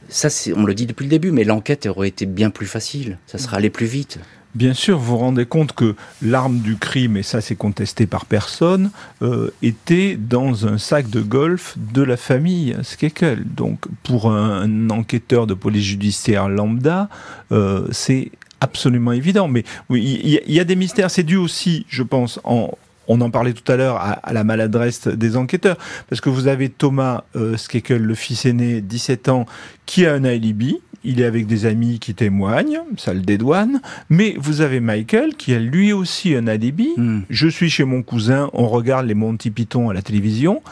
ça 0.09 0.29
on 0.57 0.65
le 0.65 0.75
dit 0.75 0.87
depuis 0.87 1.05
le 1.05 1.11
début, 1.11 1.31
mais 1.31 1.45
l'enquête 1.45 1.87
aurait 1.87 2.09
été 2.09 2.27
bien 2.27 2.51
plus 2.51 2.67
facile, 2.67 3.19
ça 3.27 3.39
serait 3.39 3.59
allé 3.59 3.71
plus 3.71 3.87
vite. 3.87 4.19
Bien 4.59 4.75
sûr, 4.75 4.99
vous 4.99 5.13
vous 5.13 5.19
rendez 5.19 5.47
compte 5.47 5.73
que 5.73 5.95
l'arme 6.21 6.59
du 6.59 6.75
crime, 6.75 7.17
et 7.17 7.23
ça 7.23 7.41
c'est 7.41 7.55
contesté 7.55 8.09
par 8.09 8.27
personne, 8.27 8.91
euh, 9.23 9.53
était 9.63 10.17
dans 10.17 10.67
un 10.67 10.79
sac 10.79 11.09
de 11.09 11.21
golf 11.21 11.77
de 11.79 12.03
la 12.03 12.17
famille 12.17 12.77
Skekel. 12.83 13.45
Donc 13.45 13.87
pour 14.03 14.33
un, 14.33 14.91
enquêteur 14.91 15.47
de 15.47 15.55
police 15.55 15.85
judiciaire 15.85 16.49
lambda, 16.49 17.09
euh, 17.53 17.87
c'est 17.93 18.33
absolument 18.61 19.13
évident. 19.13 19.47
Mais 19.47 19.63
oui, 19.91 20.21
il 20.25 20.53
y, 20.53 20.59
a 20.59 20.65
des 20.65 20.75
mystères. 20.75 21.13
C'est 21.13 21.23
dû 21.23 21.37
aussi, 21.37 21.87
je 21.89 22.03
pense, 22.03 22.41
en, 22.43 22.73
on 23.07 23.21
en 23.21 23.31
parlait 23.31 23.53
tout 23.53 23.71
à 23.71 23.77
l'heure, 23.77 23.97
à, 24.01 24.33
la 24.33 24.43
maladresse 24.43 25.07
des 25.07 25.37
enquêteurs, 25.37 25.79
parce 26.09 26.21
que 26.21 26.31
vous 26.31 26.49
avez 26.49 26.69
Thomas 26.69 27.23
euh, 27.37 27.57
Skekel, 27.57 28.03
le 28.03 28.15
fils 28.17 28.45
aîné, 28.45 28.81
17 28.81 29.29
ans, 29.29 29.47
qui 29.87 30.05
a 30.05 30.15
un 30.15 30.25
alibi, 30.25 30.81
il 31.05 31.21
est 31.21 31.25
avec 31.25 31.47
des 31.47 31.67
amis 31.67 31.99
qui 31.99 32.15
témoignent, 32.15 32.81
ça 32.97 33.15
le 33.15 33.21
dédouane, 33.21 33.81
mais 34.11 34.35
vous 34.39 34.61
avez 34.61 34.81
Michael 34.81 35.35
qui 35.35 35.55
a 35.55 35.59
lui 35.59 35.93
aussi 35.93 36.35
un 36.35 36.47
alibi. 36.47 36.89
Hmm. 36.97 37.21
Je 37.31 37.49
suis 37.49 37.71
chez 37.71 37.85
mon 37.85 38.03
cousin, 38.03 38.51
on 38.53 38.69
regarde 38.69 39.07
les 39.07 39.15
Monty 39.15 39.51
Python 39.51 39.91
à 39.91 39.95
la 39.95 40.03
télévision, 40.03 40.63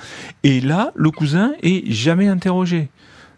et 0.43 0.61
là, 0.61 0.93
le 0.95 1.11
cousin 1.11 1.53
est 1.63 1.91
jamais 1.91 2.29
interrogé. 2.29 2.89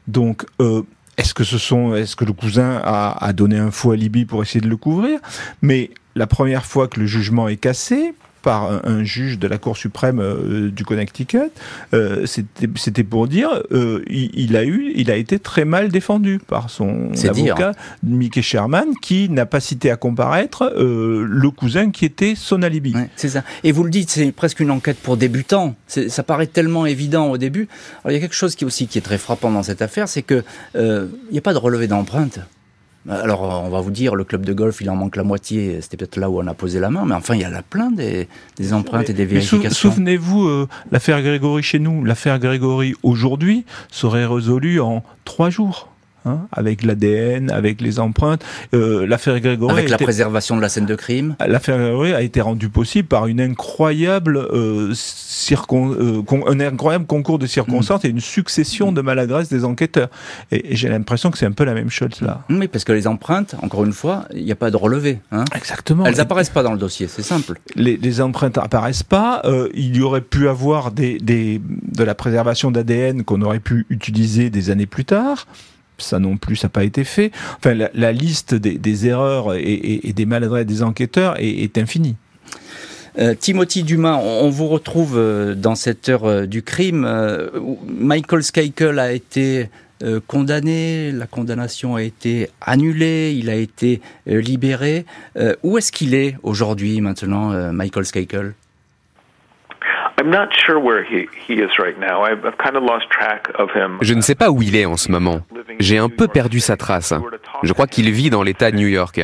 Donc, 0.06 0.46
euh, 0.60 0.82
est-ce 1.16 1.34
que 1.34 1.44
ce 1.44 1.58
sont, 1.58 1.94
est-ce 1.94 2.16
que 2.16 2.24
le 2.24 2.32
cousin 2.32 2.80
a, 2.82 3.16
a 3.24 3.32
donné 3.32 3.58
un 3.58 3.70
faux 3.70 3.90
alibi 3.90 4.24
pour 4.24 4.42
essayer 4.42 4.60
de 4.60 4.68
le 4.68 4.76
couvrir? 4.76 5.18
Mais 5.62 5.90
la 6.14 6.26
première 6.26 6.64
fois 6.64 6.88
que 6.88 7.00
le 7.00 7.06
jugement 7.06 7.48
est 7.48 7.56
cassé, 7.56 8.14
par 8.48 8.80
un, 8.86 9.04
juge 9.04 9.38
de 9.38 9.46
la 9.46 9.58
Cour 9.58 9.76
suprême 9.76 10.20
euh, 10.20 10.70
du 10.70 10.82
Connecticut, 10.82 11.50
euh, 11.92 12.24
c'était 12.24 13.04
pour 13.04 13.28
dire 13.28 13.62
euh, 13.72 14.02
il, 14.08 14.56
a 14.56 14.64
eu, 14.64 14.90
il 14.96 15.10
a 15.10 15.16
été 15.16 15.38
très 15.38 15.66
mal 15.66 15.90
défendu 15.90 16.38
par 16.38 16.70
son 16.70 17.10
avocat 17.24 17.72
Mickey 18.02 18.40
Sherman, 18.40 18.86
qui 19.02 19.28
n'a 19.28 19.44
pas 19.44 19.60
cité 19.60 19.90
à 19.90 19.96
comparaître 19.96 20.72
le 20.78 21.50
cousin 21.50 21.90
qui 21.90 22.06
était 22.06 22.32
son 22.34 22.62
alibi. 22.62 22.94
c'est 23.16 23.28
ça. 23.28 23.44
Et 23.64 23.72
vous 23.72 23.84
le 23.84 23.90
dites, 23.90 24.08
c'est 24.08 24.32
presque 24.32 24.60
une 24.60 24.70
enquête 24.70 24.96
pour 24.96 25.18
débutants. 25.18 25.74
Ça 25.86 26.22
paraît 26.22 26.46
tellement 26.46 26.86
évident 26.86 27.26
au 27.26 27.36
début. 27.36 27.68
Alors, 28.02 28.12
il 28.12 28.14
y 28.14 28.16
a 28.16 28.20
quelque 28.20 28.34
chose 28.34 28.54
qui 28.54 28.64
aussi 28.64 28.86
qui 28.86 28.96
est 28.96 29.02
très 29.02 29.18
frappant 29.18 29.50
dans 29.50 29.62
cette 29.62 29.82
affaire, 29.82 30.08
c'est 30.08 30.22
que 30.22 30.42
il 30.74 31.10
n'y 31.32 31.38
a 31.38 31.42
pas 31.42 31.52
de 31.52 31.58
relevé 31.58 31.86
d'empreinte. 31.86 32.40
Alors, 33.08 33.42
on 33.42 33.70
va 33.70 33.80
vous 33.80 33.90
dire, 33.90 34.14
le 34.14 34.24
club 34.24 34.44
de 34.44 34.52
golf, 34.52 34.80
il 34.80 34.90
en 34.90 34.96
manque 34.96 35.16
la 35.16 35.24
moitié. 35.24 35.80
C'était 35.80 35.96
peut-être 35.96 36.16
là 36.16 36.28
où 36.28 36.40
on 36.40 36.46
a 36.46 36.54
posé 36.54 36.78
la 36.78 36.90
main, 36.90 37.04
mais 37.06 37.14
enfin, 37.14 37.34
il 37.34 37.40
y 37.40 37.44
a 37.44 37.50
la 37.50 37.62
plein 37.62 37.90
des, 37.90 38.28
empreintes 38.72 39.08
et 39.08 39.14
des 39.14 39.24
vérifications. 39.24 39.90
Souvenez-vous, 39.90 40.46
euh, 40.46 40.68
l'affaire 40.90 41.22
Grégory 41.22 41.62
chez 41.62 41.78
nous, 41.78 42.04
l'affaire 42.04 42.38
Grégory 42.38 42.94
aujourd'hui 43.02 43.64
serait 43.90 44.26
résolue 44.26 44.80
en 44.80 45.02
trois 45.24 45.50
jours. 45.50 45.88
Hein, 46.26 46.40
avec 46.52 46.82
l'ADN, 46.82 47.50
avec 47.50 47.80
les 47.80 48.00
empreintes. 48.00 48.44
Euh, 48.74 49.06
l'affaire 49.06 49.38
Grégory. 49.38 49.72
Avec 49.72 49.88
la 49.88 49.98
préservation 49.98 50.56
de 50.56 50.60
la 50.60 50.68
scène 50.68 50.84
de 50.84 50.96
crime. 50.96 51.36
L'affaire 51.46 51.78
Grégory 51.78 52.12
a 52.12 52.22
été 52.22 52.40
rendue 52.40 52.68
possible 52.68 53.06
par 53.06 53.28
une 53.28 53.40
incroyable, 53.40 54.36
euh, 54.36 54.92
euh 54.92 56.22
un 56.48 56.60
incroyable 56.60 57.06
concours 57.06 57.38
de 57.38 57.46
circonstances 57.46 58.04
et 58.04 58.08
une 58.08 58.20
succession 58.20 58.90
de 58.90 59.00
maladresses 59.00 59.48
des 59.48 59.64
enquêteurs. 59.64 60.08
Et, 60.50 60.74
j'ai 60.74 60.88
l'impression 60.88 61.30
que 61.30 61.38
c'est 61.38 61.46
un 61.46 61.52
peu 61.52 61.64
la 61.64 61.74
même 61.74 61.90
chose 61.90 62.20
là. 62.20 62.42
Oui, 62.50 62.66
parce 62.66 62.84
que 62.84 62.92
les 62.92 63.06
empreintes, 63.06 63.54
encore 63.62 63.84
une 63.84 63.92
fois, 63.92 64.24
il 64.34 64.44
n'y 64.44 64.52
a 64.52 64.56
pas 64.56 64.70
de 64.72 64.76
relevé. 64.76 65.20
Hein. 65.30 65.44
Exactement. 65.54 66.04
Elles 66.04 66.20
apparaissent 66.20 66.50
pas 66.50 66.64
dans 66.64 66.72
le 66.72 66.78
dossier, 66.78 67.06
c'est 67.06 67.22
simple. 67.22 67.60
Les, 67.76 67.96
les 67.96 68.20
empreintes 68.20 68.58
apparaissent 68.58 69.04
pas. 69.04 69.42
Il 69.72 69.96
y 69.96 70.02
aurait 70.02 70.20
pu 70.20 70.48
avoir 70.48 70.90
des, 70.90 71.18
des 71.18 71.60
de 71.60 72.04
la 72.04 72.14
préservation 72.14 72.70
d'ADN 72.70 73.22
qu'on 73.22 73.42
aurait 73.42 73.60
pu 73.60 73.86
utiliser 73.88 74.50
des 74.50 74.70
années 74.70 74.86
plus 74.86 75.04
tard 75.04 75.46
ça 75.98 76.18
non 76.18 76.36
plus, 76.36 76.56
ça 76.56 76.66
n'a 76.66 76.70
pas 76.70 76.84
été 76.84 77.04
fait. 77.04 77.30
Enfin, 77.58 77.74
la, 77.74 78.12
liste 78.12 78.54
des, 78.54 79.06
erreurs 79.06 79.54
et, 79.54 80.12
des 80.14 80.26
maladresses 80.26 80.66
des 80.66 80.82
enquêteurs 80.82 81.34
est, 81.38 81.76
infinie. 81.78 82.16
Euh, 83.18 83.34
Timothy 83.38 83.82
Dumas, 83.82 84.16
on, 84.16 84.48
vous 84.48 84.68
retrouve 84.68 85.18
euh, 85.18 85.54
dans 85.54 85.74
cette 85.74 86.08
heure 86.08 86.24
euh, 86.24 86.46
du 86.46 86.62
crime. 86.62 87.08
Michael 87.86 88.42
Skykel 88.42 88.98
a 88.98 89.12
été 89.12 89.68
condamné, 90.28 91.10
la 91.10 91.26
condamnation 91.26 91.96
a 91.96 92.02
été 92.04 92.50
annulée, 92.60 93.34
il 93.36 93.50
a 93.50 93.56
été 93.56 94.00
libéré. 94.26 95.06
où 95.64 95.76
est-ce 95.76 95.90
qu'il 95.90 96.14
est, 96.14 96.36
aujourd'hui, 96.44 97.00
maintenant, 97.00 97.72
Michael 97.72 98.06
Skykel 98.06 98.54
je 104.00 104.14
ne 104.14 104.20
sais 104.20 104.34
pas 104.34 104.50
où 104.50 104.62
il 104.62 104.76
est 104.76 104.86
en 104.86 104.96
ce 104.96 105.10
moment. 105.10 105.40
J'ai 105.78 105.98
un 105.98 106.08
peu 106.08 106.28
perdu 106.28 106.60
sa 106.60 106.76
trace. 106.76 107.14
Je 107.62 107.72
crois 107.72 107.86
qu'il 107.86 108.10
vit 108.10 108.30
dans 108.30 108.42
l'État 108.42 108.70
de 108.70 108.76
New 108.76 108.88
York. 108.88 109.20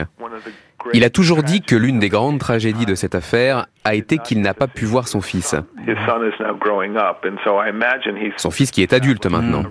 Il 0.92 1.04
a 1.04 1.10
toujours 1.10 1.42
dit 1.42 1.62
que 1.62 1.76
l'une 1.76 1.98
des 1.98 2.08
grandes 2.08 2.38
tragédies 2.38 2.86
de 2.86 2.94
cette 2.94 3.14
affaire 3.14 3.66
a 3.84 3.94
été 3.94 4.18
qu'il 4.18 4.40
n'a 4.40 4.54
pas 4.54 4.66
pu 4.66 4.84
voir 4.84 5.08
son 5.08 5.20
fils. 5.20 5.54
Son 8.36 8.50
fils 8.50 8.70
qui 8.70 8.82
est 8.82 8.92
adulte 8.92 9.26
maintenant. 9.26 9.64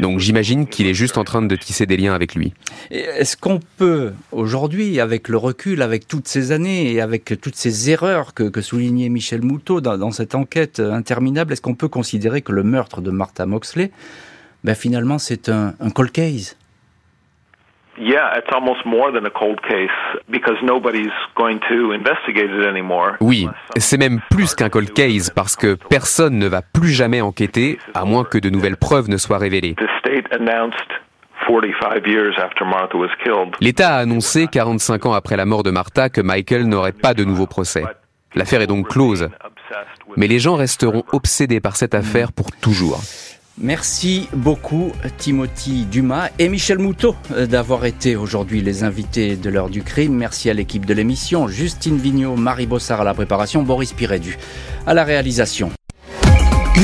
Donc 0.00 0.18
j'imagine 0.18 0.66
qu'il 0.66 0.86
est 0.86 0.94
juste 0.94 1.18
en 1.18 1.24
train 1.24 1.42
de 1.42 1.56
tisser 1.56 1.86
des 1.86 1.96
liens 1.96 2.14
avec 2.14 2.34
lui. 2.34 2.54
Est-ce 2.90 3.36
qu'on 3.36 3.60
peut 3.76 4.12
aujourd'hui, 4.32 5.00
avec 5.00 5.28
le 5.28 5.36
recul, 5.36 5.82
avec 5.82 6.08
toutes 6.08 6.28
ces 6.28 6.52
années 6.52 6.92
et 6.92 7.00
avec 7.00 7.40
toutes 7.40 7.56
ces 7.56 7.90
erreurs 7.90 8.34
que, 8.34 8.60
soulignait 8.60 9.08
Michel 9.08 9.42
Moutot 9.42 9.80
dans, 9.80 10.10
cette 10.10 10.34
enquête 10.34 10.80
interminable, 10.80 11.52
est-ce 11.52 11.62
qu'on 11.62 11.74
peut 11.74 11.88
considérer 11.88 12.42
que 12.42 12.52
le 12.52 12.64
meurtre 12.64 13.00
de 13.00 13.10
Martha 13.10 13.46
Moxley, 13.46 13.90
ben 14.64 14.74
finalement 14.74 15.18
c'est 15.18 15.48
un, 15.48 15.74
un 15.80 15.90
cold 15.90 16.10
case? 16.10 16.56
Oui, 23.20 23.48
c'est 23.76 23.98
même 23.98 24.20
plus 24.30 24.54
qu'un 24.54 24.68
cold 24.68 24.92
case 24.92 25.30
parce 25.30 25.56
que 25.56 25.76
personne 25.90 26.38
ne 26.38 26.46
va 26.46 26.62
plus 26.62 26.90
jamais 26.90 27.20
enquêter 27.20 27.78
à 27.94 28.04
moins 28.04 28.24
que 28.24 28.38
de 28.38 28.50
nouvelles 28.50 28.76
preuves 28.76 29.08
ne 29.08 29.16
soient 29.16 29.38
révélées. 29.38 29.74
L'État 33.60 33.94
a 33.94 33.98
annoncé 33.98 34.46
45 34.46 35.06
ans 35.06 35.12
après 35.14 35.36
la 35.36 35.46
mort 35.46 35.62
de 35.62 35.70
Martha 35.70 36.08
que 36.08 36.20
Michael 36.20 36.68
n'aurait 36.68 36.92
pas 36.92 37.14
de 37.14 37.24
nouveau 37.24 37.46
procès. 37.46 37.84
L'affaire 38.34 38.60
est 38.60 38.66
donc 38.66 38.88
close. 38.88 39.28
Mais 40.16 40.26
les 40.26 40.38
gens 40.38 40.56
resteront 40.56 41.04
obsédés 41.12 41.60
par 41.60 41.76
cette 41.76 41.94
affaire 41.94 42.32
pour 42.32 42.50
toujours. 42.52 43.00
Merci 43.60 44.28
beaucoup 44.32 44.92
Timothy 45.16 45.84
Dumas 45.84 46.30
et 46.38 46.48
Michel 46.48 46.78
Moutot 46.78 47.16
euh, 47.32 47.46
d'avoir 47.46 47.84
été 47.86 48.14
aujourd'hui 48.14 48.60
les 48.60 48.84
invités 48.84 49.36
de 49.36 49.50
l'heure 49.50 49.68
du 49.68 49.82
crime. 49.82 50.14
Merci 50.14 50.48
à 50.48 50.54
l'équipe 50.54 50.86
de 50.86 50.94
l'émission, 50.94 51.48
Justine 51.48 51.98
Vignot, 51.98 52.36
Marie 52.36 52.66
Bossard 52.66 53.00
à 53.00 53.04
la 53.04 53.14
préparation, 53.14 53.62
Boris 53.62 53.92
Pirédu 53.92 54.38
à 54.86 54.94
la 54.94 55.02
réalisation. 55.04 55.72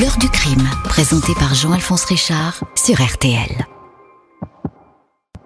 L'heure 0.01 0.17
du 0.19 0.27
crime, 0.27 0.67
présenté 0.83 1.33
par 1.39 1.55
Jean-Alphonse 1.55 2.03
Richard 2.05 2.61
sur 2.75 3.01
RTL. 3.01 3.65